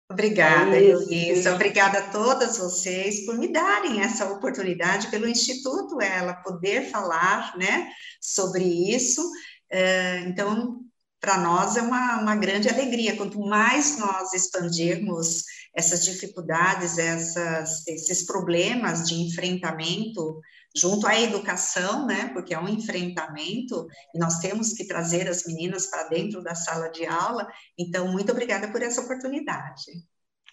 Obrigada. 0.09 0.77
Heloísa. 0.77 1.53
Obrigada 1.53 1.99
a 1.99 2.09
todas 2.09 2.57
vocês 2.57 3.25
por 3.25 3.37
me 3.37 3.51
darem 3.51 4.01
essa 4.01 4.31
oportunidade, 4.31 5.11
pelo 5.11 5.27
Instituto 5.27 6.01
ela 6.01 6.33
poder 6.33 6.89
falar, 6.89 7.57
né, 7.57 7.89
sobre 8.21 8.63
isso. 8.63 9.21
É, 9.69 10.19
Então, 10.21 10.79
para 11.19 11.37
nós 11.39 11.75
é 11.75 11.81
uma, 11.81 12.21
uma 12.21 12.35
grande 12.35 12.69
alegria. 12.69 13.17
Quanto 13.17 13.39
mais 13.39 13.97
nós 13.97 14.33
expandirmos 14.33 15.43
essas 15.75 16.05
dificuldades, 16.05 16.97
essas, 16.97 17.85
esses 17.87 18.25
problemas 18.25 19.07
de 19.07 19.15
enfrentamento 19.15 20.41
junto 20.77 21.07
à 21.07 21.19
educação, 21.19 22.05
né, 22.05 22.29
porque 22.33 22.53
é 22.53 22.59
um 22.59 22.69
enfrentamento, 22.69 23.87
e 24.13 24.19
nós 24.19 24.39
temos 24.39 24.73
que 24.73 24.87
trazer 24.87 25.27
as 25.27 25.45
meninas 25.45 25.87
para 25.87 26.07
dentro 26.07 26.41
da 26.43 26.55
sala 26.55 26.89
de 26.89 27.05
aula, 27.05 27.47
então, 27.77 28.11
muito 28.11 28.31
obrigada 28.31 28.71
por 28.71 28.81
essa 28.81 29.01
oportunidade. 29.01 29.91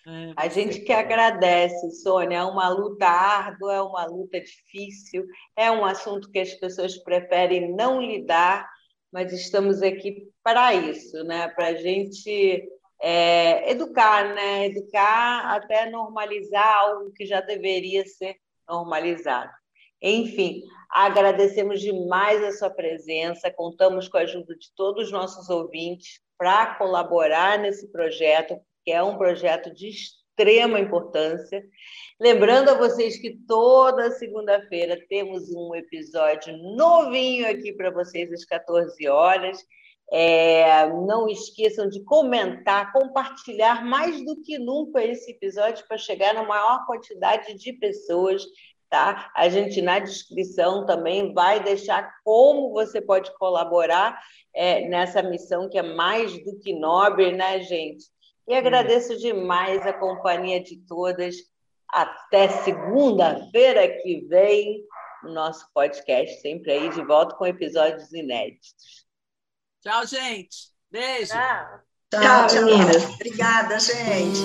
É, 0.06 0.32
A 0.36 0.48
gente 0.48 0.80
que 0.80 0.92
agradece, 0.92 1.90
Sônia. 2.02 2.38
É 2.38 2.44
uma 2.44 2.68
luta 2.68 3.06
árdua, 3.06 3.74
é 3.74 3.80
uma 3.80 4.04
luta 4.04 4.38
difícil, 4.40 5.26
é 5.56 5.70
um 5.70 5.84
assunto 5.84 6.30
que 6.30 6.38
as 6.38 6.52
pessoas 6.54 6.98
preferem 6.98 7.74
não 7.74 8.00
lidar, 8.02 8.68
mas 9.10 9.32
estamos 9.32 9.82
aqui 9.82 10.28
para 10.42 10.74
isso, 10.74 11.24
né? 11.24 11.48
Para 11.48 11.68
a 11.68 11.74
gente 11.74 12.68
é, 13.00 13.70
educar, 13.70 14.34
né? 14.34 14.66
Educar 14.66 15.54
até 15.54 15.90
normalizar 15.90 16.80
algo 16.80 17.12
que 17.12 17.24
já 17.24 17.40
deveria 17.40 18.04
ser 18.06 18.36
normalizado. 18.68 19.50
Enfim, 20.06 20.62
agradecemos 20.90 21.80
demais 21.80 22.44
a 22.44 22.52
sua 22.52 22.68
presença, 22.68 23.50
contamos 23.50 24.06
com 24.06 24.18
a 24.18 24.20
ajuda 24.20 24.54
de 24.54 24.70
todos 24.76 25.06
os 25.06 25.12
nossos 25.12 25.48
ouvintes 25.48 26.20
para 26.36 26.74
colaborar 26.74 27.58
nesse 27.58 27.90
projeto, 27.90 28.60
que 28.84 28.92
é 28.92 29.02
um 29.02 29.16
projeto 29.16 29.72
de 29.72 29.88
extrema 29.88 30.78
importância. 30.78 31.64
Lembrando 32.20 32.68
a 32.68 32.74
vocês 32.74 33.16
que 33.16 33.38
toda 33.48 34.10
segunda-feira 34.10 35.02
temos 35.08 35.48
um 35.54 35.74
episódio 35.74 36.54
novinho 36.76 37.48
aqui 37.48 37.72
para 37.72 37.90
vocês 37.90 38.30
às 38.30 38.44
14 38.44 39.08
horas. 39.08 39.56
É, 40.12 40.86
não 40.86 41.26
esqueçam 41.30 41.88
de 41.88 42.04
comentar, 42.04 42.92
compartilhar 42.92 43.82
mais 43.86 44.22
do 44.22 44.38
que 44.42 44.58
nunca 44.58 45.02
esse 45.02 45.30
episódio 45.30 45.82
para 45.88 45.96
chegar 45.96 46.34
na 46.34 46.42
maior 46.42 46.84
quantidade 46.84 47.54
de 47.54 47.72
pessoas. 47.72 48.44
Tá? 48.94 49.28
A 49.34 49.48
gente 49.48 49.82
na 49.82 49.98
descrição 49.98 50.86
também 50.86 51.34
vai 51.34 51.60
deixar 51.60 52.14
como 52.22 52.70
você 52.70 53.00
pode 53.00 53.36
colaborar 53.38 54.22
é, 54.54 54.86
nessa 54.86 55.20
missão 55.20 55.68
que 55.68 55.76
é 55.76 55.82
mais 55.82 56.32
do 56.44 56.60
que 56.60 56.72
nobre, 56.72 57.32
né, 57.32 57.60
gente? 57.60 58.04
E 58.46 58.54
agradeço 58.54 59.18
demais 59.18 59.84
a 59.84 59.92
companhia 59.92 60.62
de 60.62 60.76
todas. 60.86 61.34
Até 61.88 62.46
segunda-feira 62.46 64.00
que 64.00 64.20
vem, 64.28 64.84
o 65.24 65.30
nosso 65.30 65.66
podcast 65.74 66.40
sempre 66.40 66.70
aí 66.70 66.88
de 66.90 67.02
volta 67.02 67.34
com 67.34 67.44
episódios 67.44 68.12
inéditos. 68.12 69.04
Tchau, 69.82 70.06
gente. 70.06 70.70
Beijo. 70.88 71.32
Tchau. 71.32 71.80
Tchau, 72.12 72.46
Tchau, 72.46 72.64
meninas. 72.64 73.04
Obrigada, 73.06 73.76
gente. 73.80 74.38